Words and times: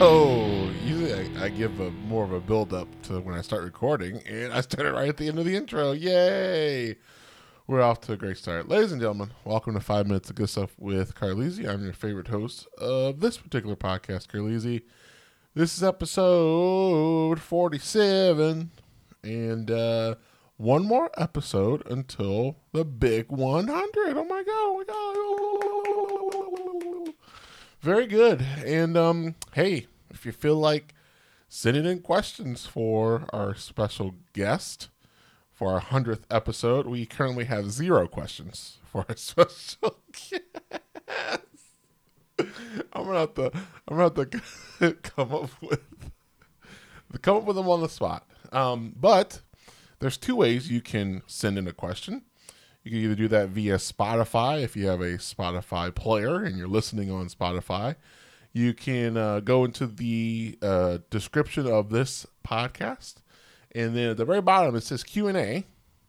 So 0.00 0.70
usually 0.82 1.12
I, 1.12 1.44
I 1.44 1.48
give 1.50 1.78
a 1.78 1.90
more 1.90 2.24
of 2.24 2.32
a 2.32 2.40
build 2.40 2.72
up 2.72 2.88
to 3.02 3.20
when 3.20 3.34
I 3.34 3.42
start 3.42 3.64
recording, 3.64 4.22
and 4.26 4.50
I 4.50 4.62
started 4.62 4.94
right 4.94 5.10
at 5.10 5.18
the 5.18 5.28
end 5.28 5.38
of 5.38 5.44
the 5.44 5.54
intro. 5.54 5.92
Yay! 5.92 6.96
We're 7.66 7.82
off 7.82 8.00
to 8.02 8.14
a 8.14 8.16
great 8.16 8.38
start, 8.38 8.66
ladies 8.66 8.92
and 8.92 9.00
gentlemen. 9.02 9.32
Welcome 9.44 9.74
to 9.74 9.80
Five 9.80 10.06
Minutes 10.06 10.30
of 10.30 10.36
Good 10.36 10.48
Stuff 10.48 10.70
with 10.78 11.14
Carlisi. 11.14 11.68
I'm 11.68 11.84
your 11.84 11.92
favorite 11.92 12.28
host 12.28 12.66
of 12.78 13.20
this 13.20 13.36
particular 13.36 13.76
podcast, 13.76 14.28
Carlisi. 14.28 14.84
This 15.52 15.76
is 15.76 15.82
episode 15.84 17.38
47, 17.38 18.70
and 19.22 19.70
uh, 19.70 20.14
one 20.56 20.86
more 20.86 21.10
episode 21.18 21.86
until 21.90 22.56
the 22.72 22.86
big 22.86 23.30
100. 23.30 24.16
Oh 24.16 24.24
my 24.24 24.42
god! 24.44 24.46
Oh 24.48 24.76
my 24.78 24.84
god! 24.84 25.60
Very 27.80 28.06
good. 28.06 28.42
And 28.64 28.96
um, 28.96 29.36
hey, 29.52 29.86
if 30.20 30.26
you 30.26 30.32
feel 30.32 30.56
like 30.56 30.92
sending 31.48 31.86
in 31.86 32.00
questions 32.00 32.66
for 32.66 33.24
our 33.32 33.54
special 33.54 34.16
guest 34.34 34.90
for 35.50 35.72
our 35.72 35.80
hundredth 35.80 36.26
episode, 36.30 36.86
we 36.86 37.06
currently 37.06 37.46
have 37.46 37.70
zero 37.70 38.06
questions 38.06 38.76
for 38.84 39.06
our 39.08 39.16
special 39.16 39.96
guest. 40.12 40.42
I'm 42.92 43.04
gonna 43.06 43.20
have 43.20 43.34
to. 43.34 43.50
I'm 43.88 43.96
gonna 43.96 44.02
have 44.02 44.30
to 44.80 44.92
come 45.02 45.32
up 45.32 45.50
with 45.62 45.80
come 47.22 47.38
up 47.38 47.44
with 47.44 47.56
them 47.56 47.68
on 47.70 47.80
the 47.80 47.88
spot. 47.88 48.28
Um, 48.52 48.94
but 48.94 49.40
there's 50.00 50.18
two 50.18 50.36
ways 50.36 50.70
you 50.70 50.82
can 50.82 51.22
send 51.26 51.56
in 51.56 51.66
a 51.66 51.72
question. 51.72 52.24
You 52.84 52.90
can 52.90 53.00
either 53.00 53.14
do 53.14 53.28
that 53.28 53.48
via 53.48 53.76
Spotify 53.76 54.62
if 54.62 54.76
you 54.76 54.86
have 54.88 55.00
a 55.00 55.16
Spotify 55.16 55.94
player 55.94 56.44
and 56.44 56.58
you're 56.58 56.68
listening 56.68 57.10
on 57.10 57.28
Spotify. 57.28 57.96
You 58.52 58.74
can 58.74 59.16
uh, 59.16 59.40
go 59.40 59.64
into 59.64 59.86
the 59.86 60.58
uh, 60.60 60.98
description 61.10 61.66
of 61.66 61.90
this 61.90 62.26
podcast, 62.46 63.16
and 63.74 63.96
then 63.96 64.10
at 64.10 64.16
the 64.16 64.24
very 64.24 64.40
bottom 64.42 64.74
it 64.74 64.82
says 64.82 65.04
Q 65.04 65.28
and 65.28 65.36
A. 65.36 65.64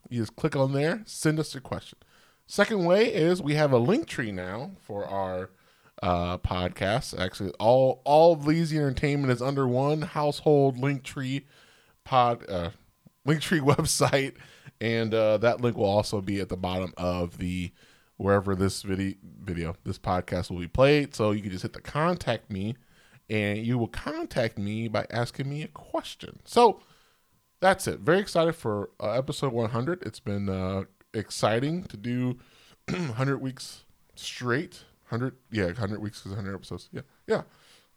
You 0.09 0.21
just 0.21 0.35
click 0.35 0.55
on 0.55 0.73
there, 0.73 1.03
send 1.05 1.39
us 1.39 1.53
your 1.53 1.61
question. 1.61 1.99
Second 2.47 2.83
way 2.85 3.13
is 3.13 3.41
we 3.41 3.53
have 3.55 3.71
a 3.71 3.77
link 3.77 4.07
tree 4.07 4.31
now 4.31 4.71
for 4.81 5.05
our 5.05 5.51
uh, 6.03 6.37
podcast. 6.39 7.17
Actually, 7.17 7.51
all 7.59 8.01
all 8.03 8.33
of 8.33 8.45
Lazy 8.45 8.77
Entertainment 8.77 9.31
is 9.31 9.41
under 9.41 9.67
one 9.67 10.01
household 10.01 10.77
link 10.77 11.03
tree 11.03 11.45
pod 12.03 12.43
uh, 12.49 12.71
link 13.25 13.41
tree 13.41 13.59
website 13.61 14.33
and 14.81 15.13
uh, 15.13 15.37
that 15.37 15.61
link 15.61 15.77
will 15.77 15.85
also 15.85 16.19
be 16.19 16.39
at 16.39 16.49
the 16.49 16.57
bottom 16.57 16.91
of 16.97 17.37
the 17.37 17.71
wherever 18.21 18.53
this 18.53 18.83
video 18.83 19.15
video 19.41 19.75
this 19.83 19.97
podcast 19.97 20.51
will 20.51 20.59
be 20.59 20.67
played. 20.67 21.15
So 21.15 21.31
you 21.31 21.41
can 21.41 21.51
just 21.51 21.63
hit 21.63 21.73
the 21.73 21.81
contact 21.81 22.51
me 22.51 22.75
and 23.29 23.57
you 23.65 23.77
will 23.77 23.87
contact 23.87 24.59
me 24.59 24.87
by 24.87 25.07
asking 25.09 25.49
me 25.49 25.63
a 25.63 25.67
question. 25.67 26.39
So 26.45 26.81
that's 27.59 27.87
it. 27.87 27.99
Very 27.99 28.19
excited 28.19 28.53
for 28.53 28.91
uh, 28.99 29.11
episode 29.11 29.53
100 29.53 30.03
it's 30.03 30.19
been 30.19 30.49
uh, 30.49 30.83
exciting 31.13 31.83
to 31.85 31.97
do 31.97 32.37
100 32.89 33.39
weeks 33.39 33.85
straight. 34.15 34.83
100 35.09 35.35
yeah 35.51 35.65
100 35.65 35.99
weeks 35.99 36.19
because 36.19 36.33
100 36.33 36.53
episodes. 36.53 36.89
Yeah 36.91 37.01
yeah. 37.25 37.41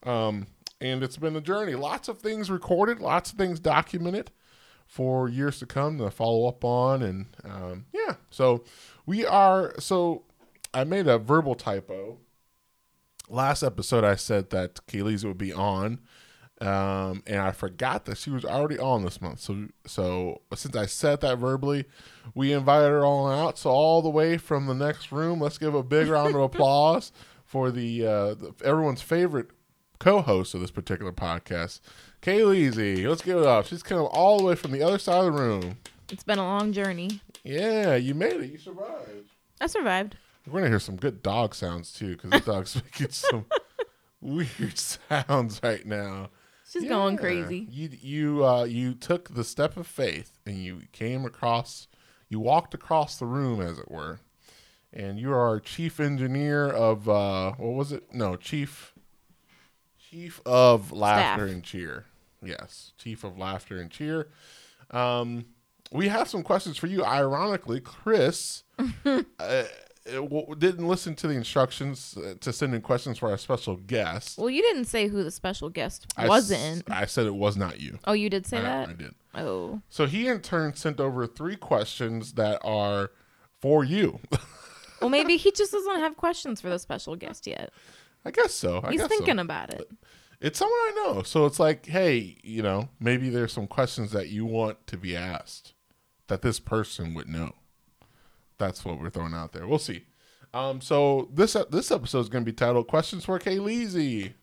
Um, 0.05 0.47
and 0.81 1.03
it's 1.03 1.19
been 1.19 1.37
a 1.37 1.41
journey. 1.41 1.75
Lots 1.75 2.09
of 2.09 2.19
things 2.19 2.51
recorded 2.51 2.99
lots 2.99 3.31
of 3.31 3.37
things 3.37 3.61
documented 3.61 4.31
for 4.87 5.29
years 5.29 5.59
to 5.59 5.67
come 5.67 5.99
to 5.99 6.11
follow 6.11 6.47
up 6.47 6.65
on. 6.65 7.03
And 7.03 7.27
um, 7.45 7.87
yeah, 7.93 8.15
so 8.31 8.65
we 9.07 9.25
are. 9.25 9.75
So 9.79 10.23
I 10.73 10.85
made 10.85 11.07
a 11.07 11.19
verbal 11.19 11.55
typo. 11.55 12.19
Last 13.29 13.63
episode, 13.63 14.05
I 14.05 14.17
said 14.17 14.51
that 14.51 14.87
Kaylee's 14.87 15.25
would 15.25 15.39
be 15.39 15.53
on, 15.53 16.01
um, 16.61 17.23
and 17.27 17.39
I 17.39 17.53
forgot 17.53 18.05
that 18.05 18.19
she 18.19 18.29
was 18.29 18.45
already 18.45 18.79
on 18.79 19.03
this 19.03 19.21
month. 19.21 19.41
So, 19.41 19.69
so 19.87 20.43
since 20.55 20.77
I 20.77 20.85
said 20.85 21.23
that 21.23 21.39
verbally, 21.39 21.87
we 22.35 22.53
invited 22.53 22.89
her 22.89 23.05
all 23.05 23.31
out. 23.31 23.57
So 23.57 23.71
all 23.71 24.03
the 24.03 24.11
way 24.11 24.37
from 24.37 24.67
the 24.67 24.75
next 24.75 25.11
room, 25.11 25.41
let's 25.41 25.57
give 25.57 25.75
a 25.75 25.83
big 25.83 26.09
round 26.09 26.35
of 26.35 26.43
applause 26.43 27.13
for 27.47 27.71
the, 27.71 28.07
uh, 28.07 28.35
the 28.35 28.55
everyone's 28.63 29.01
favorite 29.01 29.49
co-host 29.99 30.55
of 30.55 30.61
this 30.61 30.71
particular 30.71 31.13
podcast, 31.13 31.81
Kaylee 32.21 33.09
Let's 33.09 33.23
give 33.23 33.39
it 33.39 33.47
up. 33.47 33.67
She's 33.67 33.83
coming 33.83 34.07
all 34.07 34.39
the 34.39 34.45
way 34.45 34.55
from 34.55 34.73
the 34.73 34.83
other 34.83 34.99
side 34.99 35.25
of 35.25 35.35
the 35.35 35.43
room. 35.43 35.79
It's 36.11 36.25
been 36.25 36.39
a 36.39 36.45
long 36.45 36.73
journey. 36.73 37.21
Yeah, 37.45 37.95
you 37.97 38.15
made 38.15 38.41
it. 38.41 38.51
You 38.51 38.59
survived. 38.59 39.31
I 39.61 39.67
survived. 39.67 40.17
We're 40.47 40.61
gonna 40.61 40.71
hear 40.71 40.81
some 40.81 40.97
good 40.97 41.23
dog 41.23 41.55
sounds 41.55 41.93
too, 41.93 42.17
because 42.17 42.31
the 42.31 42.41
dog's 42.53 42.75
making 42.85 43.11
some 43.11 43.47
weird 44.21 44.79
sounds 44.79 45.61
right 45.63 45.85
now. 45.87 46.31
She's 46.69 46.85
yeah. 46.85 46.91
going 46.91 47.17
crazy. 47.17 47.69
You 47.71 47.91
you 48.01 48.47
uh, 48.47 48.65
you 48.65 48.95
took 48.95 49.35
the 49.35 49.45
step 49.45 49.77
of 49.77 49.87
faith 49.87 50.39
and 50.47 50.57
you 50.57 50.83
came 50.93 51.25
across, 51.25 51.87
you 52.29 52.41
walked 52.41 52.75
across 52.75 53.19
the 53.19 53.27
room, 53.27 53.61
as 53.61 53.79
it 53.79 53.91
were, 53.91 54.21
and 54.93 55.19
you 55.19 55.31
are 55.31 55.47
our 55.47 55.61
chief 55.61 56.01
engineer 56.01 56.69
of 56.69 57.09
uh, 57.09 57.53
what 57.53 57.75
was 57.75 57.93
it? 57.93 58.13
No, 58.13 58.37
chief 58.37 58.95
chief 59.99 60.41
of 60.47 60.93
laughter 60.93 61.47
Staff. 61.47 61.55
and 61.55 61.63
cheer. 61.65 62.07
Yes, 62.43 62.93
Chief 62.99 63.25
of 63.25 63.39
Laughter 63.39 63.81
and 63.81 63.91
Cheer. 63.91 64.29
Um, 64.91 65.47
we 65.93 66.09
have 66.09 66.29
some 66.29 66.43
questions 66.43 66.77
for 66.77 66.87
you. 66.87 67.05
Ironically, 67.05 67.81
Chris 67.81 68.65
uh, 69.05 69.65
didn't 70.05 70.87
listen 70.87 71.15
to 71.17 71.29
the 71.29 71.35
instructions 71.35 72.17
uh, 72.17 72.35
to 72.41 72.53
send 72.53 72.75
in 72.75 72.83
questions 72.83 73.19
for 73.19 73.31
our 73.31 73.39
special 73.39 73.77
guest. 73.77 74.39
Well, 74.39 74.51
you 74.51 74.63
didn't 74.63 74.87
say 74.87 75.09
who 75.09 75.23
the 75.23 75.31
special 75.31 75.71
guest 75.71 76.07
I 76.17 76.29
wasn't. 76.29 76.79
S- 76.79 76.83
I 76.89 77.07
said 77.07 77.27
it 77.27 77.35
was 77.35 77.57
not 77.57 77.81
you. 77.81 77.99
Oh, 78.07 78.13
you 78.13 78.29
did 78.29 78.47
say 78.47 78.59
I, 78.59 78.63
that? 78.63 78.89
I 78.89 78.93
did. 78.93 79.15
Oh. 79.35 79.81
So 79.89 80.07
he 80.07 80.29
in 80.29 80.41
turn 80.41 80.75
sent 80.75 81.01
over 81.01 81.27
three 81.27 81.57
questions 81.57 82.35
that 82.35 82.61
are 82.65 83.11
for 83.61 83.85
you. 83.85 84.21
well, 85.01 85.11
maybe 85.11 85.37
he 85.37 85.51
just 85.53 85.73
doesn't 85.73 86.01
have 86.01 86.17
questions 86.17 86.61
for 86.61 86.69
the 86.69 86.79
special 86.79 87.17
guest 87.17 87.47
yet. 87.47 87.73
I 88.25 88.31
guess 88.31 88.55
so. 88.55 88.81
I 88.83 88.93
He's 88.93 89.07
thinking 89.07 89.37
so. 89.37 89.43
about 89.43 89.73
it. 89.73 89.91
It's 90.41 90.59
someone 90.59 90.79
I 90.79 91.03
know. 91.07 91.23
So 91.23 91.47
it's 91.47 91.59
like, 91.59 91.87
hey, 91.87 92.37
you 92.43 92.63
know, 92.63 92.89
maybe 93.01 93.31
there's 93.31 93.53
some 93.53 93.67
questions 93.67 94.13
that 94.13 94.29
you 94.29 94.45
want 94.45 94.87
to 94.89 94.97
be 94.97 95.17
asked 95.17 95.74
that 96.29 96.43
this 96.43 96.61
person 96.61 97.15
would 97.15 97.29
know. 97.29 97.53
That's 98.59 98.85
what 98.85 99.01
we're 99.01 99.11
throwing 99.11 99.35
out 99.35 99.53
there. 99.53 99.67
We'll 99.67 99.79
see. 99.79 100.05
Um, 100.53 100.81
so 100.81 101.29
this 101.33 101.57
uh, 101.57 101.65
this 101.71 101.91
episode 101.91 102.21
is 102.21 102.29
going 102.29 102.45
to 102.45 102.51
be 102.51 102.55
titled 102.55 102.87
"Questions 102.87 103.25
for 103.25 103.39
Kayleezy." 103.39 104.35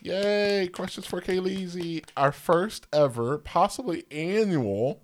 Yay! 0.00 0.68
Questions 0.68 1.06
for 1.06 1.20
Kayleezy. 1.20 2.04
Our 2.16 2.32
first 2.32 2.86
ever, 2.92 3.36
possibly 3.38 4.04
annual, 4.10 5.02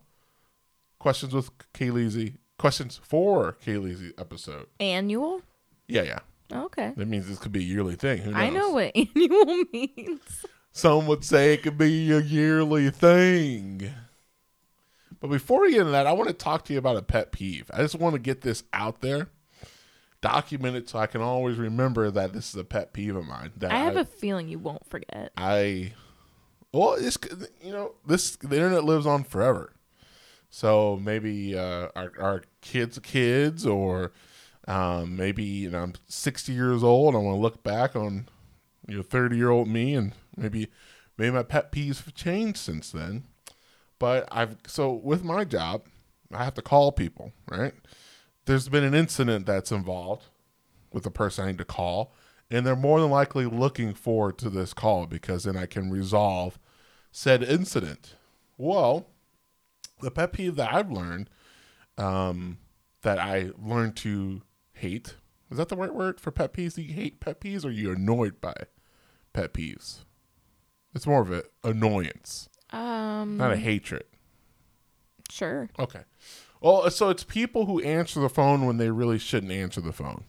questions 0.98 1.34
with 1.34 1.50
Kayleezy. 1.74 2.36
Questions 2.58 3.00
for 3.02 3.56
Kayleezy 3.64 4.12
episode. 4.18 4.66
Annual. 4.80 5.42
Yeah, 5.88 6.02
yeah. 6.02 6.18
Okay. 6.52 6.92
That 6.96 7.08
means 7.08 7.26
this 7.28 7.38
could 7.38 7.52
be 7.52 7.60
a 7.60 7.62
yearly 7.62 7.96
thing. 7.96 8.18
Who 8.22 8.30
knows? 8.30 8.40
I 8.40 8.48
know 8.50 8.70
what 8.70 8.92
annual 8.96 9.64
means. 9.72 10.46
Some 10.72 11.06
would 11.06 11.24
say 11.24 11.54
it 11.54 11.62
could 11.62 11.76
be 11.76 12.10
a 12.12 12.20
yearly 12.20 12.90
thing. 12.90 13.90
But 15.24 15.30
before 15.30 15.62
we 15.62 15.70
get 15.70 15.80
into 15.80 15.92
that, 15.92 16.06
I 16.06 16.12
want 16.12 16.28
to 16.28 16.34
talk 16.34 16.66
to 16.66 16.74
you 16.74 16.78
about 16.78 16.98
a 16.98 17.02
pet 17.02 17.32
peeve. 17.32 17.70
I 17.72 17.78
just 17.78 17.94
want 17.94 18.12
to 18.12 18.18
get 18.18 18.42
this 18.42 18.62
out 18.74 19.00
there, 19.00 19.28
document 20.20 20.76
it 20.76 20.86
so 20.86 20.98
I 20.98 21.06
can 21.06 21.22
always 21.22 21.56
remember 21.56 22.10
that 22.10 22.34
this 22.34 22.50
is 22.50 22.56
a 22.56 22.62
pet 22.62 22.92
peeve 22.92 23.16
of 23.16 23.24
mine. 23.24 23.52
That 23.56 23.72
I 23.72 23.78
have 23.78 23.96
I, 23.96 24.00
a 24.00 24.04
feeling 24.04 24.48
you 24.48 24.58
won't 24.58 24.84
forget. 24.84 25.32
I, 25.38 25.94
well, 26.74 26.92
it's 26.98 27.16
you 27.62 27.72
know 27.72 27.94
this 28.06 28.36
the 28.36 28.54
internet 28.54 28.84
lives 28.84 29.06
on 29.06 29.24
forever, 29.24 29.72
so 30.50 31.00
maybe 31.02 31.56
uh, 31.56 31.88
our 31.96 32.12
our 32.20 32.42
kids' 32.60 32.98
kids 32.98 33.64
or 33.64 34.12
um, 34.68 35.16
maybe 35.16 35.42
you 35.42 35.70
know 35.70 35.84
I'm 35.84 35.94
60 36.06 36.52
years 36.52 36.84
old. 36.84 37.14
I 37.14 37.18
want 37.18 37.36
to 37.36 37.40
look 37.40 37.62
back 37.62 37.96
on 37.96 38.28
you 38.86 38.98
know 38.98 39.02
30 39.02 39.38
year 39.38 39.48
old 39.48 39.68
me, 39.68 39.94
and 39.94 40.12
maybe 40.36 40.68
maybe 41.16 41.30
my 41.30 41.44
pet 41.44 41.72
peeves 41.72 42.04
have 42.04 42.12
changed 42.12 42.58
since 42.58 42.90
then. 42.90 43.24
But 43.98 44.28
I've 44.30 44.56
so 44.66 44.92
with 44.92 45.24
my 45.24 45.44
job, 45.44 45.86
I 46.32 46.44
have 46.44 46.54
to 46.54 46.62
call 46.62 46.92
people. 46.92 47.32
Right? 47.50 47.74
There's 48.46 48.68
been 48.68 48.84
an 48.84 48.94
incident 48.94 49.46
that's 49.46 49.72
involved 49.72 50.24
with 50.92 51.04
the 51.04 51.10
person 51.10 51.44
I 51.44 51.48
need 51.48 51.58
to 51.58 51.64
call, 51.64 52.14
and 52.50 52.66
they're 52.66 52.76
more 52.76 53.00
than 53.00 53.10
likely 53.10 53.46
looking 53.46 53.94
forward 53.94 54.38
to 54.38 54.50
this 54.50 54.74
call 54.74 55.06
because 55.06 55.44
then 55.44 55.56
I 55.56 55.66
can 55.66 55.90
resolve 55.90 56.58
said 57.10 57.42
incident. 57.42 58.16
Well, 58.58 59.06
the 60.00 60.10
pet 60.10 60.32
peeve 60.32 60.56
that 60.56 60.74
I've 60.74 60.90
learned 60.90 61.30
um, 61.96 62.58
that 63.02 63.18
I 63.18 63.50
learned 63.56 63.96
to 63.98 64.42
hate. 64.72 65.14
Is 65.50 65.58
that 65.58 65.68
the 65.68 65.76
right 65.76 65.94
word 65.94 66.20
for 66.20 66.30
pet 66.30 66.52
peeves? 66.52 66.74
Do 66.74 66.82
you 66.82 66.94
hate 66.94 67.20
pet 67.20 67.40
peeves 67.40 67.64
or 67.64 67.68
are 67.68 67.72
you 67.72 67.92
annoyed 67.92 68.40
by 68.40 68.54
pet 69.32 69.52
peeves? 69.54 70.04
It's 70.94 71.06
more 71.06 71.22
of 71.22 71.30
an 71.30 71.42
annoyance. 71.62 72.48
Um 72.74 73.36
not 73.36 73.52
a 73.52 73.56
hatred. 73.56 74.04
Sure. 75.30 75.68
Okay. 75.78 76.02
Well, 76.60 76.90
so 76.90 77.10
it's 77.10 77.24
people 77.24 77.66
who 77.66 77.80
answer 77.82 78.20
the 78.20 78.28
phone 78.28 78.66
when 78.66 78.78
they 78.78 78.90
really 78.90 79.18
shouldn't 79.18 79.52
answer 79.52 79.80
the 79.80 79.92
phone. 79.92 80.24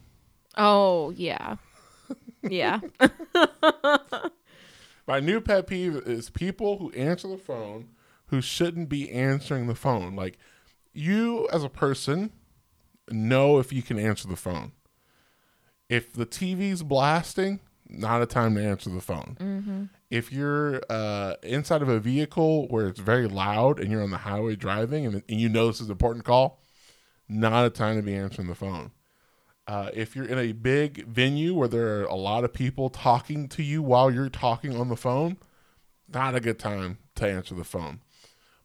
Oh, 0.56 1.10
yeah. 1.10 1.56
Yeah. 2.42 2.80
My 5.06 5.20
new 5.20 5.40
pet 5.40 5.66
peeve 5.66 5.96
is 5.96 6.30
people 6.30 6.78
who 6.78 6.90
answer 6.92 7.28
the 7.28 7.38
phone 7.38 7.88
who 8.26 8.40
shouldn't 8.40 8.88
be 8.88 9.10
answering 9.10 9.66
the 9.66 9.74
phone. 9.74 10.16
Like 10.16 10.38
you 10.92 11.48
as 11.52 11.62
a 11.62 11.68
person 11.68 12.32
know 13.10 13.58
if 13.58 13.72
you 13.72 13.82
can 13.82 13.98
answer 13.98 14.28
the 14.28 14.36
phone. 14.36 14.72
If 15.88 16.12
the 16.12 16.26
TV's 16.26 16.82
blasting, 16.82 17.60
not 17.88 18.22
a 18.22 18.26
time 18.26 18.54
to 18.54 18.64
answer 18.64 18.90
the 18.90 19.00
phone. 19.00 19.36
If 20.10 20.32
you're 20.32 20.80
uh, 20.88 21.34
inside 21.42 21.82
of 21.82 21.88
a 21.88 22.00
vehicle 22.00 22.68
where 22.68 22.88
it's 22.88 23.00
very 23.00 23.26
loud 23.26 23.80
and 23.80 23.90
you're 23.90 24.02
on 24.02 24.10
the 24.10 24.18
highway 24.18 24.56
driving 24.56 25.06
and, 25.06 25.22
and 25.28 25.40
you 25.40 25.48
know 25.48 25.68
this 25.68 25.80
is 25.80 25.86
an 25.86 25.92
important 25.92 26.24
call, 26.24 26.60
not 27.28 27.66
a 27.66 27.70
time 27.70 27.96
to 27.96 28.02
be 28.02 28.14
answering 28.14 28.48
the 28.48 28.54
phone. 28.54 28.92
Uh, 29.66 29.90
if 29.94 30.14
you're 30.14 30.26
in 30.26 30.38
a 30.38 30.52
big 30.52 31.06
venue 31.06 31.52
where 31.52 31.66
there 31.66 32.00
are 32.00 32.04
a 32.04 32.14
lot 32.14 32.44
of 32.44 32.52
people 32.52 32.88
talking 32.88 33.48
to 33.48 33.62
you 33.64 33.82
while 33.82 34.10
you're 34.10 34.28
talking 34.28 34.76
on 34.76 34.88
the 34.88 34.96
phone, 34.96 35.36
not 36.12 36.36
a 36.36 36.40
good 36.40 36.58
time 36.58 36.98
to 37.16 37.28
answer 37.28 37.54
the 37.54 37.64
phone. 37.64 38.00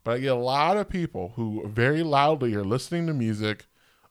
But 0.03 0.11
I 0.11 0.19
get 0.19 0.31
a 0.31 0.35
lot 0.35 0.77
of 0.77 0.89
people 0.89 1.33
who 1.35 1.67
very 1.67 2.03
loudly 2.03 2.53
are 2.53 2.63
listening 2.63 3.07
to 3.07 3.13
music 3.13 3.65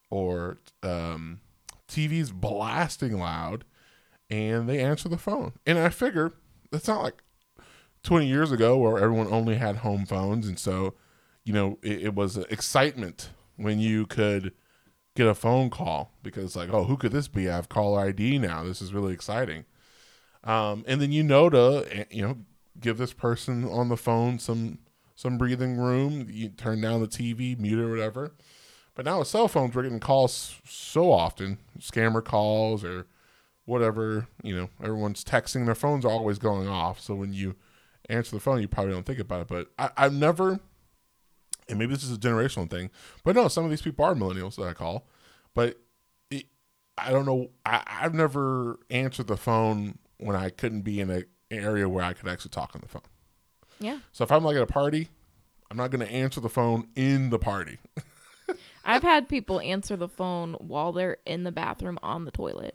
or 0.08 0.58
um, 0.82 1.40
TV's 1.88 2.32
blasting 2.32 3.18
loud 3.18 3.64
and 4.30 4.68
they 4.68 4.80
answer 4.80 5.08
the 5.08 5.18
phone. 5.18 5.52
And 5.66 5.78
I 5.78 5.88
figure 5.88 6.32
it's 6.72 6.88
not 6.88 7.02
like 7.02 7.22
20 8.02 8.26
years 8.26 8.52
ago 8.52 8.78
where 8.78 8.98
everyone 8.98 9.26
only 9.28 9.56
had 9.56 9.76
home 9.76 10.06
phones. 10.06 10.46
And 10.46 10.58
so, 10.58 10.94
you 11.44 11.52
know, 11.52 11.78
it, 11.82 12.02
it 12.02 12.14
was 12.14 12.36
excitement 12.36 13.30
when 13.56 13.78
you 13.78 14.06
could 14.06 14.52
get 15.16 15.26
a 15.26 15.34
phone 15.34 15.68
call 15.68 16.12
because, 16.22 16.56
like, 16.56 16.70
oh, 16.72 16.84
who 16.84 16.96
could 16.96 17.12
this 17.12 17.28
be? 17.28 17.48
I 17.48 17.56
have 17.56 17.68
caller 17.68 18.00
ID 18.00 18.38
now. 18.38 18.62
This 18.62 18.80
is 18.80 18.94
really 18.94 19.12
exciting. 19.12 19.64
Um, 20.44 20.84
and 20.86 21.00
then 21.00 21.12
you 21.12 21.22
know 21.22 21.50
to, 21.50 21.86
eh, 21.90 22.04
you 22.10 22.22
know, 22.22 22.38
give 22.78 22.96
this 22.96 23.12
person 23.12 23.68
on 23.68 23.88
the 23.88 23.96
phone 23.96 24.38
some 24.38 24.78
some 25.14 25.36
breathing 25.36 25.76
room. 25.76 26.28
You 26.30 26.48
turn 26.48 26.80
down 26.80 27.02
the 27.02 27.08
TV, 27.08 27.58
mute 27.58 27.78
it 27.78 27.82
or 27.82 27.90
whatever. 27.90 28.32
But 28.94 29.04
now 29.04 29.18
with 29.18 29.28
cell 29.28 29.48
phones, 29.48 29.74
we're 29.74 29.82
getting 29.82 30.00
calls 30.00 30.56
so 30.64 31.12
often, 31.12 31.58
scammer 31.78 32.24
calls 32.24 32.82
or 32.82 33.06
whatever. 33.70 34.26
You 34.42 34.56
know, 34.56 34.70
everyone's 34.82 35.24
texting. 35.24 35.64
Their 35.64 35.74
phones 35.74 36.04
are 36.04 36.10
always 36.10 36.38
going 36.38 36.68
off. 36.68 37.00
So 37.00 37.14
when 37.14 37.32
you 37.32 37.54
answer 38.08 38.34
the 38.34 38.40
phone, 38.40 38.60
you 38.60 38.68
probably 38.68 38.92
don't 38.92 39.06
think 39.06 39.20
about 39.20 39.42
it. 39.42 39.48
But 39.48 39.68
I, 39.78 39.90
I've 39.96 40.12
never, 40.12 40.58
and 41.68 41.78
maybe 41.78 41.94
this 41.94 42.02
is 42.02 42.12
a 42.12 42.18
generational 42.18 42.68
thing, 42.68 42.90
but 43.24 43.36
no, 43.36 43.48
some 43.48 43.64
of 43.64 43.70
these 43.70 43.80
people 43.80 44.04
are 44.04 44.14
millennials 44.14 44.56
that 44.56 44.64
I 44.64 44.74
call. 44.74 45.06
But 45.54 45.78
it, 46.30 46.46
I 46.98 47.10
don't 47.10 47.24
know. 47.24 47.50
I, 47.64 47.82
I've 47.86 48.14
never 48.14 48.80
answered 48.90 49.28
the 49.28 49.36
phone 49.36 49.98
when 50.18 50.36
I 50.36 50.50
couldn't 50.50 50.82
be 50.82 51.00
in 51.00 51.08
a, 51.08 51.18
an 51.50 51.64
area 51.64 51.88
where 51.88 52.04
I 52.04 52.12
could 52.12 52.28
actually 52.28 52.50
talk 52.50 52.72
on 52.74 52.80
the 52.82 52.88
phone. 52.88 53.02
Yeah. 53.78 54.00
So 54.12 54.24
if 54.24 54.32
I'm 54.32 54.44
like 54.44 54.56
at 54.56 54.62
a 54.62 54.66
party, 54.66 55.08
I'm 55.70 55.76
not 55.76 55.90
going 55.90 56.04
to 56.04 56.12
answer 56.12 56.40
the 56.40 56.50
phone 56.50 56.88
in 56.96 57.30
the 57.30 57.38
party. 57.38 57.78
I've 58.84 59.02
had 59.02 59.28
people 59.28 59.60
answer 59.60 59.96
the 59.96 60.08
phone 60.08 60.54
while 60.54 60.90
they're 60.92 61.18
in 61.24 61.44
the 61.44 61.52
bathroom 61.52 61.98
on 62.02 62.24
the 62.24 62.32
toilet. 62.32 62.74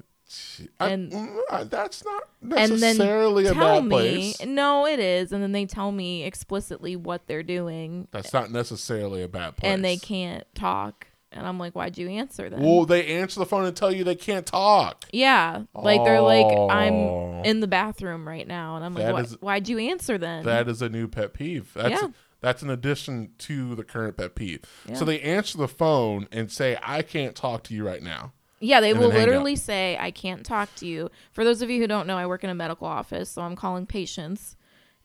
And- 0.80 1.12
mm, 1.12 1.38
I- 1.52 1.64
that's 1.66 2.04
not 2.04 2.24
And 2.42 2.52
then 2.52 2.80
necessarily 2.80 3.46
a 3.48 3.54
bad 3.54 3.84
me, 3.84 3.90
place. 3.90 4.46
no, 4.46 4.86
it 4.88 5.00
is. 5.00 5.32
And 5.32 5.44
then 5.44 5.52
they 5.52 5.66
tell 5.66 5.92
me 5.92 6.24
explicitly 6.24 6.96
what 6.96 7.28
they're 7.28 7.44
doing 7.44 8.08
That's 8.12 8.34
not 8.34 8.52
necessarily 8.52 9.22
a 9.22 9.28
bad 9.28 9.58
place. 9.58 9.72
and 9.72 9.84
they 9.86 9.98
can't 9.98 10.44
talk. 10.56 11.08
And 11.32 11.46
I'm 11.46 11.60
like, 11.60 11.74
why'd 11.74 11.98
you 11.98 12.08
answer 12.10 12.50
then? 12.50 12.62
Well, 12.62 12.86
they 12.86 13.08
answer 13.18 13.40
the 13.42 13.46
phone 13.46 13.66
and 13.66 13.76
tell 13.76 13.92
you 13.92 14.04
they 14.06 14.16
can't 14.16 14.46
talk. 14.46 15.06
yeah. 15.12 15.64
Like 15.76 16.04
they're 16.06 16.22
like, 16.22 16.46
I'm 16.70 16.94
Oh. 16.94 17.42
in 17.44 17.60
the 17.60 17.68
bathroom 17.68 18.26
right 18.28 18.48
now. 18.48 18.78
And 18.78 18.86
I'm 18.86 18.94
like, 18.94 19.04
That 19.06 19.14
Why, 19.14 19.22
is- 19.22 19.38
why'd 19.42 19.68
you 19.68 19.78
answer 19.80 20.18
then? 20.18 20.46
That 20.46 20.70
is 20.70 20.82
a 20.82 20.88
new 20.90 21.08
pet 21.10 21.34
peeve. 21.34 21.72
That's 21.76 22.02
Yeah. 22.02 22.08
that's 22.42 22.62
an 22.62 22.70
addition 22.70 23.32
to 23.40 23.76
the 23.76 23.84
current 23.84 24.18
pet 24.18 24.36
peeve. 24.36 24.62
Yeah. 24.88 24.96
So 24.96 25.04
they 25.04 25.20
answer 25.20 25.58
the 25.58 25.68
phone 25.68 26.28
and 26.32 26.50
say, 26.52 26.78
"I 26.82 27.02
can't 27.02 27.36
talk 27.36 27.64
to 27.66 27.74
you 27.74 27.86
right 27.86 28.02
now." 28.04 28.32
Yeah, 28.60 28.80
they 28.80 28.92
and 28.92 29.00
will 29.00 29.10
literally 29.10 29.56
say, 29.56 29.98
I 30.00 30.12
can't 30.12 30.46
talk 30.46 30.74
to 30.76 30.88
you. 30.88 31.10
For 31.34 31.44
those 31.44 31.62
of 31.62 31.70
you 31.70 31.80
who 31.82 31.88
don't 31.88 32.08
know, 32.08 32.18
I 32.18 32.26
work 32.26 32.44
in 32.44 32.50
a 32.50 32.56
medical 32.56 32.88
office, 32.88 33.30
so 33.30 33.42
I'm 33.42 33.56
calling 33.56 33.86
patients 33.86 34.56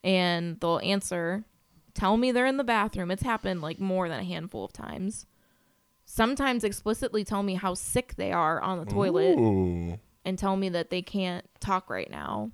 and 0.02 0.58
they'll 0.60 0.80
answer, 0.82 1.44
tell 1.94 2.16
me 2.16 2.32
they're 2.32 2.46
in 2.46 2.56
the 2.56 2.64
bathroom. 2.64 3.10
It's 3.10 3.22
happened 3.22 3.60
like 3.60 3.80
more 3.80 4.08
than 4.08 4.20
a 4.20 4.24
handful 4.24 4.64
of 4.64 4.72
times. 4.72 5.26
Sometimes 6.04 6.64
explicitly 6.64 7.24
tell 7.24 7.42
me 7.42 7.54
how 7.54 7.74
sick 7.74 8.14
they 8.16 8.32
are 8.32 8.60
on 8.60 8.78
the 8.78 8.84
toilet 8.84 9.38
Ooh, 9.38 9.98
and 10.24 10.38
tell 10.38 10.56
me 10.56 10.68
that 10.70 10.90
they 10.90 11.02
can't 11.02 11.44
talk 11.60 11.88
right 11.88 12.10
now. 12.10 12.50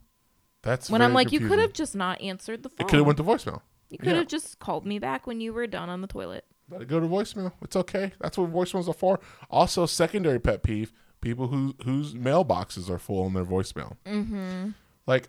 that's 0.63 0.91
When 0.91 1.01
I'm 1.01 1.15
like, 1.15 1.33
you 1.33 1.41
could 1.41 1.59
have 1.59 1.73
just 1.73 1.95
not 1.95 2.21
answered 2.21 2.63
the 2.63 2.69
phone. 2.69 2.87
It 2.87 2.89
could 2.89 2.99
have 2.99 3.07
went 3.07 3.17
to 3.19 3.25
voicemail. 3.25 3.63
you 3.89 3.99
could 3.99 4.09
yeah. 4.09 4.15
have 4.17 4.29
just 4.29 4.59
called 4.59 4.85
me 4.85 4.99
back 4.99 5.27
when 5.27 5.41
you 5.41 5.53
were 5.53 5.67
done 5.67 5.89
on 5.89 6.01
the 6.01 6.07
toilet. 6.07 6.45
Let 6.69 6.83
it 6.83 6.89
go 6.89 6.99
to 7.01 7.07
voicemail. 7.07 7.53
It's 7.63 7.77
okay. 7.77 8.13
That's 8.21 8.37
what 8.37 8.53
voicemails 8.53 8.89
are 8.89 8.95
for. 8.95 9.21
Also, 9.51 9.87
secondary 9.87 10.41
pet 10.41 10.63
peeve: 10.63 10.93
people 11.21 11.49
who 11.49 11.75
whose 11.85 12.15
mailboxes 12.15 12.91
are 12.91 12.99
full 12.99 13.25
on 13.25 13.35
their 13.35 13.45
voicemail. 13.45 13.97
Mm-hmm. 14.05 14.71
Like, 15.07 15.29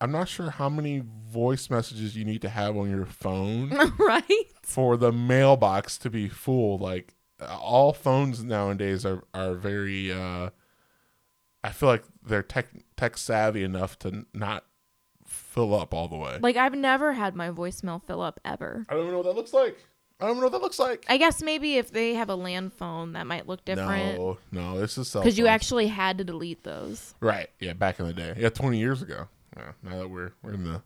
I'm 0.00 0.10
not 0.10 0.28
sure 0.28 0.50
how 0.50 0.68
many 0.68 1.02
voice 1.28 1.70
messages 1.70 2.16
you 2.16 2.24
need 2.24 2.42
to 2.42 2.48
have 2.48 2.76
on 2.76 2.90
your 2.90 3.06
phone 3.06 3.70
right? 3.98 4.44
for 4.62 4.96
the 4.96 5.12
mailbox 5.12 5.98
to 5.98 6.10
be 6.10 6.28
full. 6.28 6.78
Like, 6.78 7.14
all 7.40 7.92
phones 7.92 8.42
nowadays 8.42 9.06
are 9.06 9.22
are 9.32 9.54
very. 9.54 10.12
uh 10.12 10.50
I 11.64 11.70
feel 11.70 11.88
like 11.88 12.02
they're 12.26 12.42
tech 12.42 12.66
tech 12.96 13.16
savvy 13.16 13.62
enough 13.62 13.96
to 14.00 14.26
not 14.34 14.64
fill 15.24 15.74
up 15.74 15.94
all 15.94 16.08
the 16.08 16.16
way. 16.16 16.38
Like, 16.40 16.56
I've 16.56 16.74
never 16.74 17.12
had 17.12 17.36
my 17.36 17.50
voicemail 17.50 18.02
fill 18.04 18.20
up 18.20 18.40
ever. 18.44 18.84
I 18.88 18.94
don't 18.94 19.02
even 19.02 19.12
know 19.12 19.18
what 19.18 19.26
that 19.26 19.36
looks 19.36 19.52
like. 19.52 19.78
I 20.22 20.26
don't 20.26 20.36
know 20.36 20.44
what 20.44 20.52
that 20.52 20.62
looks 20.62 20.78
like. 20.78 21.04
I 21.08 21.16
guess 21.16 21.42
maybe 21.42 21.78
if 21.78 21.90
they 21.90 22.14
have 22.14 22.28
a 22.28 22.36
land 22.36 22.72
phone, 22.72 23.14
that 23.14 23.26
might 23.26 23.48
look 23.48 23.64
different. 23.64 24.18
No, 24.18 24.38
no, 24.52 24.78
this 24.78 24.96
is 24.96 25.08
cell 25.08 25.20
Because 25.20 25.36
you 25.36 25.48
actually 25.48 25.88
had 25.88 26.18
to 26.18 26.24
delete 26.24 26.62
those. 26.62 27.16
Right. 27.18 27.50
Yeah, 27.58 27.72
back 27.72 27.98
in 27.98 28.06
the 28.06 28.12
day. 28.12 28.34
Yeah, 28.38 28.50
20 28.50 28.78
years 28.78 29.02
ago. 29.02 29.26
Yeah, 29.56 29.72
now 29.82 29.98
that 29.98 30.08
we're 30.08 30.32
we're 30.42 30.52
in 30.52 30.62
the 30.62 30.82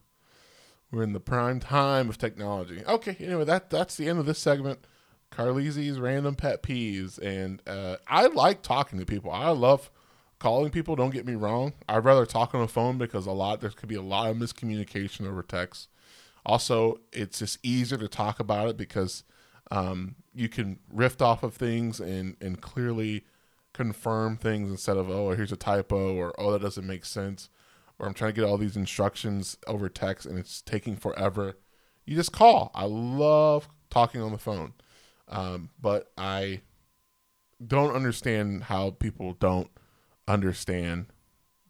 we're 0.91 1.03
in 1.03 1.13
the 1.13 1.21
prime 1.21 1.61
time 1.61 2.09
of 2.09 2.17
technology. 2.17 2.83
Okay, 2.87 3.15
anyway, 3.21 3.45
that 3.45 3.69
that's 3.69 3.97
the 3.97 4.09
end 4.09 4.19
of 4.19 4.25
this 4.25 4.39
segment. 4.39 4.87
Carlisi's 5.31 6.01
random 6.01 6.35
pet 6.35 6.63
peeves 6.63 7.19
and 7.19 7.61
uh, 7.67 7.97
I 8.09 8.27
like 8.29 8.63
talking 8.63 8.99
to 8.99 9.05
people. 9.05 9.31
I 9.31 9.51
love 9.51 9.91
calling 10.39 10.71
people, 10.71 10.97
don't 10.97 11.11
get 11.11 11.27
me 11.27 11.35
wrong. 11.35 11.75
I'd 11.89 12.05
rather 12.05 12.25
talk 12.25 12.55
on 12.55 12.63
the 12.63 12.69
phone 12.69 12.97
because 12.97 13.27
a 13.27 13.33
lot 13.33 13.61
there 13.61 13.71
could 13.71 13.89
be 13.89 13.97
a 13.97 14.03
lot 14.03 14.31
of 14.31 14.37
miscommunication 14.37 15.27
over 15.27 15.43
text. 15.43 15.89
Also, 16.47 17.01
it's 17.13 17.41
just 17.41 17.59
easier 17.63 17.99
to 17.99 18.09
talk 18.09 18.41
about 18.41 18.69
it 18.69 18.77
because 18.77 19.25
um, 19.71 20.15
you 20.33 20.49
can 20.49 20.79
riff 20.93 21.21
off 21.21 21.43
of 21.43 21.55
things 21.55 22.01
and 22.01 22.37
and 22.41 22.61
clearly 22.61 23.25
confirm 23.75 24.39
things 24.39 24.71
instead 24.71 24.97
of 24.97 25.11
oh 25.11 25.33
here's 25.33 25.53
a 25.53 25.57
typo 25.57 26.15
or 26.15 26.33
oh 26.39 26.51
that 26.53 26.63
doesn't 26.63 26.87
make 26.87 27.05
sense 27.05 27.51
or 27.99 28.07
I'm 28.07 28.15
trying 28.15 28.33
to 28.33 28.41
get 28.41 28.49
all 28.49 28.59
these 28.59 28.77
instructions 28.77 29.57
over 29.67 29.89
text 29.89 30.27
and 30.27 30.39
it's 30.39 30.61
taking 30.63 30.97
forever. 30.97 31.59
You 32.05 32.15
just 32.17 32.33
call. 32.33 32.71
I 32.75 32.85
love 32.85 33.69
talking 33.91 34.21
on 34.21 34.33
the 34.33 34.39
phone, 34.39 34.75
um, 35.29 35.71
but 35.81 36.13
I 36.17 36.61
don't 37.65 37.95
understand 37.95 38.65
how 38.65 38.91
people 38.91 39.33
don't 39.33 39.71
understand 40.29 41.07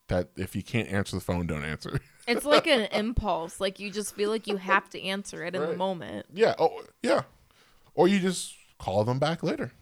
that 0.08 0.30
if 0.36 0.56
you 0.56 0.62
can't 0.62 0.88
answer 0.88 1.16
the 1.16 1.22
phone, 1.22 1.46
don't 1.46 1.64
answer. 1.64 2.00
It's 2.26 2.44
like 2.44 2.66
an 2.66 2.88
impulse. 2.92 3.60
Like 3.60 3.78
you 3.78 3.90
just 3.90 4.14
feel 4.14 4.30
like 4.30 4.46
you 4.46 4.56
have 4.56 4.88
to 4.90 5.02
answer 5.02 5.44
it 5.44 5.54
in 5.54 5.62
the 5.62 5.76
moment. 5.76 6.26
Yeah. 6.32 6.54
Oh, 6.58 6.82
yeah. 7.02 7.22
Or 7.94 8.08
you 8.08 8.18
just 8.18 8.54
call 8.78 9.04
them 9.04 9.18
back 9.18 9.42
later. 9.42 9.72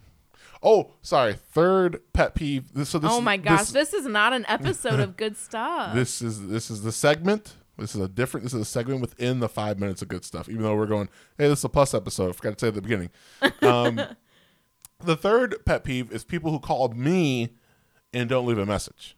Oh, 0.62 0.92
sorry. 1.02 1.34
Third 1.34 2.00
pet 2.12 2.34
peeve. 2.34 2.72
This, 2.72 2.88
so 2.90 2.98
this 2.98 3.10
oh 3.12 3.20
my 3.20 3.36
gosh, 3.36 3.70
This, 3.70 3.90
this 3.90 3.94
is 3.94 4.06
not 4.06 4.32
an 4.32 4.44
episode 4.48 5.00
of 5.00 5.16
good 5.16 5.36
stuff. 5.38 5.94
this 5.94 6.22
is 6.22 6.48
this 6.48 6.70
is 6.70 6.82
the 6.82 6.92
segment. 6.92 7.56
This 7.76 7.94
is 7.94 8.00
a 8.00 8.08
different. 8.08 8.44
This 8.44 8.54
is 8.54 8.60
a 8.60 8.64
segment 8.64 9.00
within 9.00 9.40
the 9.40 9.48
five 9.48 9.80
minutes 9.80 10.00
of 10.00 10.08
good 10.08 10.24
stuff. 10.24 10.48
Even 10.48 10.62
though 10.62 10.76
we're 10.76 10.86
going, 10.86 11.08
hey, 11.38 11.48
this 11.48 11.58
is 11.58 11.64
a 11.64 11.68
plus 11.68 11.92
episode. 11.92 12.30
I 12.30 12.32
forgot 12.32 12.58
to 12.58 12.60
say 12.60 12.68
at 12.68 12.74
the 12.74 12.82
beginning. 12.82 13.10
Um, 13.62 14.00
the 15.04 15.16
third 15.16 15.56
pet 15.66 15.82
peeve 15.84 16.12
is 16.12 16.24
people 16.24 16.50
who 16.50 16.60
call 16.60 16.88
me 16.90 17.50
and 18.12 18.28
don't 18.28 18.46
leave 18.46 18.58
a 18.58 18.66
message. 18.66 19.16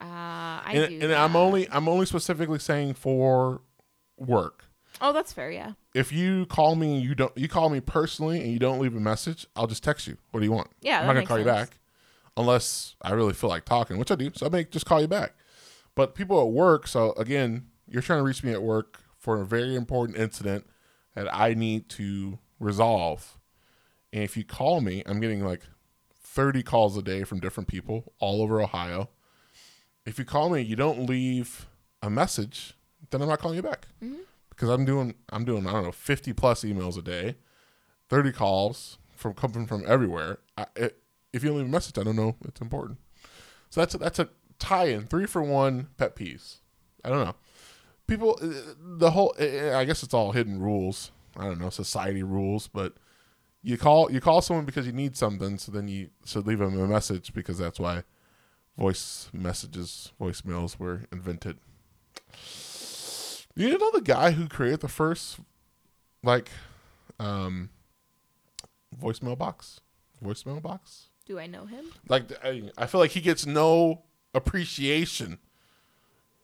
Uh, 0.00 0.04
I 0.04 0.72
and 0.74 1.00
do. 1.00 1.06
and 1.06 1.14
I'm 1.14 1.36
only 1.36 1.68
I'm 1.70 1.88
only 1.88 2.06
specifically 2.06 2.58
saying 2.58 2.94
for 2.94 3.60
work. 4.16 4.64
Oh, 5.00 5.12
that's 5.12 5.32
fair. 5.32 5.50
Yeah. 5.50 5.72
if 5.94 6.12
you 6.12 6.46
call 6.46 6.76
me 6.76 7.00
you 7.00 7.14
don't 7.14 7.36
you 7.36 7.48
call 7.48 7.68
me 7.68 7.80
personally 7.80 8.40
and 8.40 8.52
you 8.52 8.58
don't 8.58 8.78
leave 8.78 8.94
a 8.94 9.00
message, 9.00 9.46
I'll 9.56 9.66
just 9.66 9.82
text 9.82 10.06
you. 10.06 10.16
What 10.30 10.40
do 10.40 10.46
you 10.46 10.52
want? 10.52 10.68
Yeah, 10.80 11.00
I'm 11.00 11.06
that 11.06 11.06
not 11.06 11.14
gonna 11.14 11.26
call 11.26 11.38
you 11.38 11.44
back 11.44 11.78
unless 12.36 12.96
I 13.02 13.12
really 13.12 13.32
feel 13.32 13.50
like 13.50 13.64
talking, 13.64 13.98
which 13.98 14.10
I 14.10 14.14
do. 14.16 14.30
So 14.34 14.46
I 14.46 14.48
may 14.48 14.64
just 14.64 14.86
call 14.86 15.00
you 15.00 15.08
back. 15.08 15.34
But 15.94 16.14
people 16.14 16.40
at 16.40 16.48
work, 16.48 16.88
so 16.88 17.12
again, 17.12 17.66
you're 17.88 18.02
trying 18.02 18.18
to 18.18 18.24
reach 18.24 18.42
me 18.42 18.52
at 18.52 18.62
work 18.62 19.00
for 19.18 19.40
a 19.40 19.46
very 19.46 19.74
important 19.76 20.18
incident 20.18 20.66
that 21.14 21.32
I 21.32 21.54
need 21.54 21.88
to 21.90 22.38
resolve. 22.58 23.38
And 24.12 24.22
if 24.22 24.36
you 24.36 24.44
call 24.44 24.80
me, 24.80 25.02
I'm 25.06 25.20
getting 25.20 25.44
like 25.44 25.62
30 26.22 26.62
calls 26.64 26.96
a 26.96 27.02
day 27.02 27.22
from 27.22 27.38
different 27.40 27.68
people 27.68 28.12
all 28.18 28.42
over 28.42 28.60
Ohio. 28.60 29.08
If 30.06 30.18
you 30.18 30.24
call 30.24 30.50
me, 30.50 30.60
you 30.60 30.76
don't 30.76 31.08
leave 31.08 31.66
a 32.02 32.10
message, 32.10 32.74
then 33.10 33.22
I'm 33.22 33.28
not 33.28 33.38
calling 33.38 33.56
you 33.56 33.62
back 33.62 33.86
Mhm. 34.02 34.18
because 34.50 34.68
I'm 34.68 34.84
doing 34.84 35.14
I'm 35.30 35.44
doing 35.44 35.66
I 35.66 35.72
don't 35.72 35.84
know 35.84 35.92
50 35.92 36.32
plus 36.32 36.62
emails 36.64 36.98
a 36.98 37.02
day, 37.02 37.36
30 38.08 38.32
calls 38.32 38.98
from 39.14 39.34
coming 39.34 39.66
from 39.66 39.84
everywhere. 39.86 40.38
I, 40.58 40.66
it, 40.76 41.02
if 41.32 41.42
you 41.42 41.48
don't 41.50 41.58
leave 41.58 41.66
a 41.66 41.70
message, 41.70 41.98
I 41.98 42.02
don't 42.04 42.16
know 42.16 42.36
it's 42.44 42.60
important. 42.60 42.98
So 43.70 43.80
that's 43.80 43.94
a, 43.94 43.98
that's 43.98 44.18
a 44.18 44.28
tie-in 44.58 45.06
three 45.06 45.26
for 45.26 45.42
one 45.42 45.88
pet 45.96 46.14
peeves. 46.14 46.58
I 47.04 47.08
don't 47.08 47.24
know. 47.24 47.34
People, 48.06 48.38
uh, 48.42 48.74
the 48.78 49.12
whole 49.12 49.34
I 49.40 49.84
guess 49.84 50.02
it's 50.02 50.14
all 50.14 50.32
hidden 50.32 50.60
rules. 50.60 51.10
I 51.36 51.44
don't 51.44 51.58
know 51.58 51.70
society 51.70 52.22
rules, 52.22 52.68
but 52.68 52.94
you 53.62 53.78
call 53.78 54.12
you 54.12 54.20
call 54.20 54.42
someone 54.42 54.66
because 54.66 54.86
you 54.86 54.92
need 54.92 55.16
something, 55.16 55.56
so 55.58 55.72
then 55.72 55.88
you 55.88 56.10
should 56.26 56.46
leave 56.46 56.58
them 56.58 56.78
a 56.78 56.86
message 56.86 57.32
because 57.32 57.56
that's 57.58 57.80
why 57.80 58.04
voice 58.76 59.28
messages, 59.32 60.12
voicemails 60.20 60.78
were 60.78 61.02
invented. 61.12 61.58
You 63.56 63.78
know 63.78 63.90
the 63.92 64.00
guy 64.00 64.32
who 64.32 64.48
created 64.48 64.80
the 64.80 64.88
first 64.88 65.38
like 66.22 66.50
um 67.20 67.70
voicemail 69.00 69.38
box? 69.38 69.80
Voicemail 70.22 70.60
box? 70.60 71.08
Do 71.26 71.38
I 71.38 71.46
know 71.46 71.66
him? 71.66 71.84
Like 72.08 72.24
I, 72.44 72.70
I 72.76 72.86
feel 72.86 73.00
like 73.00 73.12
he 73.12 73.20
gets 73.20 73.46
no 73.46 74.02
appreciation. 74.34 75.38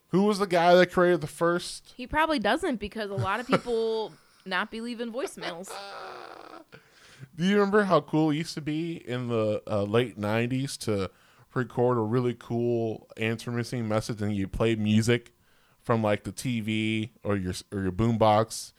Who 0.09 0.25
was 0.25 0.39
the 0.41 0.47
guy 0.47 0.75
that 0.75 0.91
created 0.91 1.21
the 1.21 1.27
first 1.29 1.95
He 1.97 2.07
probably 2.07 2.39
doesn't 2.39 2.77
because 2.81 3.11
a 3.11 3.15
lot 3.15 3.41
of 3.41 3.47
people 3.47 4.13
not 4.47 4.71
believe 4.71 5.01
in 5.01 5.13
voicemails. 5.13 5.71
Do 7.37 7.45
you 7.45 7.55
remember 7.55 7.85
how 7.85 8.01
cool 8.01 8.31
it 8.31 8.37
used 8.37 8.55
to 8.55 8.61
be 8.61 8.97
in 9.09 9.29
the 9.29 9.63
uh, 9.67 9.83
late 9.83 10.19
'90s 10.19 10.77
to 10.79 11.11
record 11.55 11.99
a 11.99 12.03
really 12.03 12.35
cool 12.39 13.09
answer 13.17 13.51
machine 13.51 13.89
message 13.89 14.23
and 14.23 14.35
you 14.35 14.49
play 14.49 14.77
music 14.77 15.33
from 15.81 16.03
like 16.03 16.25
the 16.25 16.33
TV 16.33 17.11
or 17.25 17.37
your 17.37 17.55
or 17.73 17.83
your 17.83 17.93
boombox, 17.93 18.73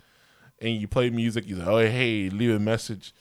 and 0.59 0.75
you 0.75 0.87
play 0.87 1.09
music. 1.09 1.47
You 1.47 1.57
say, 1.57 1.63
"Oh, 1.65 1.79
hey, 1.79 2.29
leave 2.29 2.51
a 2.51 2.59
message 2.59 3.13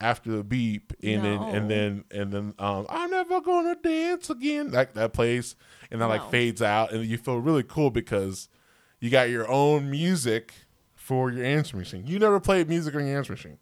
after 0.00 0.30
the 0.30 0.44
beep," 0.44 0.92
and 1.02 1.24
then 1.24 1.42
and 1.42 1.70
then 1.70 2.04
and 2.10 2.32
then 2.32 2.54
um, 2.58 2.86
I'm 2.88 3.10
never 3.10 3.40
gonna 3.40 3.76
dance 3.76 4.30
again. 4.30 4.70
like 4.70 4.94
that 4.94 5.12
plays 5.12 5.56
and 5.90 6.00
then 6.00 6.08
like 6.08 6.30
fades 6.30 6.62
out, 6.62 6.92
and 6.92 7.04
you 7.04 7.18
feel 7.18 7.38
really 7.38 7.64
cool 7.64 7.90
because 7.90 8.48
you 9.00 9.10
got 9.10 9.28
your 9.28 9.50
own 9.50 9.90
music 9.90 10.54
for 10.94 11.30
your 11.30 11.44
answer 11.44 11.76
machine. 11.76 12.06
You 12.06 12.18
never 12.18 12.40
played 12.40 12.68
music 12.68 12.94
on 12.94 13.06
your 13.06 13.18
answer 13.18 13.32
machine. 13.32 13.58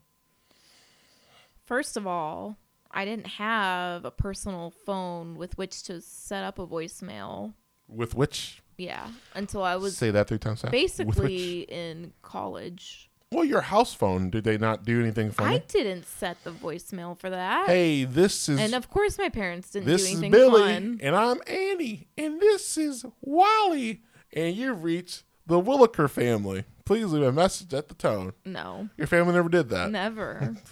First 1.65 1.97
of 1.97 2.07
all, 2.07 2.59
I 2.93 3.05
didn't 3.05 3.27
have 3.27 4.05
a 4.05 4.11
personal 4.11 4.71
phone 4.85 5.37
with 5.37 5.57
which 5.59 5.83
to 5.85 6.01
set 6.01 6.45
up 6.45 6.59
a 6.59 6.67
voicemail. 6.67 7.55
With 7.89 8.15
which 8.15 8.63
Yeah, 8.79 9.09
until 9.35 9.63
I 9.63 9.77
was 9.77 9.97
say 9.97 10.11
that 10.11 10.29
three 10.29 10.39
times 10.39 10.61
fast. 10.63 10.73
Basically 10.73 11.61
in 11.63 12.13
college. 12.23 13.11
well, 13.31 13.45
your 13.45 13.63
house 13.63 13.95
phone. 13.95 14.29
Did 14.31 14.45
they 14.45 14.59
not 14.59 14.85
do 14.85 15.01
anything 15.01 15.31
for 15.31 15.43
I 15.45 15.59
didn't 15.59 16.07
set 16.07 16.43
the 16.45 16.51
voicemail 16.53 17.19
for 17.19 17.31
that. 17.31 17.67
hey, 17.67 18.05
this 18.05 18.49
is 18.49 18.59
and 18.61 18.75
of 18.75 18.91
course, 18.91 19.17
my 19.19 19.29
parents 19.31 19.71
didn't 19.71 19.87
this 19.87 20.03
do 20.03 20.07
is 20.09 20.13
anything 20.15 20.31
Billy, 20.33 20.63
fun. 20.75 21.01
and 21.03 21.17
I'm 21.17 21.41
Annie, 21.47 22.09
and 22.19 22.41
this 22.41 22.77
is 22.77 23.05
Wally, 23.21 24.03
and 24.33 24.55
you've 24.55 24.83
reached 24.85 25.25
the 25.47 25.61
Williker 25.61 26.09
family. 26.11 26.65
Please 26.85 27.07
leave 27.07 27.23
a 27.23 27.33
message 27.33 27.73
at 27.75 27.89
the 27.89 27.95
tone. 27.95 28.33
No, 28.45 28.89
Your 28.97 29.07
family 29.07 29.33
never 29.35 29.49
did 29.49 29.69
that. 29.71 29.91
never. 29.91 30.57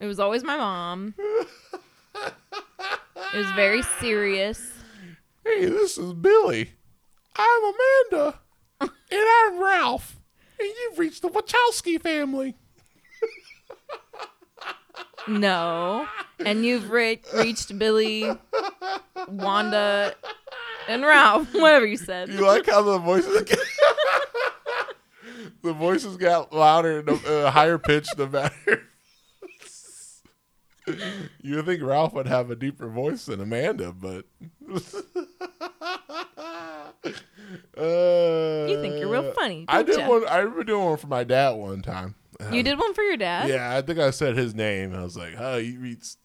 it 0.00 0.06
was 0.06 0.18
always 0.20 0.44
my 0.44 0.56
mom. 0.56 1.14
It 3.34 3.38
was 3.38 3.50
very 3.52 3.82
serious. 4.00 4.60
Hey, 5.44 5.66
this 5.66 5.98
is 5.98 6.12
Billy. 6.12 6.72
I'm 7.36 7.74
Amanda, 7.74 8.38
and 8.80 8.90
I'm 9.10 9.62
Ralph, 9.62 10.16
and 10.58 10.68
you've 10.68 10.98
reached 10.98 11.22
the 11.22 11.28
Wachowski 11.28 12.00
family. 12.00 12.56
No. 15.28 16.06
And 16.44 16.64
you've 16.64 16.90
re- 16.90 17.20
reached 17.34 17.76
Billy, 17.78 18.30
Wanda, 19.28 20.14
and 20.88 21.02
Ralph. 21.02 21.48
Whatever 21.54 21.86
you 21.86 21.96
said. 21.96 22.28
You 22.28 22.46
like 22.46 22.66
how 22.66 22.82
the 22.82 22.98
voices 22.98 23.42
get 23.42 23.58
the 25.62 25.72
voices 25.72 26.16
got 26.16 26.52
louder 26.52 27.00
and 27.00 27.08
uh, 27.26 27.50
higher 27.50 27.78
pitched 27.78 28.16
the 28.16 28.28
matter. 28.28 28.82
you 31.42 31.56
would 31.56 31.66
think 31.66 31.82
Ralph 31.82 32.12
would 32.14 32.26
have 32.28 32.50
a 32.50 32.56
deeper 32.56 32.88
voice 32.88 33.26
than 33.26 33.40
Amanda, 33.40 33.92
but 33.92 34.24
uh, 37.76 38.66
You 38.68 38.80
think 38.80 38.98
you're 38.98 39.08
real 39.08 39.32
funny, 39.32 39.64
I 39.68 39.82
did 39.82 39.98
ya? 39.98 40.08
one. 40.08 40.26
I 40.28 40.38
remember 40.38 40.64
doing 40.64 40.84
one 40.84 40.96
for 40.96 41.06
my 41.06 41.24
dad 41.24 41.50
one 41.50 41.82
time. 41.82 42.14
You 42.52 42.62
did 42.62 42.78
one 42.78 42.92
for 42.94 43.02
your 43.02 43.16
dad? 43.16 43.48
Yeah, 43.48 43.74
I 43.76 43.80
think 43.82 43.98
I 43.98 44.10
said 44.10 44.36
his 44.36 44.54
name. 44.54 44.94
I 44.94 45.02
was 45.02 45.16
like, 45.16 45.34
"Oh, 45.38 45.58
he 45.58 45.76
reads." 45.78 46.18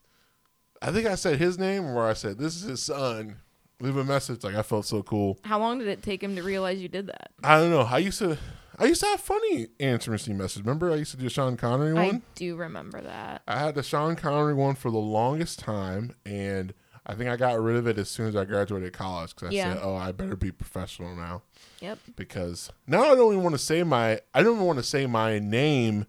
I 0.82 0.90
think 0.92 1.06
I 1.06 1.14
said 1.14 1.38
his 1.38 1.58
name, 1.58 1.86
or 1.86 2.06
I 2.06 2.12
said, 2.12 2.38
"This 2.38 2.54
is 2.56 2.62
his 2.62 2.82
son." 2.82 3.36
Leave 3.80 3.96
a 3.96 4.04
message. 4.04 4.44
Like 4.44 4.54
I 4.54 4.62
felt 4.62 4.84
so 4.86 5.02
cool. 5.02 5.38
How 5.44 5.58
long 5.58 5.78
did 5.78 5.88
it 5.88 6.02
take 6.02 6.22
him 6.22 6.36
to 6.36 6.42
realize 6.42 6.80
you 6.80 6.88
did 6.88 7.06
that? 7.06 7.32
I 7.42 7.58
don't 7.58 7.70
know. 7.70 7.80
I 7.80 7.98
used 7.98 8.18
to, 8.18 8.36
I 8.78 8.86
used 8.86 9.00
to 9.02 9.06
have 9.08 9.20
funny 9.20 9.68
answer 9.80 10.10
machine 10.10 10.36
messages. 10.38 10.62
Remember, 10.62 10.90
I 10.90 10.96
used 10.96 11.10
to 11.12 11.16
do 11.16 11.26
a 11.26 11.30
Sean 11.30 11.56
Connery 11.56 11.92
one. 11.94 12.04
I 12.16 12.22
do 12.34 12.56
remember 12.56 13.00
that. 13.00 13.42
I 13.46 13.58
had 13.58 13.74
the 13.74 13.82
Sean 13.82 14.16
Connery 14.16 14.54
one 14.54 14.74
for 14.74 14.90
the 14.90 14.98
longest 14.98 15.58
time, 15.58 16.14
and 16.24 16.72
I 17.04 17.14
think 17.14 17.28
I 17.28 17.36
got 17.36 17.60
rid 17.60 17.76
of 17.76 17.86
it 17.86 17.98
as 17.98 18.08
soon 18.08 18.28
as 18.28 18.36
I 18.36 18.44
graduated 18.44 18.92
college 18.92 19.34
because 19.34 19.48
I 19.50 19.52
Yeah. 19.52 19.74
said, 19.74 19.82
"Oh, 19.82 19.94
I 19.96 20.12
better 20.12 20.36
be 20.36 20.50
professional 20.52 21.14
now." 21.14 21.42
Yep. 21.80 21.98
Because 22.16 22.70
now 22.86 23.02
I 23.12 23.14
don't 23.14 23.32
even 23.32 23.42
want 23.42 23.54
to 23.54 23.58
say 23.58 23.82
my, 23.82 24.20
I 24.32 24.42
don't 24.42 24.54
even 24.54 24.66
want 24.66 24.78
to 24.78 24.84
say 24.84 25.06
my 25.06 25.38
name 25.38 26.06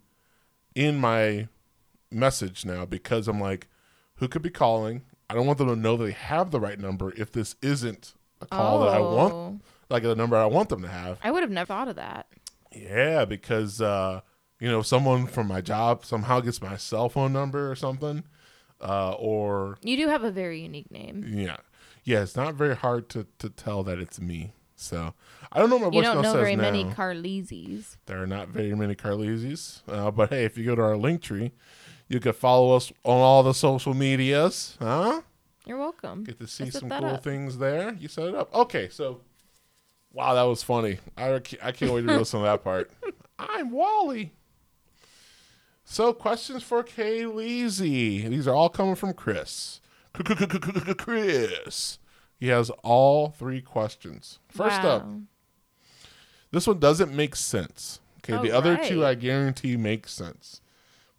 in 0.75 0.99
my 0.99 1.47
message 2.11 2.63
now 2.65 2.85
because 2.85 3.27
I'm 3.27 3.39
like, 3.41 3.67
who 4.15 4.27
could 4.27 4.41
be 4.43 4.49
calling? 4.51 5.01
I 5.29 5.33
don't 5.33 5.47
want 5.47 5.57
them 5.57 5.67
to 5.67 5.75
know 5.75 5.97
they 5.97 6.11
have 6.11 6.51
the 6.51 6.59
right 6.59 6.79
number 6.79 7.11
if 7.17 7.31
this 7.31 7.55
isn't 7.61 8.13
a 8.39 8.45
call 8.45 8.79
that 8.81 8.89
I 8.93 8.99
want, 8.99 9.33
Oh. 9.33 9.59
like 9.89 10.03
the 10.03 10.15
number 10.15 10.35
I 10.37 10.45
want 10.45 10.69
them 10.69 10.81
to 10.83 10.87
have. 10.87 11.17
I 11.23 11.31
would 11.31 11.41
have 11.41 11.51
never 11.51 11.65
thought 11.67 11.87
of 11.87 11.95
that. 11.95 12.27
Yeah, 12.75 13.25
because 13.25 13.81
uh, 13.81 14.21
you 14.59 14.69
know, 14.69 14.81
someone 14.81 15.27
from 15.27 15.47
my 15.47 15.61
job 15.61 16.05
somehow 16.05 16.39
gets 16.39 16.61
my 16.61 16.77
cell 16.77 17.09
phone 17.09 17.33
number 17.33 17.69
or 17.71 17.75
something, 17.75 18.23
uh, 18.81 19.11
or 19.13 19.77
You 19.81 19.97
do 19.97 20.07
have 20.07 20.23
a 20.23 20.31
very 20.31 20.61
unique 20.61 20.91
name. 20.91 21.25
yeah, 21.27 21.57
yeah. 22.03 22.21
It's 22.23 22.35
not 22.35 22.55
very 22.55 22.75
hard 22.75 23.09
to 23.09 23.27
to 23.39 23.49
tell 23.49 23.83
that 23.83 23.99
it's 23.99 24.19
me. 24.19 24.53
So 24.75 25.13
I 25.51 25.59
don't 25.59 25.69
know 25.69 25.77
what 25.77 25.91
my 25.93 25.97
You 25.97 26.01
don't 26.03 26.21
know 26.21 26.33
very 26.33 26.55
now. 26.55 26.63
many 26.63 26.83
Carleses. 26.85 27.97
there 28.05 28.21
are 28.21 28.27
not 28.27 28.49
very 28.49 28.73
many 28.75 28.95
Carleses, 28.95 29.81
uh, 29.87 30.11
but 30.11 30.29
hey, 30.29 30.45
if 30.45 30.57
you 30.57 30.65
go 30.65 30.75
to 30.75 30.81
our 30.81 30.97
link 30.97 31.21
tree, 31.21 31.51
you 32.09 32.19
can 32.19 32.33
follow 32.33 32.75
us 32.75 32.91
on 33.03 33.19
all 33.19 33.43
the 33.43 33.53
social 33.53 33.93
medias. 33.93 34.77
Huh? 34.79 35.21
You're 35.65 35.77
welcome. 35.77 36.25
Get 36.25 36.39
to 36.39 36.47
see 36.47 36.69
some 36.69 36.89
cool 36.89 37.05
up. 37.05 37.23
things 37.23 37.57
there. 37.59 37.93
You 37.93 38.09
set 38.09 38.27
it 38.29 38.35
up. 38.35 38.53
Okay, 38.53 38.89
so 38.89 39.21
wow, 40.13 40.33
that 40.33 40.43
was 40.43 40.63
funny. 40.63 40.99
I 41.17 41.39
ca- 41.39 41.57
I 41.61 41.71
can't 41.71 41.91
wait 41.91 42.07
to 42.07 42.17
listen 42.17 42.39
to 42.39 42.45
that 42.45 42.63
part. 42.63 42.91
I'm 43.39 43.71
Wally. 43.71 44.33
So 45.83 46.13
questions 46.13 46.63
for 46.63 46.83
Kayleezy. 46.83 48.29
These 48.29 48.47
are 48.47 48.55
all 48.55 48.69
coming 48.69 48.95
from 48.95 49.13
Chris. 49.13 49.81
Chris. 50.97 51.99
He 52.39 52.47
has 52.47 52.69
all 52.83 53.29
three 53.29 53.61
questions. 53.61 54.39
First 54.49 54.81
up, 54.81 55.07
this 56.51 56.67
one 56.67 56.79
doesn't 56.79 57.13
make 57.15 57.35
sense. 57.35 57.99
Okay, 58.19 58.41
the 58.41 58.51
All 58.51 58.59
other 58.59 58.77
two. 58.77 59.05
I 59.05 59.15
guarantee 59.15 59.75
make 59.75 60.07
sense. 60.07 60.61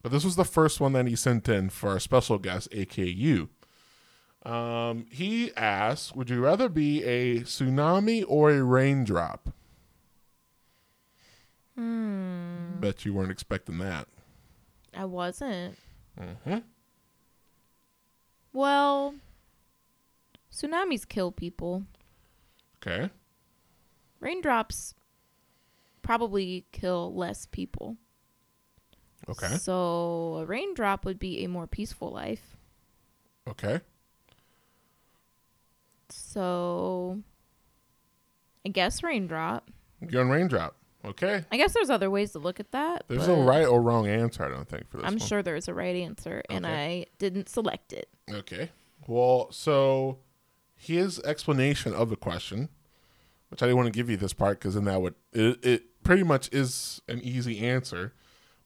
But 0.02 0.12
this 0.12 0.24
was 0.24 0.36
the 0.36 0.44
first 0.44 0.80
one 0.80 0.92
that 0.92 1.06
he 1.06 1.16
sent 1.16 1.48
in 1.48 1.70
for 1.70 1.90
our 1.90 1.98
special 1.98 2.38
guest, 2.38 2.70
AKU. 2.72 3.48
Um, 4.44 5.06
he 5.10 5.54
asked, 5.56 6.14
Would 6.16 6.28
you 6.30 6.42
rather 6.44 6.68
be 6.68 7.02
a 7.04 7.40
tsunami 7.40 8.24
or 8.28 8.50
a 8.50 8.62
raindrop? 8.62 9.48
Hmm. 11.76 12.78
Bet 12.80 13.04
you 13.04 13.14
weren't 13.14 13.30
expecting 13.30 13.78
that. 13.78 14.06
I 14.96 15.06
wasn't. 15.06 15.76
hmm 16.18 16.58
Well, 18.52 19.14
tsunamis 20.52 21.08
kill 21.08 21.32
people. 21.32 21.84
Okay. 22.86 23.10
Raindrops 24.20 24.94
probably 26.02 26.66
kill 26.70 27.14
less 27.14 27.46
people. 27.46 27.96
Okay. 29.28 29.56
So 29.56 30.36
a 30.40 30.44
raindrop 30.44 31.04
would 31.06 31.18
be 31.18 31.42
a 31.44 31.48
more 31.48 31.66
peaceful 31.66 32.10
life. 32.12 32.56
Okay. 33.48 33.80
So 36.16 37.20
I 38.64 38.70
guess 38.70 39.02
raindrop. 39.02 39.70
You're 40.08 40.22
on 40.22 40.30
raindrop. 40.30 40.76
Okay. 41.04 41.44
I 41.52 41.56
guess 41.56 41.74
there's 41.74 41.90
other 41.90 42.10
ways 42.10 42.32
to 42.32 42.38
look 42.38 42.60
at 42.60 42.72
that. 42.72 43.04
There's 43.08 43.28
no 43.28 43.42
right 43.42 43.66
or 43.66 43.82
wrong 43.82 44.06
answer, 44.08 44.42
I 44.44 44.48
don't 44.48 44.66
think, 44.66 44.88
for 44.88 44.96
this 44.96 45.06
I'm 45.06 45.18
one. 45.18 45.28
sure 45.28 45.42
there's 45.42 45.68
a 45.68 45.74
right 45.74 45.96
answer, 45.96 46.42
and. 46.48 46.66
I 46.66 47.06
didn't 47.18 47.50
select 47.50 47.92
it. 47.92 48.08
Okay. 48.30 48.70
Well, 49.06 49.52
so 49.52 50.20
his 50.74 51.20
explanation 51.20 51.92
of 51.92 52.08
the 52.08 52.16
question 52.16 52.70
which 53.54 53.62
I 53.62 53.66
didn't 53.66 53.76
want 53.76 53.86
to 53.86 53.96
give 53.96 54.10
you 54.10 54.16
this 54.16 54.32
part 54.32 54.58
because 54.58 54.74
then 54.74 54.84
that 54.86 55.00
would 55.00 55.14
it, 55.32 55.64
it 55.64 56.02
pretty 56.02 56.24
much 56.24 56.48
is 56.52 57.00
an 57.06 57.20
easy 57.20 57.60
answer. 57.64 58.12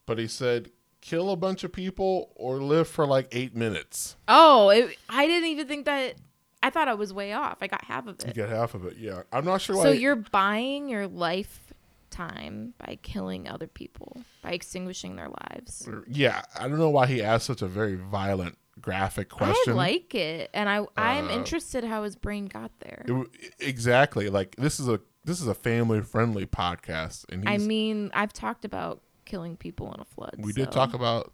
But 0.07 0.19
he 0.19 0.27
said, 0.27 0.71
kill 1.03 1.31
a 1.31 1.37
bunch 1.37 1.63
of 1.63 1.73
people 1.73 2.33
or 2.37 2.63
live 2.63 2.89
for 2.89 3.07
like 3.07 3.29
eight 3.33 3.55
minutes. 3.55 4.17
Oh, 4.29 4.71
it, 4.71 4.97
I 5.11 5.27
didn't 5.27 5.51
even 5.51 5.69
think 5.69 5.85
that. 5.85 6.15
I 6.63 6.71
thought 6.71 6.89
I 6.89 6.95
was 6.95 7.13
way 7.13 7.33
off. 7.33 7.59
I 7.61 7.67
got 7.69 7.85
half 7.85 8.07
of 8.07 8.19
it. 8.21 8.27
You 8.27 8.33
get 8.33 8.49
half 8.49 8.75
of 8.75 8.85
it. 8.85 8.97
Yeah, 8.99 9.23
I'm 9.33 9.45
not 9.45 9.61
sure 9.61 9.77
why. 9.77 9.83
So 9.85 9.91
you're 9.93 10.17
buying 10.17 10.89
your 10.89 11.07
lifetime 11.07 12.75
by 12.79 12.99
killing 13.03 13.49
other 13.49 13.67
people, 13.67 14.23
by 14.43 14.53
extinguishing 14.53 15.17
their 15.17 15.29
lives. 15.29 15.89
yeah, 16.09 16.43
I 16.59 16.69
don't 16.69 16.79
know 16.79 16.91
why 16.91 17.07
he 17.07 17.23
asked 17.23 17.47
such 17.47 17.63
a 17.63 17.67
very 17.69 17.95
violent, 17.95 18.59
graphic 18.81 19.29
question. 19.29 19.75
I 19.75 19.77
like 19.77 20.15
it, 20.15 20.51
and 20.53 20.69
I 20.69 20.85
I'm 20.97 21.29
Uh, 21.29 21.33
interested 21.33 21.85
how 21.85 22.03
his 22.03 22.17
brain 22.17 22.47
got 22.47 22.71
there. 22.81 23.05
It 23.07 23.55
exactly. 23.61 24.29
Like 24.29 24.57
this 24.57 24.81
is 24.81 24.89
a 24.89 25.01
this 25.25 25.41
is 25.41 25.47
a 25.47 25.55
family 25.55 26.01
friendly 26.01 26.47
podcast, 26.47 27.25
and 27.31 27.49
I 27.49 27.59
mean, 27.59 28.11
I've 28.15 28.33
talked 28.33 28.65
about 28.65 29.03
killing 29.25 29.57
people 29.57 29.93
in 29.95 30.01
a 30.01 30.05
flood. 30.05 30.35
we 30.39 30.53
did 30.53 30.73
talk 30.73 30.95
about 30.95 31.33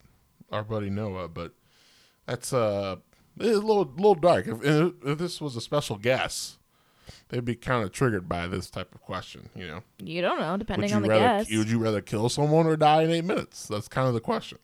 our 0.50 0.64
buddy 0.64 0.90
Noah, 0.90 1.28
but 1.28 1.52
that's 2.26 2.52
uh 2.52 2.96
it's 3.38 3.56
a 3.56 3.60
little 3.60 3.84
little 3.96 4.14
dark. 4.14 4.46
If, 4.46 4.62
if 5.04 5.18
this 5.18 5.40
was 5.40 5.56
a 5.56 5.60
special 5.60 5.96
guest, 5.96 6.58
they'd 7.28 7.44
be 7.44 7.54
kind 7.56 7.82
of 7.84 7.92
triggered 7.92 8.28
by 8.28 8.46
this 8.46 8.70
type 8.70 8.94
of 8.94 9.00
question. 9.02 9.48
You 9.54 9.66
know, 9.66 9.80
You 9.98 10.22
don't 10.22 10.38
know, 10.40 10.56
depending 10.56 10.92
on 10.92 11.02
the 11.02 11.08
rather 11.08 11.38
guest. 11.44 11.50
would 11.56 11.68
you 11.70 11.78
rather 11.78 12.00
kill 12.00 12.28
someone 12.28 12.66
or 12.66 12.76
die 12.76 13.02
in 13.02 13.10
eight 13.10 13.24
minutes? 13.24 13.66
That's 13.68 13.88
kind 13.88 14.08
of 14.08 14.14
the 14.14 14.20
question. 14.20 14.58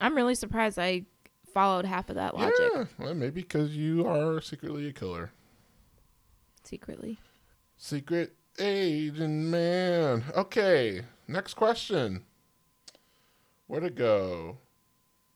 I'm 0.00 0.14
really 0.14 0.34
surprised 0.34 0.78
I 0.78 1.02
followed 1.52 1.84
half 1.84 2.08
of 2.08 2.14
that 2.16 2.36
logic 2.36 2.54
Yeah, 2.74 2.84
well, 2.98 3.14
maybe 3.14 3.40
because 3.40 3.76
you 3.76 4.06
are 4.06 4.40
secretly 4.40 4.86
a 4.88 4.92
killer. 4.92 5.32
secretly. 6.62 7.18
Secret 7.76 8.34
agent 8.58 9.44
man. 9.46 10.24
Okay, 10.36 11.02
next 11.26 11.54
question. 11.54 12.24
Where'd 13.66 13.84
it 13.84 13.94
go? 13.96 14.58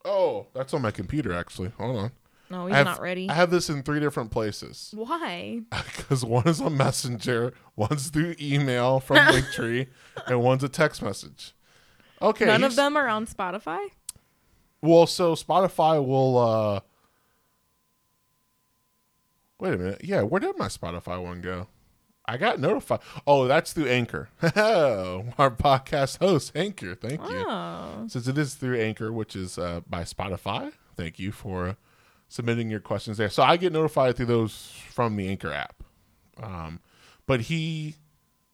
Oh, 0.05 0.47
that's 0.53 0.73
on 0.73 0.81
my 0.81 0.91
computer 0.91 1.33
actually. 1.33 1.71
Hold 1.77 1.97
on. 1.97 2.11
No, 2.49 2.67
he's 2.67 2.75
have- 2.75 2.85
not 2.85 3.01
ready. 3.01 3.29
I 3.29 3.33
have 3.33 3.49
this 3.51 3.69
in 3.69 3.83
three 3.83 3.99
different 3.99 4.29
places 4.31 4.91
Why? 4.95 5.61
because 5.69 6.23
one 6.25 6.47
is 6.47 6.61
on 6.61 6.77
Messenger, 6.77 7.53
one's 7.75 8.09
through 8.09 8.35
email 8.39 8.99
from 8.99 9.17
Linktree, 9.27 9.87
and 10.27 10.41
one's 10.41 10.63
a 10.63 10.69
text 10.69 11.01
message. 11.01 11.53
Okay, 12.21 12.45
None 12.45 12.63
of 12.63 12.75
them 12.75 12.95
are 12.95 13.07
on 13.07 13.25
Spotify. 13.27 13.87
Well, 14.81 15.07
so 15.07 15.33
Spotify 15.35 16.05
will. 16.05 16.37
uh 16.37 16.79
Wait 19.59 19.73
a 19.73 19.77
minute. 19.77 20.01
Yeah, 20.03 20.23
where 20.23 20.39
did 20.41 20.57
my 20.57 20.67
Spotify 20.67 21.23
one 21.23 21.39
go? 21.41 21.67
I 22.25 22.37
got 22.37 22.59
notified. 22.59 22.99
Oh, 23.27 23.47
that's 23.47 23.73
through 23.73 23.87
Anchor. 23.87 24.29
Our 24.41 25.51
podcast 25.51 26.19
host, 26.19 26.53
Anchor. 26.55 26.95
Thank 26.95 27.19
you. 27.21 27.45
Oh, 27.47 28.05
Since 28.07 28.27
it 28.27 28.37
is 28.37 28.55
through 28.55 28.79
Anchor, 28.79 29.11
which 29.11 29.35
is 29.35 29.57
uh, 29.57 29.81
by 29.89 30.03
Spotify, 30.03 30.71
thank 30.95 31.19
you 31.19 31.31
for 31.31 31.75
submitting 32.29 32.69
your 32.69 32.79
questions 32.79 33.17
there. 33.17 33.29
So 33.29 33.43
I 33.43 33.57
get 33.57 33.73
notified 33.73 34.15
through 34.15 34.27
those 34.27 34.71
from 34.89 35.15
the 35.17 35.27
Anchor 35.27 35.51
app. 35.51 35.83
Um, 36.41 36.79
but 37.25 37.41
he 37.41 37.95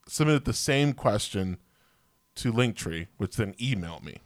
submitted 0.08 0.46
the 0.46 0.54
same 0.54 0.94
question 0.94 1.58
to 2.36 2.52
Linktree, 2.52 3.08
which 3.18 3.36
then 3.36 3.54
emailed 3.54 4.04
me. 4.04 4.18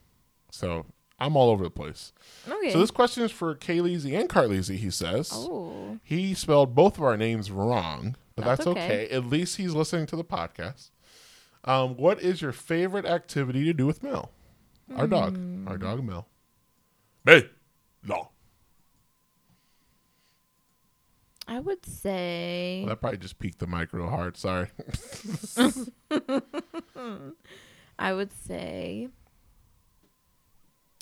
So 0.51 0.85
I'm 1.19 1.35
all 1.35 1.49
over 1.49 1.63
the 1.65 1.69
place. 1.69 2.13
okay. 2.47 2.71
So 2.71 2.79
this 2.79 2.91
question 2.91 3.23
is 3.23 3.31
for 3.31 3.53
Kayleezy 3.55 4.17
and 4.17 4.29
Carleezy, 4.29 4.77
he 4.77 4.89
says. 4.89 5.31
oh, 5.33 5.99
He 6.03 6.33
spelled 6.33 6.73
both 6.75 6.97
of 6.97 7.03
our 7.03 7.17
names 7.17 7.51
wrong, 7.51 8.15
but 8.35 8.45
that's, 8.45 8.59
That's 8.65 8.67
okay. 8.67 9.05
okay. 9.05 9.15
At 9.15 9.25
least 9.25 9.57
he's 9.57 9.73
listening 9.73 10.05
to 10.07 10.15
the 10.15 10.23
podcast. 10.23 10.89
Um, 11.65 11.95
what 11.97 12.21
is 12.21 12.41
your 12.41 12.51
favorite 12.51 13.05
activity 13.05 13.63
to 13.65 13.73
do 13.73 13.85
with 13.85 14.03
Mel? 14.03 14.31
Our 14.95 15.07
dog. 15.07 15.37
Hmm. 15.37 15.67
Our 15.67 15.77
dog 15.77 16.03
Mel. 16.03 16.27
Hey, 17.25 17.49
no. 18.03 18.29
I 21.47 21.59
would 21.59 21.85
say 21.85 22.81
Well, 22.83 22.89
that 22.89 23.01
probably 23.01 23.17
just 23.17 23.37
peaked 23.39 23.59
the 23.59 23.67
mic 23.67 23.91
real 23.93 24.09
hard. 24.09 24.37
Sorry. 24.37 24.67
I 27.99 28.13
would 28.13 28.31
say 28.33 29.09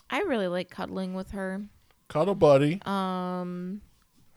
I 0.10 0.20
really 0.22 0.48
like 0.48 0.70
cuddling 0.70 1.14
with 1.14 1.32
her. 1.32 1.64
Cuddle 2.10 2.36
buddy. 2.36 2.82
Um, 2.86 3.82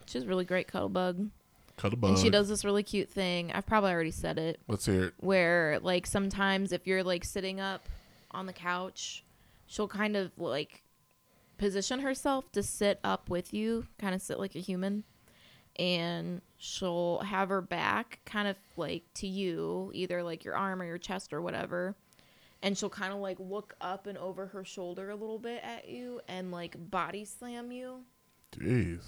she's 0.06 0.22
a 0.22 0.26
really 0.26 0.44
great 0.44 0.68
cuddle 0.68 0.88
bug, 0.88 1.28
Cuddle 1.76 1.98
buddy. 1.98 2.12
and 2.14 2.22
she 2.22 2.30
does 2.30 2.48
this 2.48 2.64
really 2.64 2.82
cute 2.82 3.10
thing. 3.10 3.50
I've 3.52 3.66
probably 3.66 3.90
already 3.90 4.10
said 4.12 4.38
it, 4.38 4.60
Let's 4.68 4.86
hear 4.86 5.04
it. 5.06 5.14
where 5.18 5.78
like 5.82 6.06
sometimes 6.06 6.72
if 6.72 6.86
you're 6.86 7.02
like 7.04 7.24
sitting 7.24 7.60
up 7.60 7.88
on 8.30 8.46
the 8.46 8.52
couch, 8.52 9.24
she'll 9.66 9.88
kind 9.88 10.16
of 10.16 10.30
like 10.36 10.82
position 11.58 12.00
herself 12.00 12.50
to 12.52 12.62
sit 12.62 13.00
up 13.04 13.28
with 13.30 13.52
you, 13.54 13.86
kind 13.98 14.14
of 14.14 14.22
sit 14.22 14.38
like 14.38 14.54
a 14.54 14.60
human, 14.60 15.04
and 15.76 16.40
she'll 16.56 17.18
have 17.20 17.48
her 17.48 17.60
back 17.60 18.20
kind 18.24 18.46
of 18.48 18.56
like 18.76 19.02
to 19.14 19.26
you, 19.26 19.90
either 19.94 20.22
like 20.22 20.44
your 20.44 20.56
arm 20.56 20.80
or 20.80 20.84
your 20.84 20.98
chest 20.98 21.32
or 21.32 21.40
whatever. 21.42 21.96
And 22.62 22.78
she'll 22.78 22.88
kind 22.88 23.12
of 23.12 23.18
like 23.18 23.36
look 23.40 23.74
up 23.80 24.06
and 24.06 24.16
over 24.16 24.46
her 24.46 24.64
shoulder 24.64 25.10
a 25.10 25.16
little 25.16 25.38
bit 25.38 25.60
at 25.62 25.88
you 25.88 26.20
and 26.28 26.50
like 26.50 26.76
body 26.90 27.24
slam 27.24 27.70
you. 27.72 28.00
Jeez. 28.52 29.02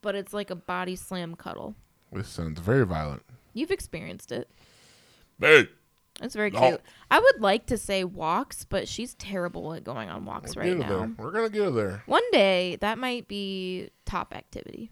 But 0.00 0.14
it's 0.14 0.32
like 0.32 0.50
a 0.50 0.54
body 0.54 0.94
slam 0.96 1.34
cuddle. 1.34 1.74
This 2.12 2.28
sounds 2.28 2.60
very 2.60 2.84
violent. 2.84 3.22
You've 3.54 3.70
experienced 3.70 4.32
it. 4.32 4.50
Hey. 5.40 5.68
It's 6.22 6.34
very 6.34 6.50
No. 6.50 6.60
cute. 6.60 6.80
I 7.10 7.18
would 7.18 7.40
like 7.40 7.66
to 7.66 7.78
say 7.78 8.04
walks, 8.04 8.64
but 8.64 8.86
she's 8.88 9.14
terrible 9.14 9.72
at 9.74 9.84
going 9.84 10.10
on 10.10 10.24
walks 10.26 10.54
We'll 10.54 10.64
right 10.66 10.76
get 10.76 10.86
her 10.86 10.92
now. 10.92 10.98
there. 11.06 11.14
We're 11.24 11.30
going 11.32 11.46
to 11.50 11.52
get 11.52 11.64
her 11.64 11.70
there. 11.70 12.02
One 12.06 12.22
day 12.32 12.76
that 12.80 12.98
might 12.98 13.26
be 13.26 13.90
top 14.04 14.34
activity. 14.34 14.90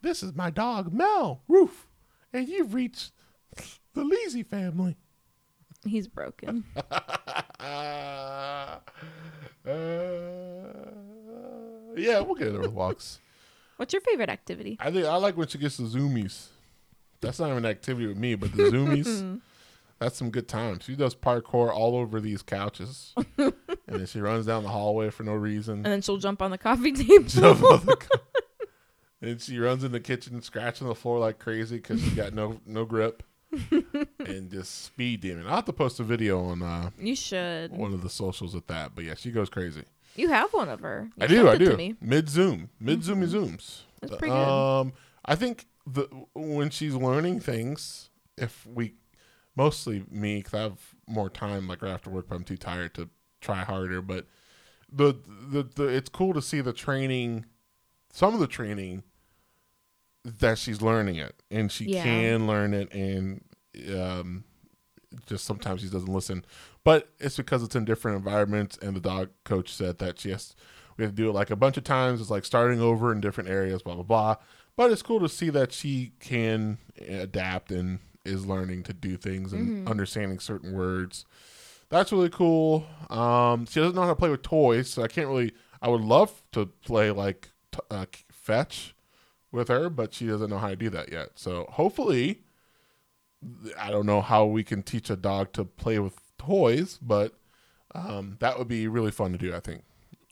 This 0.00 0.22
is 0.22 0.34
my 0.34 0.50
dog, 0.50 0.92
Mel. 0.92 1.42
Roof. 1.48 1.88
And 2.32 2.48
you've 2.48 2.72
reached 2.72 3.12
the 3.94 4.02
Leasy 4.04 4.46
family. 4.46 4.96
He's 5.86 6.08
broken. 6.08 6.64
Uh, 7.66 8.80
yeah, 11.96 12.20
we'll 12.20 12.34
get 12.34 12.52
her 12.52 12.60
with 12.60 12.72
walks. 12.72 13.18
What's 13.76 13.92
your 13.92 14.02
favorite 14.02 14.28
activity? 14.30 14.76
I 14.80 14.90
think 14.90 15.06
I 15.06 15.16
like 15.16 15.36
when 15.36 15.48
she 15.48 15.58
gets 15.58 15.76
the 15.76 15.84
zoomies. 15.84 16.46
That's 17.20 17.38
not 17.38 17.46
even 17.50 17.64
an 17.64 17.70
activity 17.70 18.06
with 18.06 18.18
me, 18.18 18.34
but 18.34 18.52
the 18.52 18.64
zoomies, 18.64 19.40
that's 19.98 20.16
some 20.16 20.30
good 20.30 20.46
times. 20.46 20.84
She 20.84 20.94
does 20.94 21.14
parkour 21.14 21.72
all 21.72 21.96
over 21.96 22.20
these 22.20 22.42
couches, 22.42 23.14
and 23.38 23.52
then 23.86 24.06
she 24.06 24.20
runs 24.20 24.46
down 24.46 24.62
the 24.62 24.68
hallway 24.68 25.10
for 25.10 25.22
no 25.22 25.32
reason. 25.32 25.76
And 25.76 25.86
then 25.86 26.02
she'll 26.02 26.18
jump 26.18 26.42
on 26.42 26.50
the 26.50 26.58
coffee 26.58 26.92
table. 27.04 27.24
Jump 27.24 27.62
on 27.64 27.86
the 27.86 27.96
co- 27.96 28.20
and 29.22 29.40
she 29.40 29.58
runs 29.58 29.84
in 29.84 29.92
the 29.92 30.00
kitchen, 30.00 30.42
scratching 30.42 30.86
the 30.86 30.94
floor 30.94 31.18
like 31.18 31.38
crazy 31.38 31.76
because 31.76 32.00
she's 32.02 32.12
got 32.14 32.34
no 32.34 32.60
no 32.66 32.84
grip, 32.84 33.22
and 34.18 34.50
just 34.50 34.84
speed 34.84 35.22
demon. 35.22 35.46
I'll 35.46 35.56
have 35.56 35.64
to 35.64 35.72
post 35.72 35.98
a 35.98 36.02
video 36.04 36.44
on 36.44 36.62
uh, 36.62 36.90
you 36.98 37.16
should. 37.16 37.72
one 37.72 37.94
of 37.94 38.02
the 38.02 38.10
socials 38.10 38.54
with 38.54 38.66
that. 38.66 38.94
But 38.94 39.04
yeah, 39.04 39.14
she 39.14 39.30
goes 39.30 39.48
crazy. 39.48 39.84
You 40.16 40.28
have 40.28 40.52
one 40.52 40.68
of 40.68 40.80
her. 40.80 41.10
You 41.16 41.24
I 41.24 41.26
do, 41.26 41.48
I 41.48 41.56
do. 41.56 41.96
Mid 42.00 42.28
zoom, 42.28 42.70
mid 42.78 43.00
zoomy 43.00 43.26
zooms. 43.28 43.82
That's 44.00 44.16
pretty 44.16 44.34
good. 44.34 44.48
Um, 44.48 44.92
I 45.24 45.34
think 45.34 45.66
the 45.86 46.08
when 46.34 46.70
she's 46.70 46.94
learning 46.94 47.40
things, 47.40 48.10
if 48.36 48.66
we, 48.66 48.94
mostly 49.56 50.04
me, 50.10 50.36
because 50.38 50.54
I 50.54 50.62
have 50.62 50.94
more 51.06 51.28
time, 51.30 51.66
like 51.66 51.82
right 51.82 51.92
after 51.92 52.10
work, 52.10 52.26
but 52.28 52.36
I'm 52.36 52.44
too 52.44 52.56
tired 52.56 52.94
to 52.94 53.08
try 53.40 53.64
harder. 53.64 54.00
But 54.02 54.26
the 54.90 55.14
the, 55.50 55.62
the 55.74 55.84
it's 55.88 56.08
cool 56.08 56.32
to 56.34 56.42
see 56.42 56.60
the 56.60 56.72
training, 56.72 57.46
some 58.12 58.34
of 58.34 58.40
the 58.40 58.46
training 58.46 59.02
that 60.24 60.58
she's 60.58 60.80
learning 60.80 61.16
it, 61.16 61.42
and 61.50 61.70
she 61.72 61.86
Yeah. 61.86 62.02
can 62.02 62.46
learn 62.46 62.72
it, 62.72 62.92
and 62.94 63.42
um, 63.94 64.44
just 65.26 65.44
sometimes 65.44 65.80
she 65.82 65.88
doesn't 65.88 66.08
listen. 66.12 66.44
But 66.84 67.08
it's 67.18 67.36
because 67.36 67.62
it's 67.62 67.74
in 67.74 67.84
different 67.84 68.18
environments, 68.18 68.76
and 68.78 68.94
the 68.94 69.00
dog 69.00 69.30
coach 69.44 69.72
said 69.72 69.98
that 69.98 70.20
she 70.20 70.30
has 70.30 70.54
we 70.96 71.04
have 71.04 71.12
to 71.12 71.16
do 71.16 71.28
it 71.28 71.32
like 71.32 71.50
a 71.50 71.56
bunch 71.56 71.76
of 71.76 71.84
times. 71.84 72.20
It's 72.20 72.30
like 72.30 72.44
starting 72.44 72.80
over 72.80 73.10
in 73.10 73.20
different 73.20 73.50
areas, 73.50 73.82
blah 73.82 73.94
blah 73.94 74.04
blah. 74.04 74.36
But 74.76 74.90
it's 74.90 75.02
cool 75.02 75.20
to 75.20 75.28
see 75.28 75.50
that 75.50 75.72
she 75.72 76.12
can 76.20 76.78
adapt 77.08 77.70
and 77.70 78.00
is 78.24 78.46
learning 78.46 78.82
to 78.84 78.92
do 78.92 79.16
things 79.16 79.52
and 79.52 79.88
understanding 79.88 80.38
certain 80.40 80.72
words. 80.72 81.24
That's 81.90 82.10
really 82.10 82.30
cool. 82.30 82.86
Um, 83.10 83.66
she 83.66 83.80
doesn't 83.80 83.94
know 83.94 84.02
how 84.02 84.08
to 84.08 84.16
play 84.16 84.30
with 84.30 84.42
toys, 84.42 84.90
so 84.90 85.02
I 85.02 85.08
can't 85.08 85.28
really. 85.28 85.52
I 85.80 85.88
would 85.88 86.00
love 86.00 86.42
to 86.52 86.66
play 86.66 87.10
like 87.10 87.50
t- 87.70 87.80
uh, 87.90 88.06
fetch 88.30 88.94
with 89.52 89.68
her, 89.68 89.90
but 89.90 90.14
she 90.14 90.26
doesn't 90.26 90.50
know 90.50 90.58
how 90.58 90.68
to 90.68 90.76
do 90.76 90.90
that 90.90 91.12
yet. 91.12 91.30
So 91.34 91.66
hopefully, 91.70 92.42
I 93.78 93.90
don't 93.90 94.06
know 94.06 94.22
how 94.22 94.46
we 94.46 94.64
can 94.64 94.82
teach 94.82 95.10
a 95.10 95.16
dog 95.16 95.52
to 95.52 95.64
play 95.64 95.98
with 95.98 96.18
toys, 96.44 96.98
but 97.02 97.32
um, 97.94 98.36
that 98.40 98.58
would 98.58 98.68
be 98.68 98.88
really 98.88 99.10
fun 99.10 99.32
to 99.32 99.38
do. 99.38 99.54
I 99.54 99.60
think. 99.60 99.82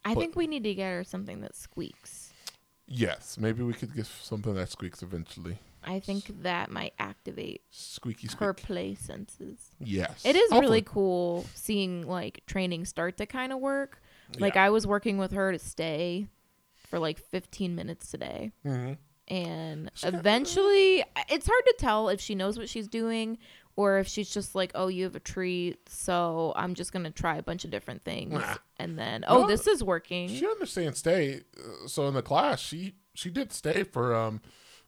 I 0.05 0.15
think 0.15 0.35
we 0.35 0.47
need 0.47 0.63
to 0.63 0.73
get 0.73 0.89
her 0.91 1.03
something 1.03 1.39
that 1.41 1.55
squeaks. 1.55 2.33
Yes, 2.87 3.37
maybe 3.39 3.63
we 3.63 3.73
could 3.73 3.95
get 3.95 4.05
something 4.05 4.53
that 4.55 4.69
squeaks 4.69 5.01
eventually. 5.01 5.57
I 5.85 5.99
think 5.99 6.43
that 6.43 6.69
might 6.71 6.93
activate 6.99 7.61
Squeaky 7.71 8.27
squeak. 8.27 8.39
her 8.41 8.53
play 8.53 8.95
senses. 8.95 9.71
yes. 9.79 10.25
It 10.25 10.35
is 10.35 10.51
really 10.51 10.81
cool 10.81 11.45
seeing 11.55 12.05
like 12.07 12.41
training 12.45 12.85
start 12.85 13.17
to 13.17 13.25
kind 13.25 13.51
of 13.53 13.59
work. 13.59 14.01
Like 14.39 14.55
Yeah. 14.55 14.65
I 14.65 14.69
was 14.69 14.85
working 14.87 15.17
with 15.17 15.31
her 15.31 15.51
to 15.51 15.59
stay 15.59 16.27
for 16.89 16.99
like 16.99 17.17
15 17.19 17.75
minutes 17.75 18.09
today. 18.11 18.51
Mhm. 18.65 18.97
And 19.29 19.89
She 19.95 20.07
eventually, 20.07 21.03
it's 21.29 21.47
hard 21.47 21.63
to 21.67 21.75
tell 21.77 22.07
if 22.09 22.19
she 22.21 22.35
knows 22.35 22.57
what 22.57 22.69
she's 22.69 22.87
doing 22.87 23.37
or 23.75 23.97
if 23.99 24.07
she's 24.07 24.29
just 24.29 24.55
like, 24.55 24.71
oh, 24.75 24.87
you 24.87 25.03
have 25.05 25.15
a 25.15 25.19
treat, 25.19 25.89
so 25.89 26.53
I'm 26.55 26.73
just 26.75 26.91
going 26.93 27.03
to 27.05 27.11
try 27.11 27.37
a 27.37 27.43
bunch 27.43 27.65
of 27.65 27.71
different 27.71 28.03
things. 28.03 28.33
Nah. 28.33 28.55
And 28.77 28.97
then, 28.99 29.23
oh, 29.27 29.41
No, 29.41 29.47
this 29.47 29.67
is 29.67 29.83
working. 29.83 30.27
She 30.29 30.45
understands 30.47 30.99
stay. 30.99 31.41
uh, 31.57 31.87
So 31.87 32.07
in 32.07 32.13
the 32.13 32.21
class, 32.21 32.59
she 32.59 32.95
she 33.15 33.29
did 33.29 33.51
stay 33.51 33.83
for 33.83 34.15
um. 34.15 34.41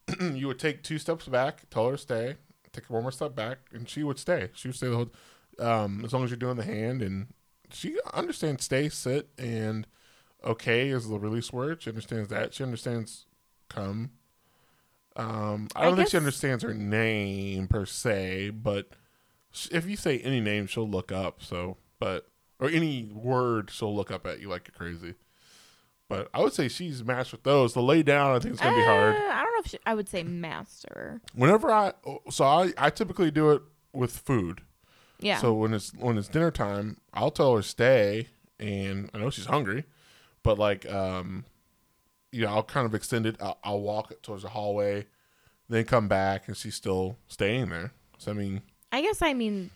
you 0.35 0.45
would 0.47 0.59
take 0.59 0.83
two 0.83 0.99
steps 0.99 1.27
back, 1.27 1.67
tell 1.71 1.87
her 1.87 1.93
to 1.93 1.97
stay, 1.97 2.35
take 2.71 2.87
one 2.91 3.01
more 3.01 3.11
step 3.11 3.35
back, 3.35 3.57
and 3.73 3.89
she 3.89 4.03
would 4.03 4.19
stay. 4.19 4.49
She 4.53 4.67
would 4.67 4.75
stay 4.75 4.87
the 4.87 4.95
whole. 4.95 5.09
Um, 5.57 6.03
as 6.05 6.13
long 6.13 6.23
as 6.23 6.29
you're 6.29 6.37
doing 6.37 6.57
the 6.57 6.63
hand, 6.63 7.01
and 7.01 7.27
she 7.71 7.97
understands 8.13 8.63
stay, 8.65 8.87
sit, 8.89 9.29
and 9.39 9.87
okay 10.43 10.89
is 10.89 11.09
the 11.09 11.17
release 11.17 11.51
word. 11.51 11.81
She 11.81 11.89
understands 11.89 12.29
that. 12.29 12.53
She 12.53 12.63
understands 12.63 13.25
come. 13.67 14.11
Um, 15.15 15.67
I 15.75 15.81
I 15.81 15.85
don't 15.85 15.95
think 15.95 16.09
she 16.09 16.17
understands 16.17 16.63
her 16.63 16.73
name 16.73 17.67
per 17.67 17.85
se, 17.85 18.49
but 18.51 18.89
if 19.71 19.87
you 19.87 19.95
say 19.95 20.19
any 20.19 20.41
name, 20.41 20.67
she'll 20.67 20.89
look 20.89 21.11
up. 21.11 21.41
So, 21.41 21.77
but 21.99 22.27
or 22.59 22.69
any 22.69 23.09
word, 23.13 23.69
she'll 23.71 23.95
look 23.95 24.11
up 24.11 24.25
at 24.27 24.39
you 24.39 24.49
like 24.49 24.67
you're 24.67 24.75
crazy. 24.77 25.15
But 26.07 26.29
I 26.33 26.41
would 26.41 26.53
say 26.53 26.67
she's 26.67 27.03
matched 27.03 27.31
with 27.31 27.43
those. 27.43 27.73
The 27.73 27.81
lay 27.81 28.03
down, 28.03 28.35
I 28.35 28.39
think 28.39 28.53
it's 28.53 28.61
gonna 28.61 28.75
be 28.75 28.83
hard. 28.83 29.15
Uh, 29.15 29.19
I 29.19 29.41
don't 29.41 29.53
know 29.53 29.59
if 29.59 29.67
she, 29.67 29.79
I 29.85 29.95
would 29.95 30.07
say 30.07 30.23
master. 30.23 31.21
Whenever 31.33 31.71
I, 31.71 31.93
so 32.29 32.45
I, 32.45 32.73
I 32.77 32.89
typically 32.91 33.31
do 33.31 33.51
it 33.51 33.63
with 33.91 34.15
food. 34.15 34.61
Yeah. 35.19 35.37
So 35.37 35.53
when 35.53 35.73
it's 35.73 35.93
when 35.95 36.17
it's 36.17 36.27
dinner 36.27 36.51
time, 36.51 36.97
I'll 37.13 37.31
tell 37.31 37.55
her 37.55 37.61
stay, 37.61 38.27
and 38.59 39.09
I 39.13 39.17
know 39.17 39.29
she's 39.29 39.45
hungry, 39.45 39.85
but 40.43 40.59
like, 40.59 40.85
um, 40.91 41.45
you 42.35 42.45
know, 42.45 42.51
I'll 42.51 42.63
kind 42.63 42.85
of 42.85 42.93
extend 42.93 43.25
it. 43.25 43.37
I'll, 43.39 43.57
I'll 43.63 43.81
walk 43.81 44.21
towards 44.21 44.43
the 44.43 44.49
hallway, 44.49 45.05
then 45.69 45.85
come 45.85 46.09
back, 46.09 46.47
and 46.47 46.57
she's 46.57 46.75
still 46.75 47.17
staying 47.27 47.69
there. 47.69 47.93
So 48.17 48.31
I 48.31 48.33
mean, 48.33 48.61
I 48.91 49.01
guess 49.01 49.21
I 49.21 49.33
mean 49.33 49.71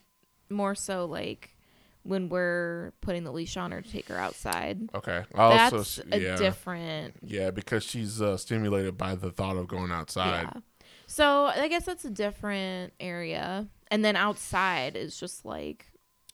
more 0.49 0.75
so 0.75 1.05
like 1.05 1.55
when 2.03 2.27
we're 2.27 2.91
putting 3.01 3.23
the 3.23 3.31
leash 3.31 3.55
on 3.55 3.71
her 3.71 3.81
to 3.81 3.89
take 3.89 4.07
her 4.09 4.17
outside. 4.17 4.89
okay. 4.93 5.23
I 5.35 5.49
That's 5.49 5.73
also, 5.73 6.01
a 6.11 6.37
different 6.37 7.15
yeah, 7.23 7.51
because 7.51 7.83
she's 7.83 8.21
uh, 8.21 8.35
stimulated 8.35 8.97
by 8.97 9.15
the 9.15 9.31
thought 9.31 9.55
of 9.55 9.67
going 9.67 9.91
outside. 9.91 10.49
Yeah. 10.53 10.61
So 11.07 11.45
I 11.45 11.67
guess 11.69 11.85
that's 11.85 12.05
a 12.05 12.09
different 12.09 12.93
area. 12.99 13.67
And 13.89 14.03
then 14.03 14.15
outside 14.15 14.95
is 14.95 15.19
just 15.19 15.45
like 15.45 15.85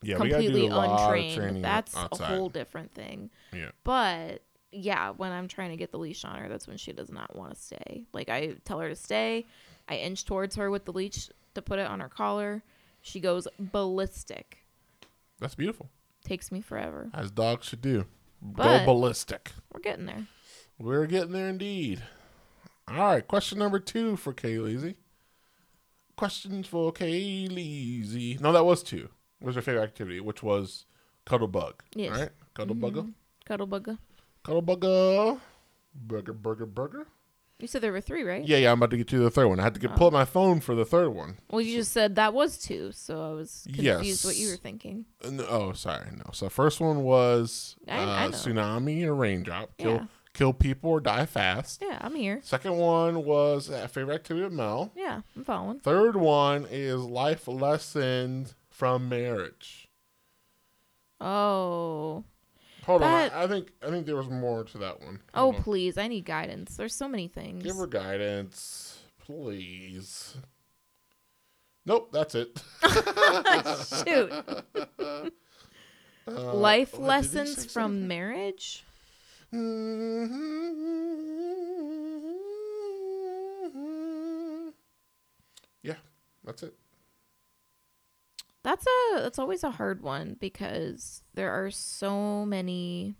Yeah, 0.01 0.17
completely 0.17 0.61
do 0.61 0.73
a 0.73 0.75
lot 0.75 0.89
of 0.89 0.99
untrained. 1.01 1.63
That's 1.63 1.95
outside. 1.95 2.23
a 2.23 2.27
whole 2.27 2.49
different 2.49 2.93
thing. 2.93 3.29
Yeah. 3.53 3.71
But 3.83 4.41
yeah, 4.75 5.11
when 5.11 5.31
I'm 5.31 5.47
trying 5.47 5.71
to 5.71 5.77
get 5.77 5.91
the 5.91 5.97
leash 5.99 6.23
on 6.25 6.35
her, 6.37 6.47
that's 6.49 6.67
when 6.67 6.77
she 6.77 6.91
does 6.91 7.11
not 7.11 7.35
want 7.35 7.53
to 7.53 7.59
stay. 7.59 8.05
Like 8.13 8.29
I 8.29 8.55
tell 8.65 8.79
her 8.79 8.89
to 8.89 8.95
stay, 8.95 9.45
I 9.89 9.95
inch 9.97 10.25
towards 10.25 10.55
her 10.55 10.69
with 10.69 10.85
the 10.85 10.91
leash 10.93 11.29
to 11.53 11.61
put 11.61 11.79
it 11.79 11.87
on 11.87 11.99
her 11.99 12.09
collar. 12.09 12.63
She 13.01 13.19
goes 13.19 13.47
ballistic. 13.59 14.59
That's 15.39 15.55
beautiful, 15.55 15.89
Takes 16.23 16.51
me 16.51 16.61
forever. 16.61 17.09
as 17.13 17.31
dogs 17.31 17.67
should 17.67 17.81
do. 17.81 18.05
But- 18.41 18.79
Go 18.79 18.85
ballistic. 18.85 19.51
We're 19.73 19.81
getting 19.81 20.05
there. 20.05 20.27
We're 20.77 21.05
getting 21.07 21.31
there 21.31 21.49
indeed. 21.49 22.03
All 22.87 22.95
right, 22.97 23.27
question 23.27 23.57
number 23.59 23.79
two 23.79 24.15
for 24.17 24.33
Kayleezy. 24.33 24.95
Questions 26.17 26.67
for 26.67 26.93
Kayleezy. 26.93 28.39
No, 28.39 28.51
that 28.53 28.65
was 28.65 28.83
two. 28.83 29.09
What 29.39 29.47
was 29.47 29.55
your 29.55 29.61
favorite 29.63 29.83
activity? 29.83 30.19
Which 30.19 30.41
was 30.43 30.85
cuddle 31.25 31.47
bug. 31.47 31.83
Yes. 31.93 32.13
All 32.13 32.21
right, 32.21 32.31
cuddle 32.53 32.75
bugger. 32.75 33.03
Mhm. 33.05 33.13
Cuddle 33.45 33.67
bugger. 33.67 33.97
Cuddle 34.45 34.61
bugger. 34.61 35.39
Burger, 35.95 36.33
burger, 36.33 36.65
burger. 36.65 37.07
You 37.57 37.67
said 37.67 37.81
there 37.81 37.93
were 37.93 38.01
three, 38.01 38.23
right? 38.23 38.45
Yeah, 38.45 38.57
yeah, 38.57 38.71
I'm 38.71 38.79
about 38.79 38.91
to 38.91 38.97
get 38.97 39.07
to 39.07 39.17
the 39.17 39.31
third 39.31 39.47
one. 39.47 39.59
I 39.61 39.63
had 39.63 39.73
to 39.75 39.79
get 39.79 39.95
pull 39.95 40.07
up 40.07 40.13
my 40.13 40.25
phone 40.25 40.59
for 40.59 40.75
the 40.75 40.83
third 40.83 41.09
one. 41.09 41.37
Well, 41.49 41.61
you 41.61 41.77
just 41.77 41.93
said 41.93 42.15
that 42.15 42.33
was 42.33 42.57
two, 42.57 42.91
so 42.91 43.23
I 43.23 43.33
was 43.33 43.65
confused 43.73 44.25
what 44.25 44.35
you 44.35 44.49
were 44.49 44.57
thinking. 44.57 45.05
Uh, 45.23 45.29
no- 45.31 45.47
oh, 45.49 45.71
sorry, 45.71 46.09
no. 46.11 46.25
So 46.33 46.49
first 46.49 46.81
one 46.81 47.03
was 47.03 47.77
I- 47.87 47.93
I 48.03 48.25
uh, 48.25 48.31
tsunami 48.31 49.05
or 49.05 49.15
raindrop. 49.15 49.77
Kill, 49.77 49.91
Yeah. 49.93 50.05
kill 50.33 50.51
people 50.51 50.91
or 50.91 50.99
die 50.99 51.25
fast. 51.25 51.81
Yeah, 51.81 51.97
I'm 52.01 52.13
here. 52.15 52.41
Second 52.43 52.75
one 52.77 53.23
was 53.23 53.69
uh, 53.71 53.87
favorite 53.87 54.15
activity 54.15 54.45
of 54.45 54.51
Mel. 54.51 54.91
Yeah, 54.93 55.21
I'm 55.37 55.45
following. 55.45 55.79
Third 55.79 56.17
one 56.17 56.67
is 56.69 57.01
life 57.03 57.47
lessons 57.47 58.53
from 58.69 59.07
marriage. 59.07 59.87
Oh. 61.21 62.25
Hold 62.85 63.01
That- 63.01 63.33
on, 63.33 63.43
I, 63.43 63.47
think 63.47 63.71
I 63.81 63.89
think 63.89 64.05
there 64.05 64.15
was 64.15 64.29
more 64.29 64.63
to 64.63 64.77
that 64.79 65.01
one. 65.01 65.19
Oh, 65.33 65.41
Hold 65.45 65.55
on. 65.55 65.63
please. 65.63 65.97
I 65.97 66.07
need 66.07 66.25
guidance. 66.25 66.77
There's 66.77 66.93
so 66.95 67.07
many 67.07 67.27
things. 67.27 67.63
give 67.63 67.75
her 67.77 67.87
guidance, 67.87 68.99
please. 69.25 70.35
Nope, 71.85 72.09
that's 72.11 72.35
it. 72.35 72.61
Shoot. 74.07 74.31
Uh, 76.27 76.53
Life 76.53 76.93
what, 76.93 77.01
lessons 77.07 77.71
from 77.71 78.07
marriage? 78.07 78.83
Yeah, 85.83 85.95
that's 86.43 86.63
it. 86.63 86.73
That's 88.65 88.83
a 88.87 89.21
that's 89.21 89.37
always 89.37 89.63
a 89.63 89.69
hard 89.69 90.01
one 90.01 90.37
because 90.39 91.21
there 91.35 91.51
are 91.51 91.69
so 91.69 92.47
many 92.47 93.15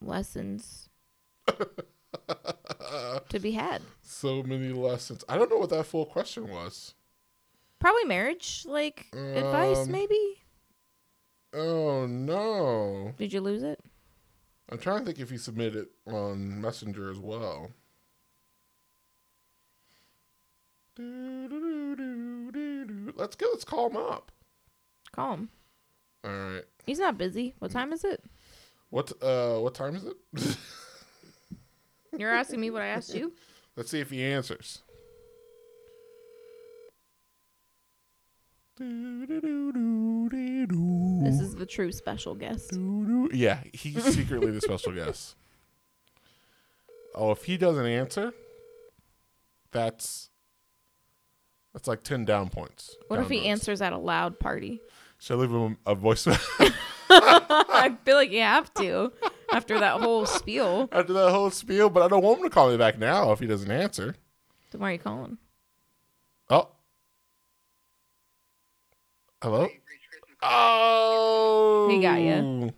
lessons 0.00 0.88
to 1.46 3.38
be 3.38 3.52
had. 3.52 3.82
So 4.02 4.42
many 4.42 4.72
lessons. 4.72 5.22
I 5.28 5.38
don't 5.38 5.48
know 5.48 5.58
what 5.58 5.70
that 5.70 5.86
full 5.86 6.06
question 6.06 6.48
was. 6.48 6.94
Probably 7.78 8.02
marriage, 8.02 8.64
like 8.66 9.06
advice 9.12 9.78
Um, 9.78 9.92
maybe. 9.92 10.42
Oh 11.54 12.06
no. 12.06 13.14
Did 13.16 13.32
you 13.32 13.42
lose 13.42 13.62
it? 13.62 13.78
I'm 14.72 14.78
trying 14.78 15.00
to 15.00 15.04
think 15.04 15.20
if 15.20 15.30
he 15.30 15.38
submitted 15.38 15.86
on 16.04 16.60
Messenger 16.60 17.12
as 17.12 17.18
well. 17.20 17.70
Let's 23.16 23.36
go. 23.36 23.46
Let's 23.52 23.64
call 23.64 23.90
him 23.90 23.96
up. 23.96 24.32
Call 25.12 25.34
him. 25.34 25.48
All 26.24 26.30
right. 26.30 26.64
He's 26.86 26.98
not 26.98 27.18
busy. 27.18 27.54
What 27.58 27.70
time 27.70 27.92
is 27.92 28.04
it? 28.04 28.22
What 28.90 29.12
uh 29.22 29.58
what 29.58 29.74
time 29.74 29.94
is 29.96 30.04
it? 30.04 30.56
You're 32.18 32.32
asking 32.32 32.60
me 32.60 32.70
what 32.70 32.82
I 32.82 32.88
asked 32.88 33.14
you? 33.14 33.32
Let's 33.76 33.90
see 33.90 34.00
if 34.00 34.10
he 34.10 34.22
answers. 34.24 34.82
This 41.22 41.40
is 41.40 41.54
the 41.54 41.66
true 41.66 41.92
special 41.92 42.34
guest. 42.34 42.72
Yeah, 43.32 43.60
he's 43.72 44.02
secretly 44.04 44.50
the 44.50 44.60
special 44.60 44.92
guest. 44.92 45.36
Oh, 47.12 47.32
if 47.32 47.42
he 47.42 47.56
doesn't 47.56 47.86
answer, 47.86 48.32
that's 49.72 50.29
that's 51.72 51.88
like 51.88 52.02
ten 52.02 52.24
down 52.24 52.48
points. 52.48 52.96
What 53.08 53.20
if 53.20 53.28
he 53.28 53.40
downvotes. 53.40 53.46
answers 53.46 53.80
at 53.82 53.92
a 53.92 53.98
loud 53.98 54.38
party? 54.38 54.80
Should 55.18 55.34
I 55.34 55.40
leave 55.42 55.50
him 55.50 55.76
a 55.86 55.94
voicemail 55.94 56.40
I 57.10 57.96
feel 58.04 58.16
like 58.16 58.30
you 58.30 58.40
have 58.40 58.72
to 58.74 59.12
after 59.52 59.78
that 59.80 60.00
whole 60.00 60.26
spiel. 60.26 60.88
after 60.92 61.12
that 61.12 61.30
whole 61.30 61.50
spiel? 61.50 61.90
But 61.90 62.02
I 62.02 62.08
don't 62.08 62.22
want 62.22 62.38
him 62.38 62.44
to 62.44 62.50
call 62.50 62.70
me 62.70 62.76
back 62.76 62.98
now 62.98 63.32
if 63.32 63.40
he 63.40 63.46
doesn't 63.46 63.70
answer. 63.70 64.14
Then 64.70 64.80
why 64.80 64.90
are 64.90 64.92
you 64.92 64.98
calling? 64.98 65.38
Oh, 66.48 66.68
hello. 69.42 69.68
Oh, 70.42 71.88
He 71.90 72.00
got 72.00 72.20
you. 72.20 72.72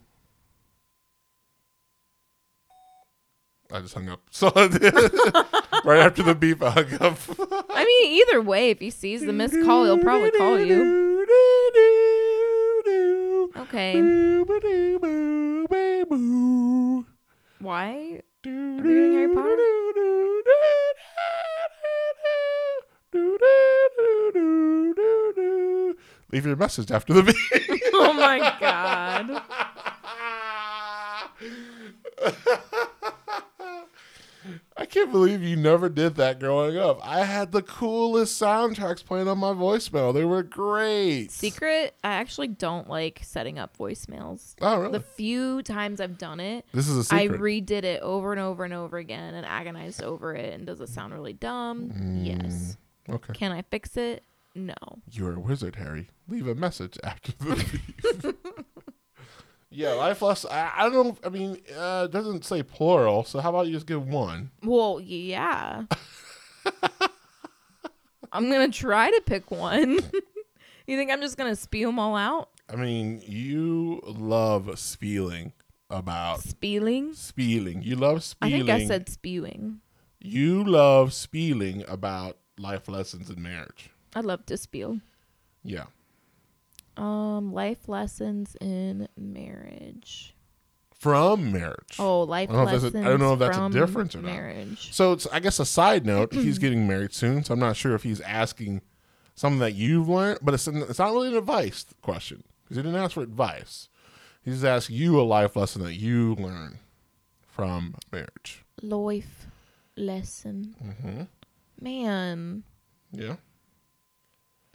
I 3.73 3.81
just 3.81 3.95
hung 3.95 4.09
up. 4.09 4.21
So 4.31 4.51
right 5.85 6.01
after 6.01 6.23
the 6.23 6.35
beep, 6.35 6.63
I 6.63 6.71
hung. 6.71 6.87
I 7.71 7.85
mean, 7.85 8.13
either 8.21 8.41
way, 8.41 8.71
if 8.71 8.81
he 8.81 8.91
sees 8.91 9.25
the 9.25 9.33
missed 9.33 9.61
call, 9.65 9.85
he'll 9.85 9.99
probably 9.99 10.31
call 10.31 10.59
you. 10.59 11.27
Okay. 13.57 14.01
Why? 17.61 18.21
Are 18.45 18.83
we 18.83 18.83
doing 18.83 19.13
Harry 19.13 19.35
Potter? 19.35 19.73
Leave 26.33 26.47
your 26.47 26.57
message 26.57 26.91
after 26.91 27.13
the 27.13 27.23
beep. 27.23 27.83
Oh 27.95 28.13
my 28.15 28.39
god. 28.59 29.43
I 34.93 34.95
can't 34.95 35.11
believe 35.11 35.43
you 35.43 35.57
never 35.57 35.89
did 35.89 36.17
that 36.17 36.39
growing 36.39 36.77
up. 36.77 37.01
I 37.03 37.25
had 37.25 37.51
the 37.51 37.63
coolest 37.63 38.39
soundtracks 38.39 39.03
playing 39.03 39.27
on 39.27 39.39
my 39.39 39.53
voicemail. 39.55 40.13
They 40.13 40.27
were 40.27 40.43
great. 40.43 41.31
Secret, 41.31 41.95
I 42.05 42.13
actually 42.13 42.49
don't 42.49 42.91
like 42.91 43.21
setting 43.23 43.59
up 43.59 43.75
voicemails. 43.79 44.55
Oh, 44.61 44.77
really? 44.81 44.93
The 44.93 45.01
few 45.01 45.63
times 45.63 45.99
I've 45.99 46.19
done 46.19 46.41
it, 46.41 46.67
this 46.75 46.89
is 46.89 47.11
a 47.11 47.15
I 47.15 47.23
secret. 47.23 47.41
redid 47.41 47.85
it 47.85 48.03
over 48.03 48.33
and 48.33 48.41
over 48.43 48.65
and 48.65 48.75
over 48.75 48.99
again 48.99 49.33
and 49.33 49.47
agonized 49.47 50.03
over 50.03 50.35
it. 50.35 50.53
And 50.53 50.67
does 50.67 50.79
it 50.83 50.91
sound 50.91 51.15
really 51.15 51.33
dumb? 51.33 51.91
Mm. 51.91 52.27
Yes. 52.27 52.77
okay. 53.09 53.33
Can 53.33 53.51
I 53.51 53.63
fix 53.63 53.97
it? 53.97 54.23
No. 54.55 54.75
You're 55.11 55.37
a 55.37 55.41
wizard, 55.41 55.77
Harry. 55.77 56.11
Leave 56.29 56.47
a 56.47 56.55
message 56.55 56.99
after 57.03 57.33
the 57.33 57.55
beep. 58.13 58.57
yeah, 59.73 59.93
life 59.93 60.23
lesson. 60.23 60.51
I, 60.53 60.73
I 60.77 60.89
don't. 60.91 61.19
I 61.25 61.29
mean, 61.29 61.59
uh, 61.77 62.03
it 62.09 62.13
doesn't 62.13 62.45
say 62.45 62.63
plural. 62.63 63.25
So 63.25 63.41
how 63.41 63.51
about 63.51 63.67
you 63.67 63.73
just 63.73 63.87
give 63.87 64.07
one? 64.07 64.51
Well, 64.63 65.01
yeah. 65.03 65.85
I'm 68.33 68.51
gonna 68.51 68.71
try 68.71 69.11
to 69.11 69.23
pick 69.27 69.51
one. 69.51 69.99
you 70.87 70.97
think 70.97 71.11
I'm 71.11 71.21
just 71.21 71.37
gonna 71.37 71.57
spew 71.57 71.87
them 71.87 71.99
all 71.99 72.17
out? 72.17 72.49
I 72.71 72.77
mean, 72.77 73.23
you 73.27 74.01
love 74.05 74.79
spieling 74.79 75.53
about 75.91 76.41
Spieling? 76.41 77.13
spieling. 77.13 77.83
You 77.83 77.97
love 77.97 78.23
spewing. 78.25 78.55
I 78.55 78.57
think 78.59 78.71
I 78.71 78.87
said 78.87 79.09
spewing. 79.11 79.81
you 80.21 80.65
love 80.65 81.13
spieling 81.13 81.85
about 81.87 82.39
life 82.59 82.89
lessons 82.89 83.29
in 83.29 83.43
marriage. 83.43 83.91
I 84.15 84.21
love 84.21 84.47
to 84.47 84.57
spiel. 84.57 85.01
Yeah. 85.65 85.85
Um, 86.97 87.53
life 87.53 87.89
lessons 87.89 88.57
in 88.61 89.09
marriage. 89.17 90.35
From 90.95 91.51
marriage. 91.53 91.97
Oh, 91.99 92.23
life 92.23 92.49
I 92.51 92.53
don't 92.53 92.57
know 92.65 92.69
if 92.69 92.73
lessons. 92.75 92.93
that's 92.93 93.05
a- 93.05 93.09
I 93.09 93.11
don't 93.11 93.21
know 93.21 93.33
if 93.33 93.39
that's 93.41 93.57
a 93.57 93.61
from 93.61 93.73
difference 93.73 94.15
or 94.15 94.19
not. 94.23 94.33
marriage. 94.33 94.93
So 94.95 95.13
it's 95.13 95.27
I 95.29 95.41
guess 95.41 95.59
a 95.59 95.65
side 95.65 96.07
note. 96.07 96.33
he's 96.33 96.59
getting 96.59 96.87
married 96.87 97.13
soon, 97.13 97.43
so 97.45 97.55
I'm 97.55 97.61
not 97.61 97.77
sure 97.77 97.95
if 97.95 98.03
he's 98.05 98.21
asking 98.21 98.83
something 99.35 99.59
that 99.61 99.75
you've 99.75 100.09
learned, 100.09 100.39
but 100.43 100.55
it's 100.55 100.69
it's 100.69 100.99
not 100.99 101.13
really 101.13 101.29
an 101.29 101.37
advice 101.37 101.87
question 102.03 102.45
because 102.63 102.77
he 102.77 102.83
didn't 102.83 103.01
ask 103.01 103.15
for 103.15 103.23
advice. 103.23 103.89
He's 104.45 104.63
asking 104.65 104.97
you 104.97 105.21
a 105.21 105.23
life 105.23 105.57
lesson 105.57 105.83
that 105.83 105.95
you 105.95 106.35
learn 106.37 106.79
from 107.47 107.95
marriage. 108.13 108.65
Life 108.83 109.47
lesson. 109.97 110.75
Mm-hmm. 110.85 111.23
Man, 111.81 112.63
Yeah. 113.13 113.37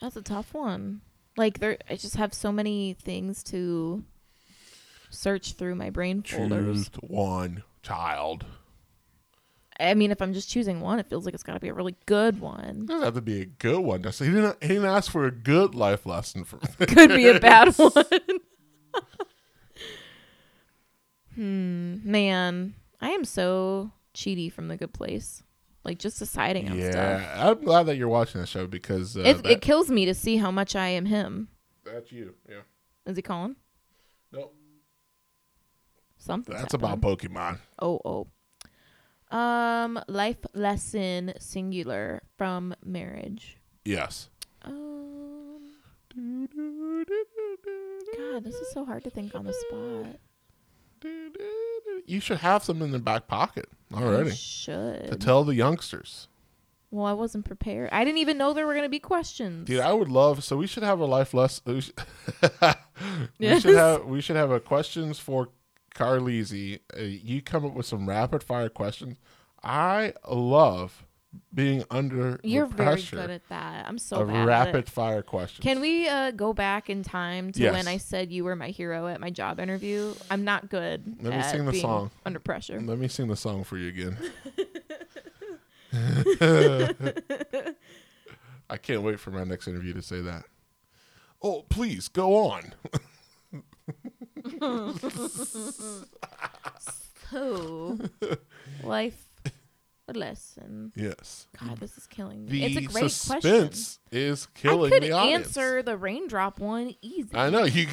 that's 0.02 0.16
a 0.18 0.22
tough 0.22 0.54
one. 0.54 1.02
Like 1.38 1.60
there, 1.60 1.78
I 1.90 1.96
just 1.96 2.16
have 2.16 2.34
so 2.34 2.52
many 2.52 2.94
things 2.94 3.44
to 3.44 4.04
search 5.10 5.54
through 5.54 5.76
my 5.76 5.92
brain 5.92 6.24
folders. 6.24 6.90
Choose 6.90 6.92
one 7.02 7.64
child. 7.84 8.46
I 9.80 9.94
mean, 9.94 10.12
if 10.12 10.22
I'm 10.22 10.34
just 10.34 10.50
choosing 10.50 10.82
one, 10.82 10.98
it 11.00 11.08
feels 11.08 11.26
like 11.26 11.36
it's 11.36 11.44
got 11.44 11.54
to 11.54 11.60
be 11.60 11.68
a 11.68 11.74
really 11.74 11.96
good 12.08 12.42
one. 12.42 12.82
It 12.82 12.88
doesn't 12.88 13.04
have 13.04 13.14
to 13.14 13.22
be 13.22 13.42
a 13.42 13.46
good 13.46 13.80
one. 13.80 14.02
Just 14.02 14.20
he 14.20 14.26
didn't 14.32 14.58
he 14.62 14.70
didn't 14.70 14.86
ask 14.86 15.12
for 15.12 15.26
a 15.26 15.32
good 15.32 15.76
life 15.76 16.06
lesson 16.06 16.44
for 16.44 16.58
from. 16.78 16.86
Could 16.88 17.10
be 17.12 17.28
a 17.28 17.40
bad 17.40 17.76
one. 17.78 17.92
hmm, 21.36 21.98
man, 22.04 22.74
I 23.00 23.10
am 23.12 23.24
so 23.24 23.92
Chidi 24.16 24.52
from 24.52 24.68
the 24.68 24.78
good 24.78 24.94
place. 24.94 25.44
Like 25.88 25.98
just 26.00 26.20
deciding 26.20 26.70
on 26.70 26.80
stuff. 26.80 26.94
yeah, 26.94 27.50
I'm 27.50 27.64
glad 27.64 27.84
that 27.88 27.96
you're 27.96 28.10
watching 28.10 28.42
the 28.42 28.46
show 28.48 28.68
because 28.68 29.16
uh, 29.18 29.22
It, 29.22 29.44
that- 29.44 29.46
it 29.54 29.62
kills 29.62 29.90
me 29.90 30.06
to 30.06 30.14
see 30.14 30.36
how 30.38 30.52
much 30.52 30.76
I 30.76 30.90
am 30.90 31.06
him. 31.06 31.48
that's 31.86 32.12
you. 32.12 32.36
Yeah. 32.48 32.62
Is 33.06 33.16
he 33.16 33.22
calling? 33.22 33.56
Nope. 34.34 34.54
Something. 36.18 36.56
That's 36.56 36.74
about 36.74 37.00
Pokemon. 37.00 37.60
Oh, 37.80 38.02
oh. 38.04 39.36
Um, 39.36 39.98
life 40.10 40.46
lesson 40.54 41.34
singular 41.40 42.22
from 42.38 42.76
marriage. 42.84 43.58
Yes. 43.86 44.28
Um, 44.64 45.62
God, 48.18 48.44
this 48.44 48.56
is 48.56 48.72
so 48.74 48.84
hard 48.84 49.04
to 49.06 49.10
think 49.10 49.34
on 49.36 49.46
the 49.46 49.54
spot. 49.54 50.20
You 52.06 52.20
should 52.20 52.40
have 52.40 52.64
some 52.64 52.82
in 52.82 52.92
the 52.92 53.00
back 53.00 53.28
pocket 53.28 53.70
I 53.94 54.30
should. 54.32 55.08
to 55.12 55.16
tell 55.18 55.44
the 55.44 55.56
youngsters. 55.56 56.28
Well, 56.92 57.06
I 57.06 57.14
wasn't 57.14 57.44
prepared. 57.46 57.90
I 57.92 58.06
didn't 58.06 58.20
even 58.20 58.38
know 58.38 58.54
there 58.54 58.66
were 58.66 58.74
going 58.74 58.86
to 58.86 58.90
be 58.90 59.00
questions. 59.00 59.68
Dude, 59.68 59.82
I 59.82 59.92
would 59.94 60.08
love. 60.10 60.44
So 60.44 60.56
we 60.56 60.68
should 60.68 60.84
have 60.84 61.00
a 61.00 61.06
life 61.06 61.34
lesson. 61.34 61.64
We 61.76 61.82
should, 61.82 61.94
we 62.62 62.76
Yes. 63.40 63.62
should 63.62 63.76
have. 63.76 64.06
We 64.06 64.22
should 64.22 64.36
have 64.38 64.52
a 64.52 64.60
questions 64.62 65.20
for 65.20 65.50
Carlisi. 65.96 66.80
Uh, 66.98 67.02
you 67.02 67.42
come 67.42 67.66
up 67.66 67.74
with 67.74 67.86
some 67.86 68.08
rapid 68.08 68.42
fire 68.44 68.70
questions. 68.70 69.18
I 69.64 70.14
love 70.30 71.04
being 71.54 71.84
under 71.92 72.40
You're 72.44 72.68
the 72.68 72.76
very 72.76 73.02
good 73.02 73.30
at 73.30 73.48
that. 73.50 73.86
I'm 73.88 73.98
so 73.98 74.22
of 74.22 74.28
bad 74.28 74.36
at 74.42 74.46
rapid 74.48 74.76
it. 74.76 74.90
fire 74.90 75.22
questions. 75.22 75.64
Can 75.64 75.80
we 75.80 76.08
uh, 76.08 76.32
go 76.32 76.54
back 76.54 76.90
in 76.90 77.04
time 77.04 77.52
to 77.54 77.62
Yes. 77.62 77.74
when 77.74 77.88
I 77.88 77.98
said 77.98 78.32
you 78.32 78.44
were 78.44 78.56
my 78.56 78.70
hero 78.70 79.08
at 79.08 79.20
my 79.20 79.30
job 79.30 79.60
interview? 79.60 80.14
I'm 80.30 80.44
not 80.44 80.70
good. 80.70 81.18
Let 81.22 81.34
me 81.36 81.42
sing 81.44 81.66
the 81.66 81.72
being 81.72 81.82
song. 81.82 82.12
under 82.26 82.40
pressure. 82.40 82.80
Let 82.80 82.98
me 83.00 83.08
sing 83.08 83.28
the 83.28 83.36
song 83.36 83.64
for 83.64 83.78
you 83.78 83.88
again. 83.90 84.18
I 88.70 88.78
can't 88.78 89.02
wait 89.02 89.20
for 89.20 89.32
my 89.32 89.44
next 89.44 89.68
interview 89.68 89.94
to 89.94 90.02
say 90.02 90.22
that. 90.22 90.44
Oh, 91.42 91.64
please 91.70 92.08
go 92.08 92.36
on. 92.36 92.74
So, 97.30 97.98
life 98.84 99.27
lesson. 100.14 100.92
yes. 100.96 101.48
God, 101.60 101.78
this 101.80 101.98
is 101.98 102.08
killing 102.08 102.46
me. 102.46 102.52
The 102.52 102.64
it's 102.66 102.78
a 102.78 102.82
great 102.82 102.92
question. 102.92 103.10
suspense 103.10 104.00
is 104.12 104.46
killing 104.54 104.90
me. 104.92 104.96
I 104.98 105.00
could 105.00 105.08
the 105.10 105.12
audience. 105.14 105.48
answer 105.48 105.82
the 105.84 105.98
raindrop 105.98 106.60
one 106.60 106.96
easy. 107.02 107.30
I 107.36 107.50
know 107.50 107.66
you 107.66 107.88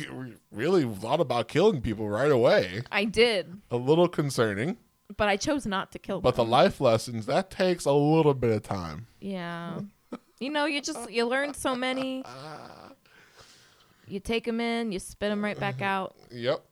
really 0.53 0.85
thought 0.85 1.21
about 1.21 1.49
killing 1.49 1.81
people 1.81 2.09
right 2.09 2.31
away. 2.31 2.83
I 2.93 3.05
did, 3.05 3.61
A 3.71 3.77
little 3.77 4.09
concerning, 4.09 4.77
but 5.17 5.29
I 5.29 5.37
chose 5.37 5.67
not 5.67 5.93
to 5.93 5.99
kill 5.99 6.21
but 6.21 6.35
the 6.37 6.45
life 6.45 6.81
lessons 6.81 7.27
that 7.27 7.51
takes 7.51 7.85
a 7.85 7.93
little 7.93 8.35
bit 8.35 8.51
of 8.51 8.63
time. 8.63 9.07
yeah. 9.21 9.81
You 10.41 10.51
know, 10.51 10.67
you 10.67 10.83
just 10.83 11.11
you 11.11 11.25
learn 11.27 11.55
so 11.55 11.75
many. 11.75 12.25
You 14.07 14.21
take 14.21 14.45
them 14.45 14.61
in, 14.61 14.93
you 14.93 14.99
spit 14.99 15.31
them 15.31 15.43
right 15.43 15.59
back 15.59 15.81
out. 15.81 16.15
Yep. 16.31 16.63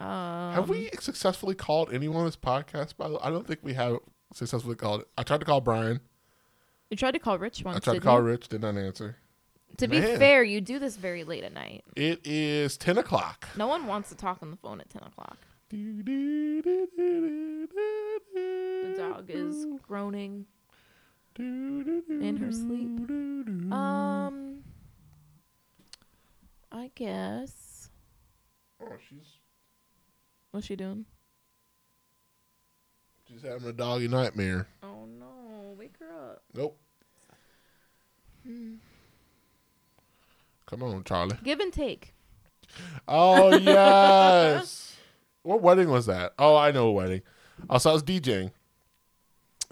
Um, 0.00 0.54
have 0.54 0.68
we 0.68 0.90
successfully 0.98 1.54
called 1.54 1.92
anyone 1.92 2.18
on 2.20 2.24
this 2.26 2.36
podcast? 2.36 2.96
By 2.96 3.08
the 3.08 3.14
way, 3.14 3.20
I 3.22 3.30
don't 3.30 3.46
think 3.46 3.60
we 3.62 3.74
have 3.74 3.98
successfully 4.32 4.76
called. 4.76 5.04
I 5.16 5.22
tried 5.22 5.40
to 5.40 5.46
call 5.46 5.60
Brian. 5.60 6.00
You 6.90 6.96
tried 6.96 7.12
to 7.12 7.18
call 7.18 7.38
Rich 7.38 7.62
once. 7.64 7.76
I 7.76 7.80
tried 7.80 7.94
to 7.94 8.00
call 8.00 8.18
you? 8.18 8.24
Rich. 8.26 8.48
Did 8.48 8.62
not 8.62 8.76
answer. 8.76 9.16
To 9.76 9.88
be 9.88 10.00
fair, 10.00 10.42
you 10.42 10.60
do 10.60 10.78
this 10.78 10.96
very 10.96 11.24
late 11.24 11.44
at 11.44 11.52
night. 11.52 11.84
It 11.96 12.20
is 12.24 12.76
ten 12.76 12.98
o'clock. 12.98 13.48
No 13.56 13.66
one 13.68 13.86
wants 13.86 14.08
to 14.10 14.16
talk 14.16 14.38
on 14.42 14.50
the 14.50 14.56
phone 14.56 14.80
at 14.80 14.90
ten 14.90 15.02
o'clock. 15.02 15.38
The 15.70 16.02
The 18.42 18.94
dog 18.98 19.26
is 19.28 19.66
groaning 19.86 20.46
in 21.38 22.36
her 22.40 22.52
sleep. 22.52 23.08
Um, 23.72 24.64
I 26.72 26.90
guess. 26.94 27.90
Oh, 28.82 28.96
she's 29.08 29.38
What's 30.50 30.66
she 30.66 30.74
doing? 30.74 31.04
She's 33.30 33.42
having 33.42 33.68
a 33.68 33.72
doggy 33.72 34.08
nightmare. 34.08 34.66
Oh 34.82 35.06
no! 35.18 35.74
Wake 35.78 35.94
her 36.00 36.32
up. 36.32 36.42
Nope. 36.54 36.78
Come 40.66 40.82
on, 40.82 41.04
Charlie. 41.04 41.36
Give 41.42 41.60
and 41.60 41.72
take. 41.72 42.14
Oh 43.08 43.56
yes. 43.58 44.96
what 45.42 45.62
wedding 45.62 45.90
was 45.90 46.06
that? 46.06 46.32
Oh, 46.38 46.56
I 46.56 46.70
know 46.70 46.88
a 46.88 46.92
wedding. 46.92 47.22
Also, 47.68 47.90
I 47.90 47.92
was 47.92 48.02
DJing, 48.02 48.52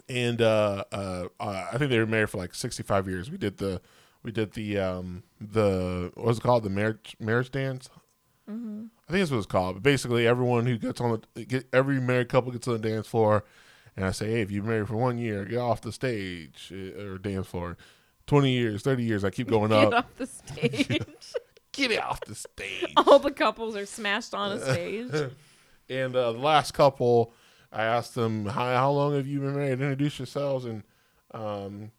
and 0.07 0.41
uh, 0.41 0.83
uh, 0.91 1.25
uh, 1.39 1.65
I 1.71 1.77
think 1.77 1.89
they 1.89 1.97
were 1.97 2.05
married 2.05 2.29
for 2.29 2.37
like 2.37 2.53
sixty-five 2.53 3.07
years. 3.07 3.31
We 3.31 3.37
did 3.37 3.57
the, 3.57 3.81
we 4.21 4.31
did 4.31 4.53
the, 4.53 4.77
um, 4.77 5.23
the 5.39 6.11
what 6.15 6.27
was 6.27 6.37
it 6.37 6.41
called? 6.41 6.63
The 6.63 6.69
marriage 6.69 7.15
marriage 7.19 7.51
dance. 7.51 7.89
Mm-hmm. 8.49 8.85
I 9.07 9.11
think 9.11 9.21
that's 9.21 9.31
what 9.31 9.37
it's 9.37 9.45
called. 9.45 9.75
But 9.75 9.83
basically, 9.83 10.27
everyone 10.27 10.65
who 10.65 10.77
gets 10.77 10.99
on 10.99 11.21
the 11.35 11.45
get 11.45 11.67
every 11.71 11.99
married 11.99 12.29
couple 12.29 12.51
gets 12.51 12.67
on 12.67 12.81
the 12.81 12.89
dance 12.89 13.07
floor, 13.07 13.43
and 13.95 14.05
I 14.05 14.11
say, 14.11 14.31
hey, 14.31 14.41
if 14.41 14.51
you've 14.51 14.63
been 14.63 14.71
married 14.73 14.87
for 14.87 14.95
one 14.95 15.17
year, 15.17 15.45
get 15.45 15.59
off 15.59 15.81
the 15.81 15.91
stage 15.91 16.71
uh, 16.73 17.01
or 17.01 17.17
dance 17.17 17.47
floor. 17.47 17.77
Twenty 18.25 18.51
years, 18.51 18.81
thirty 18.81 19.03
years, 19.03 19.23
I 19.23 19.29
keep 19.29 19.47
going 19.49 19.69
Get 19.69 19.77
up. 19.77 19.89
Get 19.91 19.97
off 19.97 20.17
the 20.17 20.25
stage. 20.27 21.33
Get 21.71 22.03
off 22.03 22.21
the 22.21 22.35
stage. 22.35 22.93
All 22.97 23.19
the 23.19 23.31
couples 23.31 23.75
are 23.75 23.85
smashed 23.85 24.33
on 24.33 24.53
a 24.53 24.59
stage. 24.73 25.31
And 25.89 26.15
uh, 26.15 26.31
the 26.31 26.39
last 26.39 26.73
couple, 26.73 27.33
I 27.71 27.83
asked 27.83 28.15
them, 28.15 28.45
how, 28.45 28.75
how 28.75 28.91
long 28.91 29.15
have 29.15 29.27
you 29.27 29.39
been 29.39 29.55
married? 29.55 29.73
Introduce 29.73 30.19
yourselves 30.19 30.65
and 30.65 30.83
um, 31.31 31.91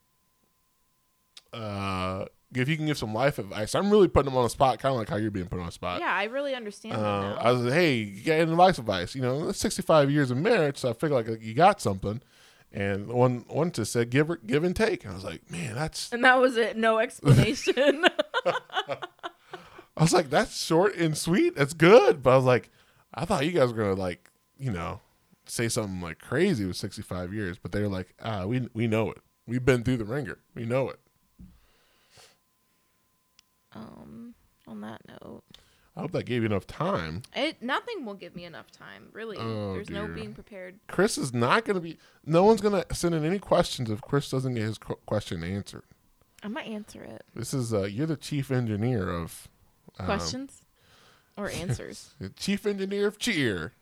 if 2.55 2.69
you 2.69 2.77
can 2.77 2.87
give 2.87 2.99
some 2.99 3.15
life 3.15 3.39
advice. 3.39 3.75
I'm 3.75 3.91
really 3.91 4.09
putting 4.09 4.31
them 4.31 4.37
on 4.37 4.45
the 4.45 4.51
spot, 4.51 4.79
kind 4.81 4.93
of 4.93 4.99
like 4.99 5.09
how 5.09 5.17
you're 5.17 5.31
being 5.31 5.47
put 5.47 5.61
on 5.61 5.67
the 5.67 5.73
spot. 5.73 6.01
Yeah, 6.01 6.13
I 6.13 6.25
really 6.25 6.55
understand 6.55 6.97
that 6.97 7.05
Uh. 7.05 7.39
I 7.41 7.53
was 7.53 7.63
like, 7.63 7.73
hey, 7.73 7.95
you 7.95 8.25
got 8.25 8.33
any 8.35 8.51
advice 8.51 8.79
advice? 8.79 9.15
You 9.15 9.23
know, 9.23 9.53
65 9.53 10.11
years 10.11 10.31
of 10.31 10.37
marriage, 10.39 10.79
so 10.79 10.91
I 10.91 10.93
figure 10.93 11.17
like 11.23 11.43
you 11.43 11.55
got 11.55 11.81
something. 11.81 12.21
And 12.73 13.09
one 13.09 13.45
one 13.49 13.73
just 13.73 13.93
said 13.93 14.11
give 14.11 14.31
give 14.47 14.63
and 14.63 14.77
take. 14.77 15.03
And 15.05 15.13
I 15.13 15.15
was 15.17 15.25
like, 15.25 15.51
man, 15.51 15.75
that's 15.75 16.13
And 16.13 16.23
that 16.25 16.41
was 16.41 16.57
it. 16.57 16.77
No 16.77 16.99
explanation. 16.99 18.05
I 19.97 20.03
was 20.03 20.13
like, 20.13 20.31
that's 20.31 20.65
short 20.65 20.95
and 20.97 21.17
sweet. 21.19 21.57
That's 21.57 21.75
good. 21.75 22.23
But 22.23 22.31
I 22.31 22.37
was 22.37 22.45
like, 22.45 22.71
I 23.13 23.25
thought 23.25 23.45
you 23.45 23.53
guys 23.53 23.73
were 23.73 23.83
gonna 23.83 24.01
like, 24.01 24.31
you 24.57 24.71
know, 24.71 25.01
say 25.47 25.69
something 25.69 26.01
like 26.01 26.21
crazy 26.21 26.65
with 26.65 26.77
65 26.77 27.35
years. 27.35 27.59
But 27.59 27.73
they're 27.73 27.89
like, 27.89 28.15
ah, 28.23 28.47
we 28.47 28.69
we 28.73 28.87
know 28.87 29.11
it. 29.11 29.19
We've 29.47 29.65
been 29.65 29.83
through 29.83 29.97
the 29.99 30.05
ringer. 30.05 30.39
We 30.55 30.65
know 30.65 30.89
it. 30.91 31.01
Um, 33.75 34.35
on 34.67 34.81
that 34.83 35.01
note, 35.07 35.43
I 35.97 36.01
hope 36.01 36.13
that 36.13 36.25
gave 36.25 36.43
you 36.43 36.47
enough 36.47 36.67
time. 36.67 37.23
it 37.35 37.61
nothing 37.63 38.05
will 38.05 38.15
give 38.15 38.35
me 38.37 38.45
enough 38.45 38.71
time. 38.71 39.09
Really, 39.13 39.37
Oh, 39.39 39.73
there's 39.75 39.91
no 39.91 40.07
being 40.07 40.35
prepared. 40.35 40.79
Chris 40.89 41.19
is 41.19 41.35
not 41.35 41.65
gonna 41.65 41.81
be. 41.81 41.99
No 42.25 42.45
one's 42.45 42.61
gonna 42.61 42.85
send 42.93 43.15
in 43.15 43.25
any 43.25 43.39
questions 43.39 43.91
if 43.91 44.01
Chris 44.01 44.31
doesn't 44.31 44.55
get 44.55 44.63
his 44.63 44.79
qu- 44.79 44.99
question 45.07 45.43
answered. 45.45 45.83
I 46.43 46.49
might 46.49 46.67
answer 46.69 47.03
it. 47.03 47.25
This 47.35 47.53
is 47.53 47.75
uh, 47.75 47.83
you're 47.83 48.07
the 48.07 48.17
chief 48.17 48.51
engineer 48.51 49.11
of 49.11 49.49
um, 49.99 50.07
Questions 50.07 50.63
or 51.37 51.51
answers? 51.55 52.15
chief 52.37 52.65
engineer 52.67 53.07
of 53.09 53.19
cheer. 53.19 53.73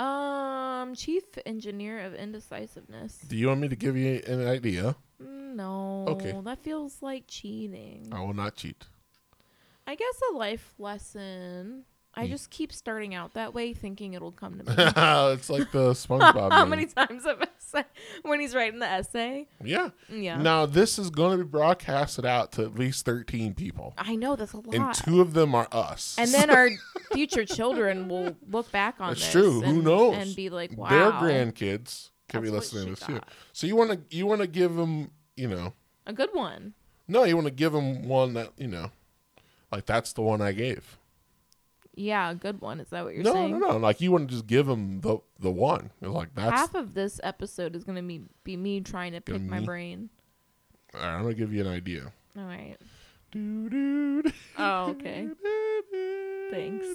Um, 0.00 0.94
chief 0.94 1.24
engineer 1.44 2.00
of 2.00 2.14
indecisiveness. 2.14 3.18
Do 3.28 3.36
you 3.36 3.48
want 3.48 3.60
me 3.60 3.68
to 3.68 3.76
give 3.76 3.96
you 3.96 4.22
an 4.26 4.46
idea? 4.46 4.96
No, 5.18 6.06
Okay. 6.08 6.34
that 6.44 6.58
feels 6.58 7.02
like 7.02 7.24
cheating. 7.26 8.08
I 8.12 8.20
will 8.20 8.34
not 8.34 8.56
cheat. 8.56 8.84
I 9.86 9.94
guess 9.94 10.20
a 10.32 10.36
life 10.36 10.74
lesson. 10.78 11.84
I 12.14 12.26
just 12.26 12.50
keep 12.50 12.72
starting 12.72 13.14
out 13.14 13.34
that 13.34 13.54
way, 13.54 13.72
thinking 13.72 14.14
it'll 14.14 14.32
come 14.32 14.58
to 14.58 14.64
me. 14.68 14.74
it's 14.76 15.48
like 15.50 15.70
the 15.70 15.90
SpongeBob. 15.92 16.50
How 16.52 16.60
meme. 16.64 16.70
many 16.70 16.86
times 16.86 17.24
have 17.24 17.40
I 17.40 17.46
said 17.58 17.84
when 18.22 18.40
he's 18.40 18.54
writing 18.54 18.80
the 18.80 18.86
essay? 18.86 19.46
Yeah. 19.62 19.90
Yeah, 20.08 20.36
Now 20.42 20.66
this 20.66 20.98
is 20.98 21.08
going 21.10 21.38
to 21.38 21.44
be 21.44 21.48
broadcasted 21.48 22.26
out 22.26 22.52
to 22.52 22.62
at 22.64 22.74
least 22.74 23.04
thirteen 23.04 23.54
people, 23.54 23.94
I 23.96 24.16
know 24.16 24.34
that's 24.36 24.52
a 24.52 24.56
lot. 24.56 24.74
and 24.74 24.94
two 24.94 25.20
of 25.20 25.34
them 25.34 25.54
are 25.54 25.68
us. 25.70 26.16
And 26.18 26.32
then 26.34 26.50
our 26.50 26.68
future 27.12 27.44
children 27.44 28.08
will 28.08 28.36
look 28.50 28.70
back 28.72 28.96
on 28.98 29.10
That's 29.10 29.20
this. 29.22 29.32
true. 29.32 29.60
Who 29.60 29.76
and- 29.76 29.84
knows? 29.84 30.16
And 30.16 30.34
be 30.36 30.50
like, 30.50 30.76
wow. 30.76 30.88
their 30.88 31.12
grandkids 31.12 32.10
can 32.28 32.42
be 32.42 32.50
that's 32.50 32.72
what 32.74 32.80
listening 32.82 32.82
to 32.82 32.88
she 32.88 32.90
this 33.00 33.06
too. 33.06 33.12
got. 33.14 33.28
So 33.52 33.66
you 33.68 33.76
want 33.76 33.90
to 34.10 34.16
you 34.16 34.26
want 34.26 34.40
to 34.40 34.46
give 34.48 34.74
them 34.74 35.10
you 35.36 35.48
know 35.48 35.72
A 36.06 36.12
good 36.12 36.30
one. 36.32 36.74
no 37.08 37.22
you 37.24 37.36
want 37.36 37.46
to 37.46 37.52
give 37.52 37.72
them 37.72 38.08
one 38.08 38.34
that 38.34 38.50
you 38.56 38.66
know 38.68 38.90
like 39.72 39.86
that's 39.86 40.12
the 40.12 40.22
one 40.22 40.40
I 40.42 40.50
gave. 40.52 40.96
Yeah, 41.94 42.30
a 42.30 42.34
good 42.34 42.60
one. 42.60 42.80
Is 42.80 42.88
that 42.90 43.04
what 43.04 43.14
you're 43.14 43.24
no 43.24 43.32
saying? 43.32 43.52
no 43.52 43.58
no 43.58 43.72
no. 43.72 43.76
like 43.78 44.00
you 44.00 44.12
want 44.12 44.28
to 44.28 44.34
just 44.34 44.46
give 44.46 44.66
them 44.66 45.00
the 45.00 45.18
the 45.38 45.50
one 45.50 45.90
You're 46.00 46.10
like 46.10 46.34
that's 46.34 46.52
Half 46.60 46.74
of 46.74 46.94
this 46.94 47.20
episode 47.22 47.74
is 47.74 47.84
going 47.84 47.96
to 47.96 48.02
be, 48.02 48.22
be 48.44 48.56
me 48.56 48.80
trying 48.80 49.12
to 49.12 49.20
pick 49.20 49.42
my 49.42 49.58
me? 49.60 49.66
brain. 49.66 50.10
all 50.94 51.00
right, 51.00 51.14
I'm 51.16 51.22
gonna 51.22 51.34
give 51.34 51.52
you 51.52 51.60
an 51.62 51.66
idea. 51.68 52.12
All 52.38 52.44
right. 52.44 52.76
Doo-doo. 53.32 54.22
Oh, 54.58 54.90
okay. 54.90 55.28
Thanks. 56.50 56.86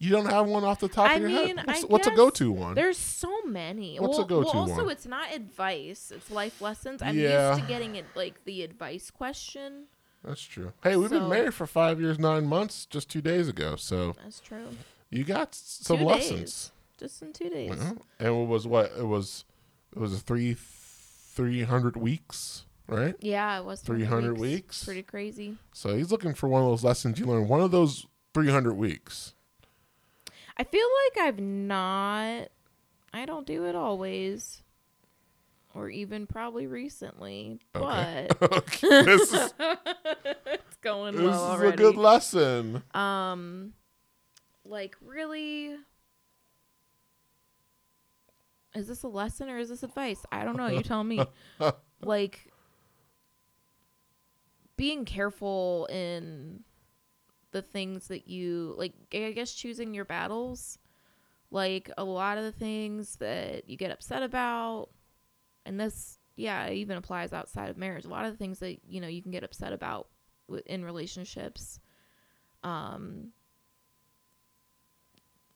You 0.00 0.10
don't 0.10 0.26
have 0.26 0.46
one 0.46 0.62
off 0.62 0.78
the 0.78 0.88
top 0.88 1.10
I 1.10 1.14
of 1.14 1.22
your 1.22 1.30
mean, 1.30 1.56
head. 1.56 1.66
I 1.66 1.72
What's, 1.72 1.84
what's 1.84 2.06
a 2.06 2.12
go-to 2.12 2.52
one? 2.52 2.74
There's 2.76 2.96
so 2.96 3.42
many. 3.42 3.96
What's 3.96 4.18
a 4.18 4.22
go-to 4.24 4.46
well, 4.46 4.56
also, 4.58 4.84
one? 4.84 4.90
it's 4.90 5.06
not 5.06 5.32
advice. 5.34 6.12
It's 6.14 6.30
life 6.30 6.60
lessons. 6.60 7.02
I'm 7.02 7.18
Yeah. 7.18 7.50
used 7.56 7.62
to 7.62 7.68
getting 7.68 7.96
it 7.96 8.04
like 8.14 8.44
the 8.44 8.62
advice 8.62 9.10
question. 9.10 9.86
That's 10.22 10.42
true. 10.42 10.72
Hey, 10.84 10.96
we've 10.96 11.10
been 11.10 11.28
married 11.28 11.54
for 11.54 11.66
five 11.66 12.00
years, 12.00 12.18
nine 12.18 12.46
months, 12.46 12.86
just 12.86 13.08
two 13.10 13.20
days 13.20 13.48
ago. 13.48 13.74
So 13.76 14.14
That's 14.22 14.38
true. 14.40 14.68
you 15.10 15.24
got 15.24 15.54
some 15.54 15.98
Two 15.98 16.04
lessons. 16.04 16.40
days. 16.40 16.72
Just 16.98 17.22
in 17.22 17.32
two 17.32 17.48
days. 17.50 17.70
Well, 17.70 17.96
and 18.20 18.28
it 18.28 18.46
was 18.46 18.66
what 18.66 18.92
it 18.98 19.04
was. 19.06 19.44
It 19.94 19.98
was 20.00 20.12
a 20.12 20.18
three 20.18 20.54
three 20.54 21.62
hundred 21.62 21.96
weeks, 21.96 22.64
right? 22.88 23.14
Yeah, 23.20 23.58
it 23.60 23.64
was 23.64 23.80
300 23.80 24.36
weeks. 24.38 24.84
Pretty 24.84 25.02
crazy. 25.04 25.56
So 25.72 25.96
he's 25.96 26.10
looking 26.10 26.34
for 26.34 26.48
one 26.48 26.62
of 26.62 26.68
those 26.68 26.82
lessons 26.84 27.18
you 27.20 27.26
learn. 27.26 27.46
One 27.48 27.60
of 27.60 27.70
those 27.70 28.06
three 28.34 28.50
hundred 28.50 28.74
weeks. 28.74 29.34
I 30.58 30.64
feel 30.64 30.86
like 31.06 31.26
I've 31.26 31.38
not. 31.40 32.48
I 33.12 33.24
don't 33.26 33.46
do 33.46 33.64
it 33.66 33.74
always, 33.74 34.62
or 35.74 35.88
even 35.88 36.26
probably 36.26 36.66
recently. 36.66 37.60
Okay. 37.74 38.28
But 38.40 38.52
okay, 38.52 38.88
this 39.04 39.32
is, 39.32 39.54
it's 39.58 40.76
going 40.82 41.14
this 41.16 41.24
well 41.24 41.34
is 41.54 41.60
already. 41.60 41.74
a 41.74 41.76
good 41.76 41.96
lesson. 41.96 42.82
um, 42.94 43.72
like 44.64 44.96
really. 45.04 45.76
Is 48.74 48.86
this 48.86 49.02
a 49.02 49.08
lesson 49.08 49.48
or 49.48 49.58
is 49.58 49.70
this 49.70 49.82
advice? 49.82 50.24
I 50.30 50.44
don't 50.44 50.56
know. 50.56 50.68
You 50.68 50.82
tell 50.82 51.02
me. 51.02 51.24
like 52.02 52.52
being 54.76 55.04
careful 55.04 55.86
in 55.90 56.62
the 57.50 57.62
things 57.62 58.08
that 58.08 58.28
you 58.28 58.74
like 58.76 58.92
I 59.12 59.32
guess 59.32 59.52
choosing 59.52 59.94
your 59.94 60.04
battles. 60.04 60.78
Like 61.50 61.90
a 61.96 62.04
lot 62.04 62.36
of 62.36 62.44
the 62.44 62.52
things 62.52 63.16
that 63.16 63.68
you 63.70 63.76
get 63.76 63.90
upset 63.90 64.22
about 64.22 64.90
and 65.64 65.80
this 65.80 66.18
yeah, 66.36 66.70
even 66.70 66.96
applies 66.96 67.32
outside 67.32 67.68
of 67.68 67.76
marriage. 67.76 68.04
A 68.04 68.08
lot 68.08 68.24
of 68.24 68.32
the 68.32 68.38
things 68.38 68.60
that 68.60 68.78
you 68.86 69.00
know 69.00 69.08
you 69.08 69.22
can 69.22 69.32
get 69.32 69.44
upset 69.44 69.72
about 69.72 70.08
in 70.66 70.84
relationships 70.84 71.78
um 72.62 73.28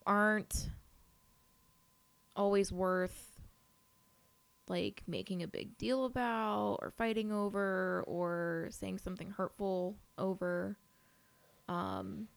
aren't 0.07 0.69
always 2.37 2.73
worth 2.73 3.41
like 4.69 5.03
making 5.07 5.43
a 5.43 5.49
big 5.49 5.77
deal 5.77 6.05
about 6.05 6.79
or 6.81 6.91
fighting 6.91 7.33
over 7.33 8.05
or 8.07 8.69
saying 8.71 8.99
something 8.99 9.31
hurtful 9.31 9.97
over 10.19 10.77
um 11.73 12.29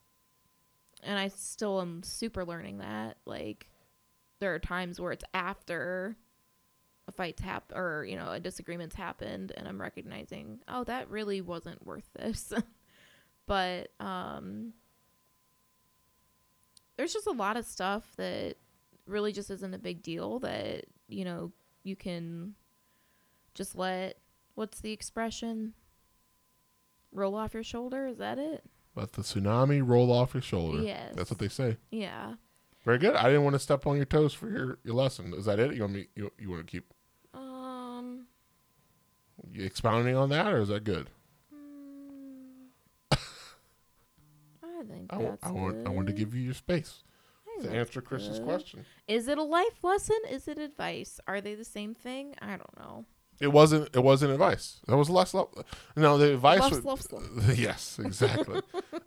and 1.03 1.19
I 1.19 1.27
still 1.27 1.81
am 1.81 2.01
super 2.03 2.45
learning 2.45 2.79
that 2.79 3.17
like 3.25 3.69
there 4.39 4.53
are 4.53 4.59
times 4.59 4.99
where 4.99 5.11
it's 5.11 5.25
after 5.33 6.15
a 7.07 7.11
fight's 7.11 7.41
hap 7.41 7.71
or 7.75 8.05
you 8.05 8.15
know 8.15 8.31
a 8.31 8.39
disagreement's 8.39 8.95
happened 8.95 9.51
and 9.55 9.67
I'm 9.67 9.79
recognizing 9.79 10.59
oh 10.67 10.83
that 10.85 11.09
really 11.09 11.41
wasn't 11.41 11.85
worth 11.85 12.09
this. 12.17 12.53
But 13.47 13.91
um 13.99 14.73
there's 16.97 17.13
just 17.13 17.27
a 17.27 17.31
lot 17.31 17.57
of 17.57 17.65
stuff 17.65 18.03
that 18.17 18.55
really 19.05 19.31
just 19.31 19.51
isn't 19.51 19.75
a 19.75 19.77
big 19.77 20.01
deal 20.01 20.39
that 20.39 20.85
you 21.07 21.25
know 21.25 21.51
you 21.83 21.95
can 21.95 22.55
just 23.53 23.75
let 23.75 24.17
what's 24.55 24.81
the 24.81 24.91
expression 24.91 25.73
roll 27.11 27.35
off 27.35 27.53
your 27.53 27.63
shoulder? 27.63 28.07
Is 28.07 28.17
that 28.17 28.39
it 28.39 28.63
Let 28.95 29.13
the 29.13 29.21
tsunami 29.23 29.81
roll 29.86 30.12
off 30.12 30.34
your 30.34 30.41
shoulder. 30.41 30.81
Yes. 30.81 31.13
That's 31.15 31.29
what 31.29 31.39
they 31.39 31.49
say. 31.49 31.77
yeah 31.91 32.36
Very 32.86 32.97
good. 32.97 33.15
I 33.15 33.24
didn't 33.24 33.43
want 33.43 33.55
to 33.55 33.59
step 33.59 33.86
on 33.86 33.97
your 33.97 34.05
toes 34.05 34.34
for 34.34 34.49
your, 34.49 34.80
your 34.84 34.95
lesson. 34.95 35.34
Is 35.34 35.45
that 35.45 35.59
it? 35.59 35.74
You 35.76 35.82
want 35.82 35.93
me? 35.93 36.07
You, 36.15 36.32
you 36.39 36.49
want 36.49 36.65
to 36.65 36.72
keep 36.72 36.93
um 37.34 38.28
expounding 39.53 40.15
on 40.15 40.30
that, 40.30 40.47
or 40.53 40.59
is 40.61 40.69
that 40.69 40.84
good? 40.84 41.09
mm, 41.53 42.67
i 43.11 44.84
think 44.89 45.11
I, 45.13 45.17
that's 45.22 45.43
I 45.45 45.51
want 45.51 45.88
I 45.88 45.89
want 45.89 46.07
to 46.07 46.13
give 46.13 46.34
you 46.34 46.41
your 46.41 46.53
space 46.53 47.03
to 47.61 47.69
answer 47.69 48.01
Chris's 48.01 48.39
good. 48.39 48.45
question. 48.45 48.86
is 49.07 49.28
it 49.30 49.38
a 49.38 49.43
life 49.43 49.84
lesson 49.84 50.17
is 50.30 50.47
it 50.47 50.57
advice 50.57 51.19
are 51.28 51.39
they 51.41 51.55
the 51.55 51.63
same 51.65 51.93
thing 51.93 52.36
i 52.41 52.47
don't 52.57 52.78
know 52.78 53.05
It 53.39 53.47
wasn't. 53.51 53.89
It 53.95 53.99
wasn't 54.03 54.31
advice. 54.31 54.79
That 54.88 54.95
was 54.97 55.09
less. 55.09 55.33
Lo- 55.33 55.51
no, 55.95 56.17
the 56.17 56.33
advice. 56.33 56.59
Love, 56.61 56.71
would, 56.71 56.86
love, 56.86 57.11
love. 57.11 57.57
yes, 57.59 57.99
exactly. 58.03 58.61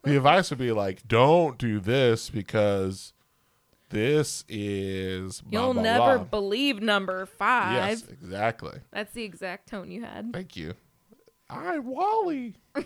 the 0.04 0.16
advice 0.16 0.50
would 0.50 0.58
be 0.58 0.72
like, 0.72 1.06
don't 1.08 1.56
do 1.58 1.80
this 1.80 2.28
because 2.30 3.12
this 3.90 4.44
is. 4.48 5.40
Blah, 5.40 5.60
you'll 5.60 5.72
blah, 5.74 5.82
never 5.82 6.16
blah. 6.18 6.24
believe 6.24 6.82
number 6.82 7.24
five 7.24 7.72
Yes, 7.74 8.04
exactly. 8.08 8.78
that's 8.92 9.12
the 9.14 9.24
exact 9.24 9.68
tone 9.70 9.90
you 9.90 10.02
had 10.04 10.32
Thank 10.32 10.56
you. 10.56 10.74
I 11.50 11.78
Wally. 11.78 12.56
i'm 12.74 12.84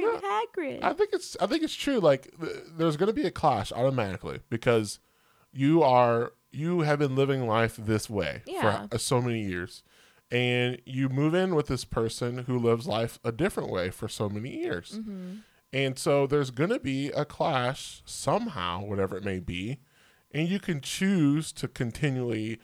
No, 0.00 0.20
hagrid 0.22 0.84
I 0.84 0.92
think 0.92 1.10
it's. 1.12 1.36
I 1.40 1.46
think 1.46 1.64
it's 1.64 1.74
true. 1.74 1.98
Like, 1.98 2.30
th- 2.40 2.52
there's 2.76 2.96
going 2.96 3.08
to 3.08 3.12
be 3.12 3.26
a 3.26 3.32
clash 3.32 3.72
automatically 3.72 4.40
because 4.50 5.00
you 5.52 5.82
are. 5.82 6.32
You 6.52 6.82
have 6.82 7.00
been 7.00 7.16
living 7.16 7.48
life 7.48 7.74
this 7.76 8.08
way 8.08 8.42
Yeah. 8.46 8.86
for 8.86 8.98
so 8.98 9.20
many 9.20 9.42
years, 9.42 9.82
and 10.30 10.80
you 10.84 11.08
move 11.08 11.34
in 11.34 11.54
with 11.54 11.66
this 11.66 11.84
person 11.84 12.38
who 12.38 12.58
lives 12.58 12.86
life 12.86 13.18
a 13.24 13.32
different 13.32 13.70
way 13.70 13.90
for 13.90 14.08
so 14.08 14.28
many 14.28 14.50
years. 14.60 14.98
mm-hmm. 15.00 15.36
And 15.72 15.98
so 15.98 16.28
there's 16.28 16.52
going 16.52 16.70
to 16.70 16.78
be 16.78 17.08
a 17.08 17.24
clash 17.24 18.00
somehow, 18.04 18.84
whatever 18.84 19.16
it 19.16 19.24
may 19.24 19.40
be. 19.40 19.80
And 20.30 20.48
you 20.48 20.60
can 20.60 20.80
choose 20.80 21.50
to 21.54 21.66
continually 21.66 22.60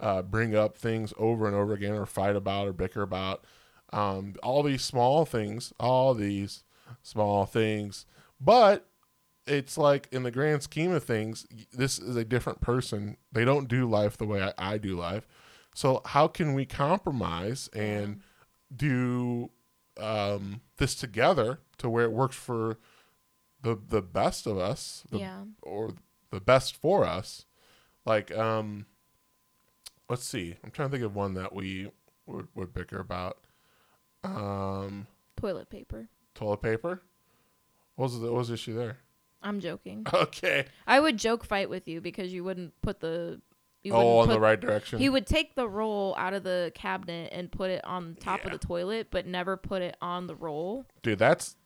uh, 0.00 0.22
bring 0.22 0.56
up 0.56 0.78
things 0.78 1.12
over 1.18 1.46
and 1.46 1.54
over 1.54 1.74
again 1.74 1.92
or 1.92 2.06
fight 2.06 2.36
about 2.36 2.66
or 2.66 2.72
bicker 2.72 3.02
about 3.02 3.44
um, 3.92 4.34
all 4.42 4.62
these 4.62 4.82
small 4.82 5.26
things, 5.26 5.74
all 5.78 6.14
these 6.14 6.64
small 7.02 7.44
things. 7.44 8.06
But 8.40 8.88
it's 9.46 9.76
like 9.76 10.08
in 10.10 10.22
the 10.22 10.30
grand 10.30 10.62
scheme 10.62 10.92
of 10.92 11.04
things, 11.04 11.46
this 11.70 11.98
is 11.98 12.16
a 12.16 12.24
different 12.24 12.62
person. 12.62 13.18
They 13.30 13.44
don't 13.44 13.68
do 13.68 13.88
life 13.88 14.16
the 14.16 14.26
way 14.26 14.42
I, 14.42 14.74
I 14.74 14.78
do 14.78 14.96
life. 14.96 15.26
So 15.74 16.00
how 16.06 16.28
can 16.28 16.54
we 16.54 16.64
compromise 16.64 17.68
and 17.74 18.20
do 18.74 19.50
um, 19.98 20.60
this 20.78 20.94
together 20.94 21.60
to 21.78 21.90
where 21.90 22.04
it 22.04 22.12
works 22.12 22.36
for 22.36 22.78
the 23.60 23.76
the 23.88 24.02
best 24.02 24.46
of 24.46 24.58
us, 24.58 25.04
the, 25.10 25.18
yeah. 25.18 25.42
or 25.62 25.90
the 26.30 26.40
best 26.40 26.76
for 26.76 27.04
us? 27.04 27.44
Like, 28.06 28.36
um, 28.36 28.86
let's 30.08 30.24
see. 30.24 30.56
I'm 30.62 30.70
trying 30.70 30.90
to 30.90 30.92
think 30.92 31.04
of 31.04 31.14
one 31.14 31.34
that 31.34 31.54
we 31.54 31.90
would, 32.26 32.48
would 32.54 32.72
bicker 32.72 32.98
about. 32.98 33.38
Um, 34.22 35.06
Toilet 35.36 35.68
paper. 35.70 36.08
toilet 36.34 36.62
paper. 36.62 37.02
What 37.96 38.04
was 38.04 38.20
the, 38.20 38.26
what 38.26 38.38
was 38.38 38.48
the 38.48 38.54
issue 38.54 38.74
there? 38.74 38.98
I'm 39.42 39.60
joking. 39.60 40.06
Okay. 40.14 40.66
I 40.86 41.00
would 41.00 41.18
joke 41.18 41.44
fight 41.44 41.68
with 41.68 41.86
you 41.86 42.00
because 42.00 42.32
you 42.32 42.44
wouldn't 42.44 42.80
put 42.82 43.00
the. 43.00 43.40
You 43.84 43.92
oh, 43.92 44.22
in 44.22 44.30
the 44.30 44.40
right 44.40 44.58
direction. 44.58 44.98
He 44.98 45.08
would 45.10 45.26
take 45.26 45.54
the 45.54 45.68
roll 45.68 46.14
out 46.18 46.32
of 46.32 46.42
the 46.42 46.72
cabinet 46.74 47.30
and 47.32 47.52
put 47.52 47.70
it 47.70 47.84
on 47.84 48.16
top 48.18 48.40
Yeah. 48.40 48.46
of 48.46 48.58
the 48.58 48.66
toilet, 48.66 49.08
but 49.10 49.26
never 49.26 49.56
put 49.56 49.82
it 49.82 49.96
on 50.00 50.26
the 50.26 50.34
roll. 50.34 50.86
Dude, 51.02 51.18
that's 51.18 51.56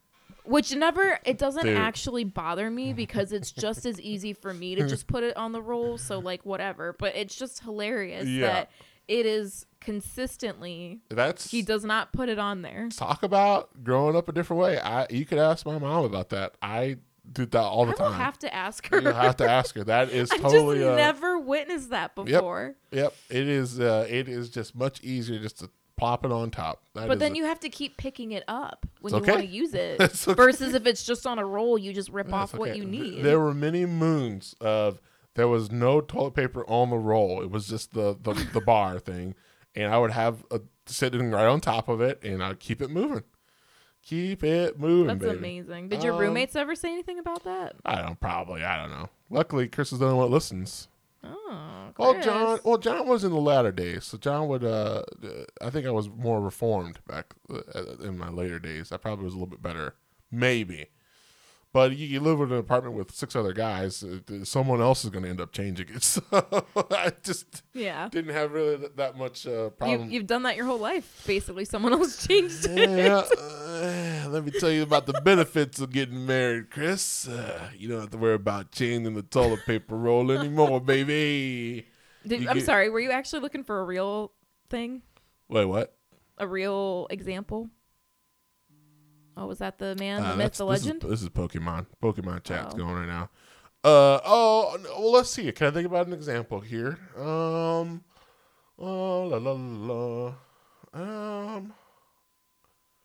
Which 0.43 0.75
never, 0.75 1.19
it 1.25 1.37
doesn't 1.37 1.63
Dude. 1.65 1.77
actually 1.77 2.23
bother 2.25 2.69
me 2.69 2.91
because 2.91 3.31
it's 3.31 3.51
just 3.51 3.85
as 3.85 4.01
easy 4.01 4.33
for 4.33 4.53
me 4.53 4.75
to 4.75 4.87
just 4.87 5.07
put 5.07 5.23
it 5.23 5.37
on 5.37 5.51
the 5.53 5.61
roll. 5.61 5.97
So, 5.97 6.19
like, 6.19 6.45
whatever. 6.45 6.93
But 6.97 7.15
it's 7.15 7.35
just 7.35 7.61
hilarious 7.63 8.27
Yeah. 8.27 8.47
that 8.47 8.71
it 9.07 9.25
is 9.25 9.65
consistently, 9.79 10.99
that's 11.09 11.49
he 11.51 11.61
does 11.61 11.83
not 11.85 12.11
put 12.13 12.29
it 12.29 12.37
on 12.39 12.61
there. 12.61 12.89
talk 12.95 13.23
about 13.23 13.83
growing 13.83 14.15
up 14.15 14.27
a 14.27 14.31
different 14.31 14.61
way. 14.61 14.79
I 14.79 15.07
you 15.09 15.25
could 15.25 15.37
ask 15.39 15.65
my 15.65 15.77
mom 15.79 16.03
about 16.05 16.29
that. 16.29 16.55
I 16.61 16.97
do 17.31 17.45
that 17.45 17.59
all 17.59 17.85
the 17.85 17.93
I 17.93 17.95
time. 17.95 18.13
have 18.13 18.37
to 18.39 18.53
ask 18.53 18.87
her. 18.89 19.01
you 19.01 19.09
have 19.09 19.37
to 19.37 19.49
ask 19.49 19.75
her. 19.75 19.83
That 19.83 20.09
is 20.09 20.29
totally. 20.29 20.77
I've 20.77 20.81
just 20.83 20.91
uh, 20.91 20.95
never 20.95 21.39
witnessed 21.39 21.89
that 21.91 22.15
before. 22.15 22.75
Yep, 22.91 23.03
yep. 23.03 23.15
it 23.29 23.47
is. 23.47 23.79
Uh, 23.79 24.05
it 24.09 24.27
is 24.27 24.49
just 24.49 24.75
much 24.75 25.01
easier 25.01 25.39
just 25.39 25.59
to 25.59 25.69
plop 25.97 26.25
it 26.25 26.31
on 26.31 26.49
top. 26.49 26.83
That 26.95 27.07
But 27.07 27.19
then 27.19 27.33
a- 27.33 27.35
you 27.35 27.45
have 27.45 27.59
to 27.61 27.69
keep 27.69 27.97
picking 27.97 28.31
it 28.31 28.43
up 28.47 28.85
when 29.01 29.13
you 29.13 29.19
okay. 29.19 29.31
want 29.31 29.43
to 29.43 29.47
use 29.47 29.73
it. 29.73 29.99
Okay. 30.29 30.33
Versus 30.33 30.73
if 30.73 30.85
it's 30.85 31.03
just 31.03 31.25
on 31.27 31.39
a 31.39 31.45
roll, 31.45 31.77
you 31.77 31.93
just 31.93 32.09
rip 32.09 32.33
off 32.33 32.53
what 32.53 32.75
you 32.75 32.85
need. 32.85 33.23
There 33.23 33.39
were 33.39 33.53
many 33.53 33.85
moons 33.85 34.55
of 34.61 34.99
there 35.35 35.47
was 35.47 35.71
no 35.71 36.01
toilet 36.01 36.33
paper 36.33 36.65
on 36.69 36.89
the 36.89 36.97
roll. 36.97 37.41
It 37.41 37.49
was 37.51 37.67
just 37.67 37.93
the 37.93 38.17
the, 38.21 38.33
the 38.53 38.61
bar 38.61 38.99
thing, 38.99 39.35
and 39.75 39.93
I 39.93 39.97
would 39.97 40.11
have 40.11 40.45
a 40.51 40.61
sitting 40.85 41.31
right 41.31 41.45
on 41.45 41.61
top 41.61 41.87
of 41.87 42.01
it, 42.01 42.21
and 42.23 42.43
I'd 42.43 42.59
keep 42.59 42.81
it 42.81 42.89
moving, 42.89 43.23
keep 44.03 44.43
it 44.43 44.79
moving. 44.79 45.07
That's 45.17 45.19
baby. 45.33 45.37
amazing. 45.37 45.89
Did 45.89 46.03
your 46.03 46.13
Um, 46.13 46.19
roommates 46.19 46.55
ever 46.55 46.75
say 46.75 46.91
anything 46.91 47.19
about 47.19 47.43
that? 47.43 47.75
I 47.85 48.01
don't 48.01 48.19
probably. 48.19 48.63
I 48.63 48.77
don't 48.81 48.91
know. 48.91 49.09
Luckily, 49.29 49.67
Chris 49.67 49.91
is 49.93 49.99
the 49.99 50.05
only 50.05 50.17
one 50.17 50.27
that 50.29 50.33
listens. 50.33 50.87
Oh, 51.23 51.89
Well, 51.97 52.21
John. 52.21 52.59
Well, 52.63 52.77
John 52.77 53.05
was 53.07 53.23
in 53.25 53.31
the 53.31 53.37
latter 53.41 53.71
days, 53.73 54.05
so 54.05 54.17
John 54.17 54.47
would. 54.47 54.63
Uh, 54.63 55.03
uh, 55.23 55.27
I 55.61 55.69
think 55.69 55.85
I 55.85 55.91
was 55.91 56.07
more 56.09 56.39
reformed 56.41 56.99
back 57.07 57.33
uh, 57.51 57.97
in 58.01 58.17
my 58.17 58.29
later 58.29 58.57
days. 58.57 58.91
I 58.91 58.97
probably 58.97 59.25
was 59.25 59.33
a 59.33 59.37
little 59.37 59.47
bit 59.49 59.61
better, 59.61 59.95
maybe. 60.31 60.87
But 61.71 61.95
you, 61.95 62.07
you 62.07 62.19
live 62.19 62.39
in 62.41 62.51
an 62.51 62.57
apartment 62.57 62.95
with 62.95 63.11
six 63.11 63.35
other 63.35 63.53
guys. 63.53 64.03
Uh, 64.03 64.43
someone 64.43 64.81
else 64.81 65.03
is 65.03 65.11
going 65.11 65.23
to 65.23 65.29
end 65.29 65.39
up 65.39 65.51
changing 65.51 65.87
it. 65.89 66.03
So 66.03 66.23
I 66.91 67.11
just 67.23 67.61
Yeah. 67.75 68.09
didn't 68.09 68.33
have 68.33 68.51
really 68.53 68.77
th- 68.77 68.91
that 68.95 69.15
much 69.17 69.45
uh, 69.45 69.51
You, 69.65 69.69
problem. 69.69 70.09
you've 70.09 70.25
done 70.25 70.41
that 70.43 70.55
your 70.55 70.65
whole 70.65 70.79
life. 70.79 71.23
Basically, 71.27 71.65
someone 71.65 71.93
else 71.93 72.25
changed 72.27 72.65
it. 72.65 72.89
yeah, 72.89 73.21
uh, 73.37 74.29
let 74.29 74.43
me 74.45 74.51
tell 74.51 74.71
you 74.71 74.81
about 74.81 75.05
the 75.05 75.21
benefits 75.21 75.79
of 75.79 75.91
getting 75.91 76.25
married, 76.25 76.71
Chris. 76.71 77.27
Uh, 77.27 77.69
you 77.77 77.87
don't 77.87 77.99
have 78.01 78.09
to 78.09 78.17
worry 78.17 78.33
about 78.33 78.71
changing 78.71 79.13
the 79.13 79.21
toilet 79.21 79.63
paper 79.67 79.95
roll 79.95 80.31
anymore, 80.39 80.81
baby. 80.81 81.85
Did, 82.25 82.47
I'm 82.47 82.57
get- 82.57 82.65
sorry. 82.65 82.89
Were 82.89 82.99
you 82.99 83.11
actually 83.11 83.41
looking 83.41 83.63
for 83.63 83.79
a 83.79 83.83
real 83.85 84.31
thing? 84.71 85.03
Wait, 85.49 85.65
what? 85.65 85.95
A 86.39 86.47
real 86.47 87.05
example? 87.11 87.69
Oh, 89.41 89.45
was 89.47 89.59
that 89.59 89.77
the 89.77 89.95
man, 89.95 90.21
Uh, 90.21 90.31
the 90.31 90.37
myth, 90.37 90.37
that's- 90.37 90.57
the 90.57 90.65
this 90.67 90.79
is- 90.81 90.85
legend? 90.87 91.01
This 91.11 91.21
is, 91.21 91.29
Pokemon. 91.29 91.85
Pokemon 92.03 92.43
chat's 92.43 92.73
Oh. 92.75 92.77
going 92.77 92.93
right 92.95 93.07
now. 93.07 93.29
Uh 93.85 94.19
oh. 94.25 94.77
Well, 94.99 95.11
let's 95.13 95.29
see. 95.29 95.49
Can 95.53 95.67
I 95.67 95.71
think 95.71 95.85
about 95.85 96.07
an 96.07 96.11
example 96.13 96.59
here? 96.59 96.99
Um. 97.17 98.03
Oh 98.77 99.23
la 99.23 99.37
la. 99.37 99.53
la. 99.53 100.33
Um. 100.93 101.73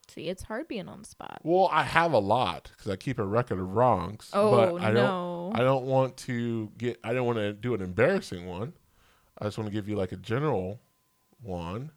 See, 0.09 0.29
it's 0.29 0.43
hard 0.45 0.67
being 0.67 0.89
on 0.89 1.01
the 1.03 1.05
spot. 1.09 1.41
Well, 1.45 1.69
I 1.73 1.85
have 1.85 2.13
a 2.13 2.19
lot 2.19 2.71
because 2.77 2.91
I 2.91 2.97
keep 2.97 3.21
a 3.21 3.25
record 3.25 3.61
of 3.61 3.71
wrongs. 3.75 4.31
Oh 4.33 4.51
but 4.75 4.83
I 4.83 4.91
no! 4.91 5.53
don't. 5.53 5.61
I 5.61 5.65
don't 5.65 5.85
want 5.87 6.17
to 6.19 6.73
get. 6.77 6.99
I 7.05 7.13
don't 7.13 7.27
want 7.27 7.39
to 7.39 7.53
do 7.53 7.75
an 7.75 7.81
embarrassing 7.81 8.47
one. 8.47 8.73
I 9.39 9.45
just 9.45 9.57
want 9.57 9.69
to 9.69 9.73
give 9.73 9.89
you 9.89 9.95
like 9.95 10.11
a 10.11 10.17
general 10.17 10.81
one. 11.41 11.93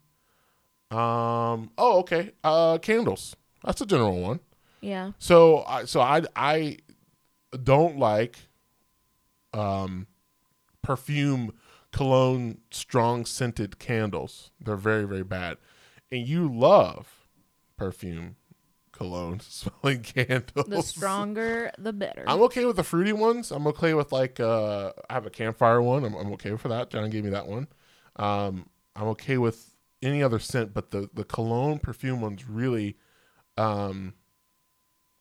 Um. 0.91 1.71
Oh, 1.79 1.97
okay. 2.01 2.33
Uh, 2.43 2.77
candles. 2.77 3.35
That's 3.63 3.81
a 3.81 3.85
general 3.85 4.19
one. 4.21 4.39
yeah. 4.81 5.11
So 5.19 5.63
I 5.67 5.85
so 5.85 6.01
I 6.01 6.23
I 6.35 6.77
don't 7.63 7.97
like 7.97 8.37
um 9.53 10.07
perfume 10.81 11.53
cologne 11.91 12.59
strong 12.71 13.25
scented 13.25 13.79
candles. 13.79 14.51
They're 14.59 14.75
very 14.75 15.05
very 15.05 15.23
bad. 15.23 15.57
And 16.11 16.27
you 16.27 16.47
love 16.51 17.27
perfume 17.77 18.35
cologne 18.91 19.39
smelling 19.41 20.01
candles. 20.03 20.67
The 20.67 20.81
stronger, 20.81 21.71
the 21.77 21.93
better. 21.93 22.23
I'm 22.27 22.41
okay 22.43 22.65
with 22.65 22.75
the 22.77 22.83
fruity 22.83 23.13
ones. 23.13 23.51
I'm 23.51 23.67
okay 23.67 23.93
with 23.93 24.11
like 24.11 24.39
uh 24.39 24.91
I 25.09 25.13
have 25.13 25.25
a 25.25 25.29
campfire 25.31 25.81
one. 25.81 26.05
I'm, 26.05 26.15
I'm 26.15 26.31
okay 26.33 26.55
for 26.57 26.67
that. 26.69 26.89
John 26.89 27.09
gave 27.09 27.23
me 27.23 27.31
that 27.31 27.47
one. 27.47 27.67
Um 28.17 28.69
I'm 28.95 29.07
okay 29.09 29.37
with 29.37 29.75
any 30.01 30.21
other 30.23 30.39
scent, 30.39 30.73
but 30.73 30.91
the 30.91 31.09
the 31.13 31.23
cologne 31.23 31.79
perfume 31.79 32.21
ones 32.21 32.47
really 32.47 32.97
um 33.57 34.13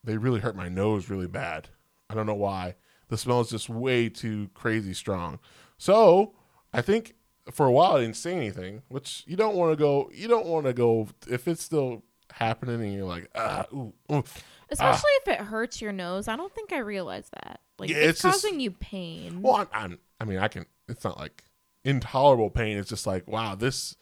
they 0.05 0.17
really 0.17 0.41
hurt 0.41 0.57
my 0.57 0.69
nose 0.69 1.11
really 1.11 1.27
bad. 1.27 1.69
I 2.09 2.15
don't 2.15 2.27
know 2.27 2.35
why. 2.35 2.77
The 3.09 3.17
smell 3.19 3.41
is 3.41 3.51
just 3.51 3.69
way 3.69 4.09
too 4.09 4.51
crazy 4.55 4.95
strong. 4.95 5.39
So 5.79 6.35
I 6.73 6.81
think 6.83 7.15
for 7.51 7.67
a 7.67 7.73
while 7.73 7.93
I 7.97 8.01
didn't 8.01 8.17
say 8.17 8.35
anything, 8.35 8.83
which 8.89 9.25
you 9.27 9.37
don't 9.37 9.57
want 9.57 9.73
to 9.73 9.77
go. 9.77 10.11
You 10.13 10.29
don't 10.29 10.47
want 10.47 10.67
to 10.67 10.73
go 10.73 11.09
if 11.29 11.47
it's 11.49 11.63
still 11.63 12.03
happening 12.33 12.83
and 12.83 12.93
you're 12.95 13.05
like, 13.07 13.29
ah, 13.35 13.67
ooh, 13.73 13.93
ooh. 14.13 14.25
Especially 14.69 15.11
if 15.23 15.29
it 15.29 15.39
hurts 15.39 15.81
your 15.81 15.93
nose. 15.93 16.27
I 16.29 16.35
don't 16.37 16.53
think 16.53 16.73
I 16.73 16.79
realized 16.79 17.31
that. 17.45 17.61
Like 17.79 17.91
Yeah, 17.91 17.97
it's, 17.99 18.09
it's 18.11 18.23
just- 18.23 18.43
causing 18.43 18.61
you 18.61 18.73
pain. 18.73 19.43
Well, 19.43 19.57
I'm, 19.57 19.69
I'm, 19.73 19.99
I 20.21 20.25
mean, 20.25 20.39
I 20.39 20.49
can. 20.49 20.67
It's 20.89 21.05
not 21.05 21.19
like 21.19 21.45
intolerable 21.85 22.51
pain. 22.51 22.77
It's 22.77 22.89
just 22.89 23.07
like, 23.07 23.29
wow, 23.29 23.55
this, 23.55 23.97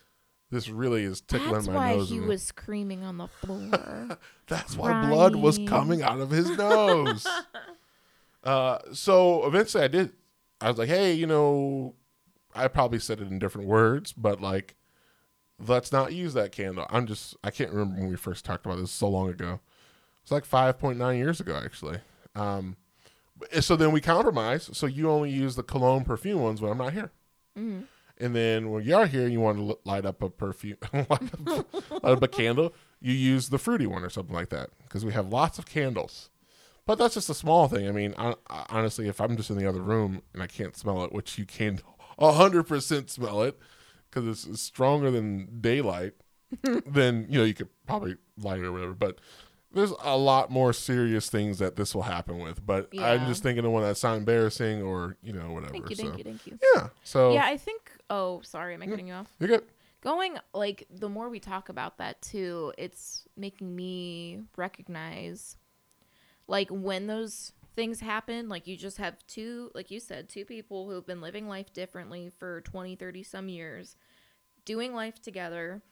this 0.55 0.69
really 0.69 1.05
is 1.05 1.21
tickling 1.21 1.53
That's 1.53 1.67
my 1.67 1.75
nose. 1.75 2.09
That's 2.09 2.11
why 2.11 2.17
he 2.17 2.21
was 2.21 2.43
screaming 2.43 3.05
on 3.05 3.19
the 3.19 3.29
floor. 3.29 4.19
That's 4.47 4.77
why 4.77 4.93
blood 4.93 5.37
was 5.37 5.59
coming 5.67 6.03
out 6.03 6.21
of 6.21 6.31
his 6.31 6.51
nose. 6.51 7.27
uh, 8.45 8.79
so 8.93 9.47
eventually, 9.47 9.85
I 9.85 9.89
did. 9.89 10.13
I 10.61 10.69
was 10.69 10.79
like, 10.79 10.89
hey, 10.89 11.13
you 11.13 11.27
know, 11.27 11.95
I 12.55 12.69
probably 12.69 12.99
said 12.99 13.21
it 13.21 13.29
in 13.29 13.39
different 13.39 13.69
words, 13.69 14.13
but 14.13 14.41
like, 14.41 14.77
let's 15.59 15.93
not 15.93 16.13
use 16.13 16.35
that 16.35 16.53
candle. 16.53 16.87
I'm 16.89 17.07
just, 17.07 17.37
I 17.43 17.51
can't 17.51 17.71
remember 17.71 18.01
when 18.01 18.09
we 18.09 18.17
first 18.17 18.45
talked 18.45 18.65
about 18.65 18.79
this 18.79 18.91
so 18.91 19.09
long 19.09 19.29
ago. 19.29 19.61
It's 20.23 20.31
like 20.31 20.49
5.9 20.49 21.17
years 21.17 21.41
ago, 21.41 21.61
actually. 21.63 21.99
Um, 22.35 22.77
so 23.61 23.77
then 23.77 23.93
we 23.93 24.01
compromise. 24.01 24.71
So 24.73 24.87
you 24.87 25.11
only 25.11 25.31
use 25.31 25.57
the 25.57 25.63
cologne 25.63 26.05
perfume 26.05 26.41
ones 26.41 26.61
when 26.63 26.71
I'm 26.71 26.79
not 26.79 26.93
here. 26.93 27.11
hmm 27.57 27.81
And 28.19 28.35
then 28.35 28.71
when 28.71 28.85
you 28.85 28.95
are 28.97 29.07
here, 29.07 29.25
and 29.25 29.33
you 29.33 29.41
want 29.41 29.59
to 29.59 29.79
light 29.85 30.07
up 30.07 30.23
a 30.23 30.31
perfume, 30.31 30.77
light, 30.93 31.11
up, 31.11 31.75
light 31.91 32.05
up 32.05 32.23
a 32.23 32.29
candle. 32.29 32.75
You 33.01 33.13
use 33.13 33.49
the 33.51 33.59
fruity 33.59 33.87
one 33.87 34.03
or 34.03 34.09
something 34.09 34.35
like 34.35 34.49
that 34.51 34.71
because 34.85 35.05
we 35.05 35.13
have 35.13 35.29
lots 35.29 35.59
of 35.59 35.67
candles. 35.67 36.31
But 36.87 36.99
that's 36.99 37.15
just 37.15 37.31
a 37.31 37.35
small 37.35 37.67
thing. 37.69 37.89
I 37.89 37.93
mean, 37.93 38.15
I, 38.17 38.35
I, 38.49 38.67
honestly, 38.69 39.09
if 39.09 39.21
I'm 39.21 39.37
just 39.37 39.51
in 39.51 39.57
the 39.57 39.67
other 39.67 39.83
room 39.83 40.23
and 40.33 40.43
I 40.43 40.47
can't 40.47 40.77
smell 40.77 41.03
it, 41.05 41.13
which 41.13 41.39
you 41.39 41.45
can 41.45 41.81
hundred 42.19 42.65
percent 42.65 43.11
smell 43.11 43.43
it 43.43 43.59
because 44.09 44.29
it's, 44.29 44.47
it's 44.47 44.63
stronger 44.63 45.11
than 45.11 45.61
daylight, 45.61 46.13
then 46.87 47.27
you 47.29 47.39
know 47.39 47.45
you 47.45 47.55
could 47.55 47.69
probably 47.87 48.17
light 48.39 48.61
it 48.61 48.65
or 48.65 48.73
whatever. 48.73 48.95
But 48.95 49.19
there's 49.73 49.93
a 50.03 50.17
lot 50.17 50.51
more 50.51 50.73
serious 50.73 51.29
things 51.29 51.59
that 51.59 51.77
this 51.77 51.95
will 51.95 52.03
happen 52.03 52.39
with. 52.39 52.65
But 52.65 52.91
I'm 52.99 53.27
just 53.27 53.43
thinking 53.43 53.65
of 53.65 53.73
one 53.73 53.83
that's 53.83 54.03
not 54.03 54.17
embarrassing 54.17 54.83
or 54.83 55.17
you 55.23 55.33
know 55.33 55.53
whatever. 55.53 55.73
Thank 55.73 55.91
you, 55.91 55.97
so 55.97 56.03
thank 56.05 56.19
you, 56.19 56.25
thank 56.25 56.47
you. 56.47 56.59
yeah, 56.75 56.89
so 57.03 57.33
Yeah, 57.35 57.47
I 57.47 57.57
think. 57.57 57.84
Oh, 58.11 58.41
sorry, 58.43 58.75
am 58.75 58.83
I 58.83 58.87
cutting 58.87 59.09
you 59.09 59.15
off? 59.15 59.33
you're 59.39 59.49
good. 59.49 59.65
Going 60.03 60.37
like 60.53 60.87
the 60.91 61.09
more 61.09 61.31
we 61.31 61.41
talk 61.41 61.71
about 61.71 61.99
that 61.99 62.21
too, 62.21 62.73
it's 62.77 63.27
making 63.37 63.75
me 63.75 64.41
recognize 64.57 65.57
like 66.47 66.69
when 66.69 67.07
those 67.07 67.53
things 67.75 68.01
happen, 68.01 68.49
like 68.49 68.67
you 68.67 68.77
just 68.77 68.99
have 68.99 69.17
two, 69.27 69.71
like 69.75 69.91
you 69.91 70.01
said, 70.01 70.29
two 70.29 70.45
people 70.45 70.89
who've 70.89 71.07
been 71.07 71.21
living 71.21 71.49
life 71.49 71.73
differently 71.73 72.31
for 72.39 72.61
20, 72.63 72.97
30 72.97 73.23
some 73.23 73.49
years, 73.49 73.97
doing 74.65 74.95
life 74.95 75.21
together, 75.21 75.83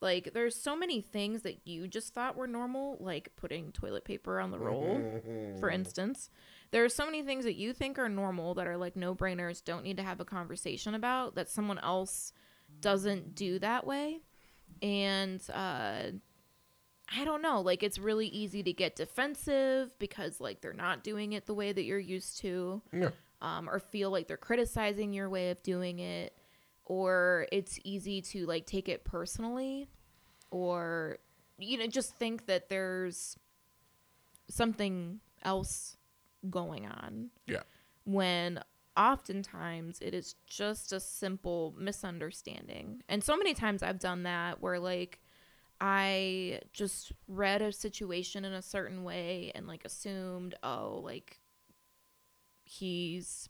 Like 0.00 0.30
there's 0.32 0.56
so 0.56 0.74
many 0.74 1.00
things 1.02 1.42
that 1.42 1.66
you 1.66 1.86
just 1.86 2.14
thought 2.14 2.36
were 2.36 2.46
normal, 2.46 2.96
like 3.00 3.30
putting 3.36 3.72
toilet 3.72 4.04
paper 4.04 4.40
on 4.40 4.50
the 4.50 4.58
roll, 4.58 4.94
for 5.60 5.68
mm-hmm. 5.68 5.74
instance. 5.74 6.30
There 6.72 6.84
are 6.84 6.88
so 6.88 7.04
many 7.04 7.22
things 7.22 7.44
that 7.44 7.56
you 7.56 7.72
think 7.72 7.98
are 7.98 8.08
normal 8.08 8.54
that 8.54 8.66
are 8.66 8.76
like 8.76 8.94
no-brainers, 8.96 9.64
don't 9.64 9.82
need 9.82 9.96
to 9.96 10.02
have 10.04 10.20
a 10.20 10.24
conversation 10.24 10.94
about 10.94 11.34
that 11.34 11.48
someone 11.48 11.78
else 11.78 12.32
doesn't 12.80 13.34
do 13.34 13.58
that 13.58 13.86
way. 13.86 14.20
And 14.82 15.42
uh 15.52 16.02
I 17.12 17.24
don't 17.24 17.42
know, 17.42 17.60
like 17.60 17.82
it's 17.82 17.98
really 17.98 18.28
easy 18.28 18.62
to 18.62 18.72
get 18.72 18.94
defensive 18.94 19.90
because 19.98 20.40
like 20.40 20.60
they're 20.60 20.72
not 20.72 21.02
doing 21.02 21.32
it 21.32 21.46
the 21.46 21.54
way 21.54 21.72
that 21.72 21.82
you're 21.82 21.98
used 21.98 22.38
to 22.42 22.82
Yeah. 22.92 23.10
um, 23.42 23.68
or 23.68 23.80
feel 23.80 24.10
like 24.12 24.28
they're 24.28 24.36
criticizing 24.36 25.12
your 25.12 25.28
way 25.28 25.50
of 25.50 25.60
doing 25.64 25.98
it, 25.98 26.36
or 26.84 27.48
it's 27.50 27.80
easy 27.82 28.22
to 28.22 28.46
like 28.46 28.64
take 28.64 28.88
it 28.88 29.02
personally, 29.02 29.88
or 30.52 31.18
you 31.58 31.78
know 31.78 31.88
just 31.88 32.14
think 32.16 32.46
that 32.46 32.68
there's 32.68 33.36
something 34.48 35.18
else 35.42 35.96
going 36.48 36.86
on. 36.86 37.30
Yeah. 37.46 37.62
When 38.04 38.60
oftentimes 38.96 39.98
it 40.00 40.14
is 40.14 40.34
just 40.46 40.92
a 40.92 41.00
simple 41.00 41.74
misunderstanding, 41.78 43.02
and 43.08 43.22
so 43.22 43.36
many 43.36 43.54
times 43.54 43.82
I've 43.82 43.98
done 43.98 44.22
that 44.24 44.60
where 44.62 44.78
like. 44.78 45.20
I 45.82 46.60
just 46.74 47.12
read 47.26 47.62
a 47.62 47.72
situation 47.72 48.44
in 48.44 48.52
a 48.52 48.60
certain 48.60 49.02
way 49.02 49.50
and 49.54 49.66
like 49.66 49.82
assumed, 49.86 50.54
oh, 50.62 51.00
like 51.02 51.40
he's 52.64 53.48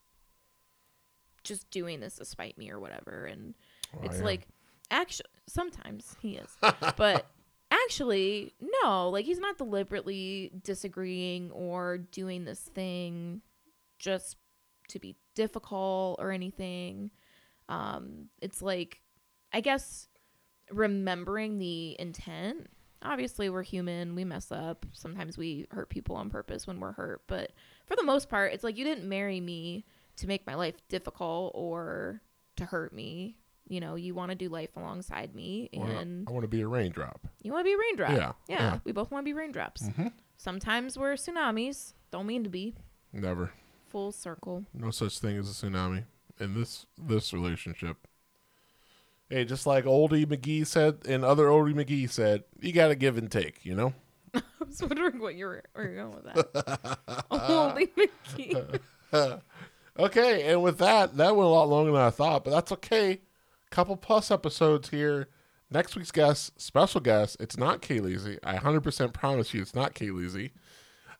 just 1.42 1.68
doing 1.70 1.98
this 1.98 2.14
to 2.16 2.24
spite 2.24 2.56
me 2.56 2.70
or 2.70 2.78
whatever 2.78 3.24
and 3.24 3.54
Oh, 3.96 4.02
it's 4.04 4.18
yeah. 4.18 4.24
like 4.24 4.46
actually 4.92 5.26
sometimes 5.48 6.14
he 6.20 6.36
is 6.36 6.56
but 6.96 7.26
actually 7.90 8.54
no 8.84 9.10
like 9.10 9.24
he's 9.24 9.40
not 9.40 9.58
deliberately 9.58 10.52
disagreeing 10.62 11.50
or 11.50 11.98
doing 11.98 12.44
this 12.44 12.60
thing 12.60 13.40
just 13.98 14.36
to 14.88 15.00
be 15.00 15.16
difficult 15.34 16.16
or 16.20 16.30
anything. 16.30 17.10
Um 17.68 18.28
it's 18.40 18.62
like 18.62 19.00
i 19.52 19.60
guess 19.60 20.06
remembering 20.70 21.58
the 21.58 21.96
intent. 21.98 22.68
Obviously 23.02 23.50
we're 23.50 23.64
human 23.64 24.14
we 24.14 24.24
mess 24.24 24.52
up. 24.52 24.86
Sometimes 24.92 25.36
we 25.36 25.66
hurt 25.72 25.90
people 25.90 26.14
on 26.14 26.30
purpose 26.30 26.68
when 26.68 26.78
we're 26.78 26.92
hurt 26.92 27.22
but 27.26 27.50
for 27.86 27.96
the 27.96 28.04
most 28.04 28.28
part 28.28 28.52
it's 28.52 28.62
like 28.62 28.78
you 28.78 28.84
didn't 28.84 29.08
marry 29.08 29.40
me 29.40 29.84
to 30.18 30.28
make 30.28 30.46
my 30.46 30.54
life 30.54 30.76
difficult 30.88 31.50
or 31.56 32.22
to 32.54 32.64
hurt 32.64 32.92
me 32.92 33.39
you 33.70 33.80
know 33.80 33.94
you 33.94 34.14
want 34.14 34.30
to 34.30 34.34
do 34.34 34.48
life 34.50 34.76
alongside 34.76 35.34
me 35.34 35.70
and 35.72 36.28
I 36.28 36.32
want 36.32 36.42
to 36.44 36.48
be 36.48 36.60
a 36.60 36.66
raindrop. 36.68 37.26
you 37.42 37.52
want 37.52 37.62
to 37.64 37.68
be 37.70 37.72
a 37.74 37.78
raindrop 37.78 38.10
Yeah, 38.10 38.32
yeah, 38.48 38.72
yeah. 38.72 38.78
we 38.84 38.92
both 38.92 39.10
want 39.10 39.22
to 39.22 39.24
be 39.24 39.32
raindrops 39.32 39.86
hmm 39.88 40.08
sometimes 40.36 40.98
we're 40.98 41.14
tsunamis 41.14 41.94
don't 42.10 42.26
mean 42.26 42.44
to 42.44 42.50
be 42.50 42.74
Never. 43.12 43.52
full 43.88 44.12
circle 44.12 44.64
No 44.74 44.90
such 44.90 45.18
thing 45.20 45.36
as 45.38 45.48
a 45.48 45.52
tsunami 45.66 46.04
in 46.38 46.54
this 46.58 46.86
this 46.98 47.32
relationship. 47.32 47.96
Hey, 49.28 49.44
just 49.44 49.64
like 49.66 49.84
Oldie 49.84 50.26
McGee 50.26 50.66
said, 50.66 51.02
and 51.06 51.24
other 51.24 51.46
Oldie 51.46 51.74
McGee 51.74 52.10
said, 52.10 52.42
you 52.60 52.72
got 52.72 52.88
to 52.88 52.96
give 52.96 53.16
and 53.16 53.30
take. 53.30 53.64
You 53.64 53.74
know. 53.76 53.94
i 54.34 54.40
was 54.66 54.80
wondering 54.82 55.20
what 55.20 55.34
you 55.36 55.44
were, 55.46 55.62
where 55.74 55.84
you're 55.88 55.96
going 56.04 56.14
with 56.16 56.24
that 56.24 57.26
holy 57.30 57.88
McGee. 57.96 58.80
Okay, 59.98 60.50
and 60.50 60.62
with 60.62 60.78
that, 60.78 61.16
that 61.18 61.36
went 61.36 61.46
a 61.46 61.50
lot 61.52 61.68
longer 61.68 61.92
than 61.92 62.00
I 62.00 62.10
thought, 62.10 62.44
but 62.44 62.52
that's 62.52 62.72
okay. 62.72 63.20
Couple 63.70 63.96
plus 63.96 64.30
episodes 64.30 64.90
here. 64.90 65.28
Next 65.70 65.94
week's 65.94 66.10
guest, 66.10 66.60
special 66.60 67.00
guest, 67.00 67.36
it's 67.38 67.56
not 67.56 67.80
Kayleezy. 67.80 68.38
I 68.42 68.56
100% 68.56 69.12
promise 69.12 69.54
you 69.54 69.62
it's 69.62 69.74
not 69.74 69.94
Kayleezy. 69.94 70.50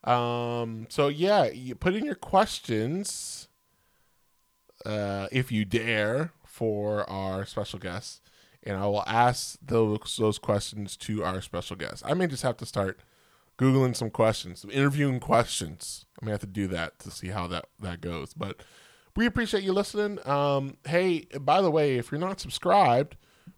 Um, 0.02 0.86
so 0.88 1.06
yeah, 1.06 1.44
you 1.44 1.76
put 1.76 1.94
in 1.94 2.04
your 2.04 2.16
questions, 2.16 3.48
uh, 4.84 5.28
if 5.30 5.52
you 5.52 5.64
dare, 5.64 6.32
for 6.44 7.08
our 7.08 7.46
special 7.46 7.78
guest, 7.78 8.22
and 8.62 8.76
I 8.76 8.86
will 8.86 9.04
ask 9.06 9.56
those 9.62 10.16
those 10.18 10.38
questions 10.38 10.96
to 10.98 11.24
our 11.24 11.40
special 11.40 11.76
guest. 11.76 12.02
I 12.04 12.14
may 12.14 12.26
just 12.26 12.42
have 12.42 12.56
to 12.58 12.66
start 12.66 13.00
googling 13.58 13.94
some 13.94 14.10
questions, 14.10 14.60
some 14.60 14.70
interviewing 14.70 15.20
questions. 15.20 16.06
I 16.20 16.24
may 16.24 16.32
have 16.32 16.40
to 16.40 16.46
do 16.46 16.66
that 16.68 16.98
to 17.00 17.10
see 17.10 17.28
how 17.28 17.46
that 17.46 17.66
that 17.78 18.00
goes. 18.00 18.34
But 18.34 18.62
we 19.16 19.26
appreciate 19.26 19.64
you 19.64 19.72
listening. 19.72 20.18
Um, 20.26 20.76
hey, 20.86 21.26
by 21.40 21.62
the 21.62 21.70
way, 21.70 21.96
if 21.96 22.10
you're 22.10 22.20
not 22.20 22.40
subscribed, 22.40 23.16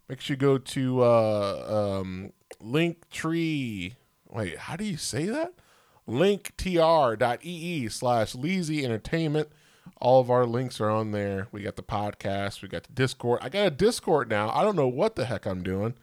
make 0.09 0.21
sure 0.21 0.35
you 0.35 0.39
go 0.39 0.57
to 0.57 1.03
uh, 1.03 1.99
um, 2.01 2.33
Linktree. 2.61 3.93
Wait, 4.29 4.57
how 4.57 4.75
do 4.75 4.83
you 4.83 4.97
say 4.97 5.25
that? 5.25 5.53
linktr.ee 6.07 7.89
slash 7.89 8.33
Leezy 8.33 8.83
Entertainment. 8.83 9.49
All 9.99 10.19
of 10.19 10.29
our 10.29 10.45
links 10.45 10.81
are 10.81 10.89
on 10.89 11.11
there. 11.11 11.47
We 11.51 11.61
got 11.61 11.75
the 11.75 11.83
podcast, 11.83 12.61
we 12.61 12.67
got 12.67 12.83
the 12.83 12.93
Discord. 12.93 13.39
I 13.41 13.49
got 13.49 13.67
a 13.67 13.71
Discord 13.71 14.29
now. 14.29 14.49
I 14.49 14.63
don't 14.63 14.75
know 14.75 14.87
what 14.87 15.15
the 15.15 15.25
heck 15.25 15.45
I'm 15.45 15.63
doing, 15.63 15.93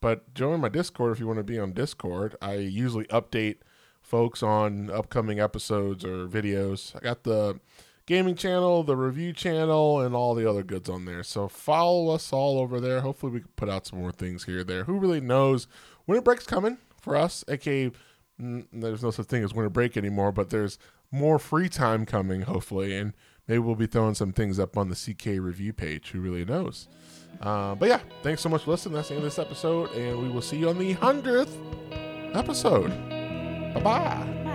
but 0.00 0.32
join 0.34 0.60
my 0.60 0.68
Discord 0.68 1.12
if 1.12 1.20
you 1.20 1.26
want 1.26 1.38
to 1.38 1.44
be 1.44 1.58
on 1.58 1.72
Discord. 1.72 2.36
I 2.40 2.54
usually 2.54 3.06
update 3.06 3.56
folks 4.00 4.42
on 4.42 4.90
upcoming 4.90 5.40
episodes 5.40 6.04
or 6.04 6.28
videos. 6.28 6.94
I 6.94 7.00
got 7.00 7.24
the 7.24 7.58
gaming 8.08 8.34
channel, 8.34 8.82
the 8.82 8.96
review 8.96 9.34
channel, 9.34 10.00
and 10.00 10.14
all 10.14 10.34
the 10.34 10.48
other 10.48 10.62
goods 10.62 10.88
on 10.88 11.04
there. 11.04 11.22
So 11.22 11.46
follow 11.46 12.08
us 12.14 12.32
all 12.32 12.58
over 12.58 12.80
there. 12.80 13.02
Hopefully, 13.02 13.30
we 13.30 13.40
can 13.40 13.50
put 13.54 13.68
out 13.68 13.86
some 13.86 14.00
more 14.00 14.12
things 14.12 14.44
here 14.44 14.64
there. 14.64 14.84
Who 14.84 14.98
really 14.98 15.20
knows? 15.20 15.68
Winter 16.06 16.22
break's 16.22 16.46
coming 16.46 16.78
for 17.00 17.14
us, 17.14 17.44
aka 17.48 17.92
mm, 18.40 18.66
there's 18.72 19.02
no 19.02 19.10
such 19.10 19.26
thing 19.26 19.44
as 19.44 19.52
winter 19.52 19.68
break 19.68 19.96
anymore, 19.96 20.32
but 20.32 20.48
there's 20.48 20.78
more 21.12 21.38
free 21.38 21.68
time 21.68 22.06
coming, 22.06 22.42
hopefully, 22.42 22.96
and 22.96 23.12
maybe 23.46 23.58
we'll 23.58 23.74
be 23.74 23.86
throwing 23.86 24.14
some 24.14 24.32
things 24.32 24.58
up 24.58 24.78
on 24.78 24.88
the 24.88 24.96
CK 24.96 25.38
review 25.38 25.74
page. 25.74 26.10
Who 26.10 26.20
really 26.20 26.46
knows? 26.46 26.88
Uh, 27.42 27.74
but 27.74 27.90
yeah, 27.90 28.00
thanks 28.22 28.40
so 28.40 28.48
much 28.48 28.62
for 28.62 28.70
listening. 28.70 28.94
That's 28.94 29.08
the 29.08 29.16
end 29.16 29.24
of 29.24 29.30
this 29.30 29.38
episode, 29.38 29.92
and 29.92 30.18
we 30.18 30.30
will 30.30 30.42
see 30.42 30.56
you 30.56 30.70
on 30.70 30.78
the 30.78 30.94
hundredth 30.94 31.54
episode. 32.34 32.88
Bye 33.74 33.80
bye. 33.82 34.47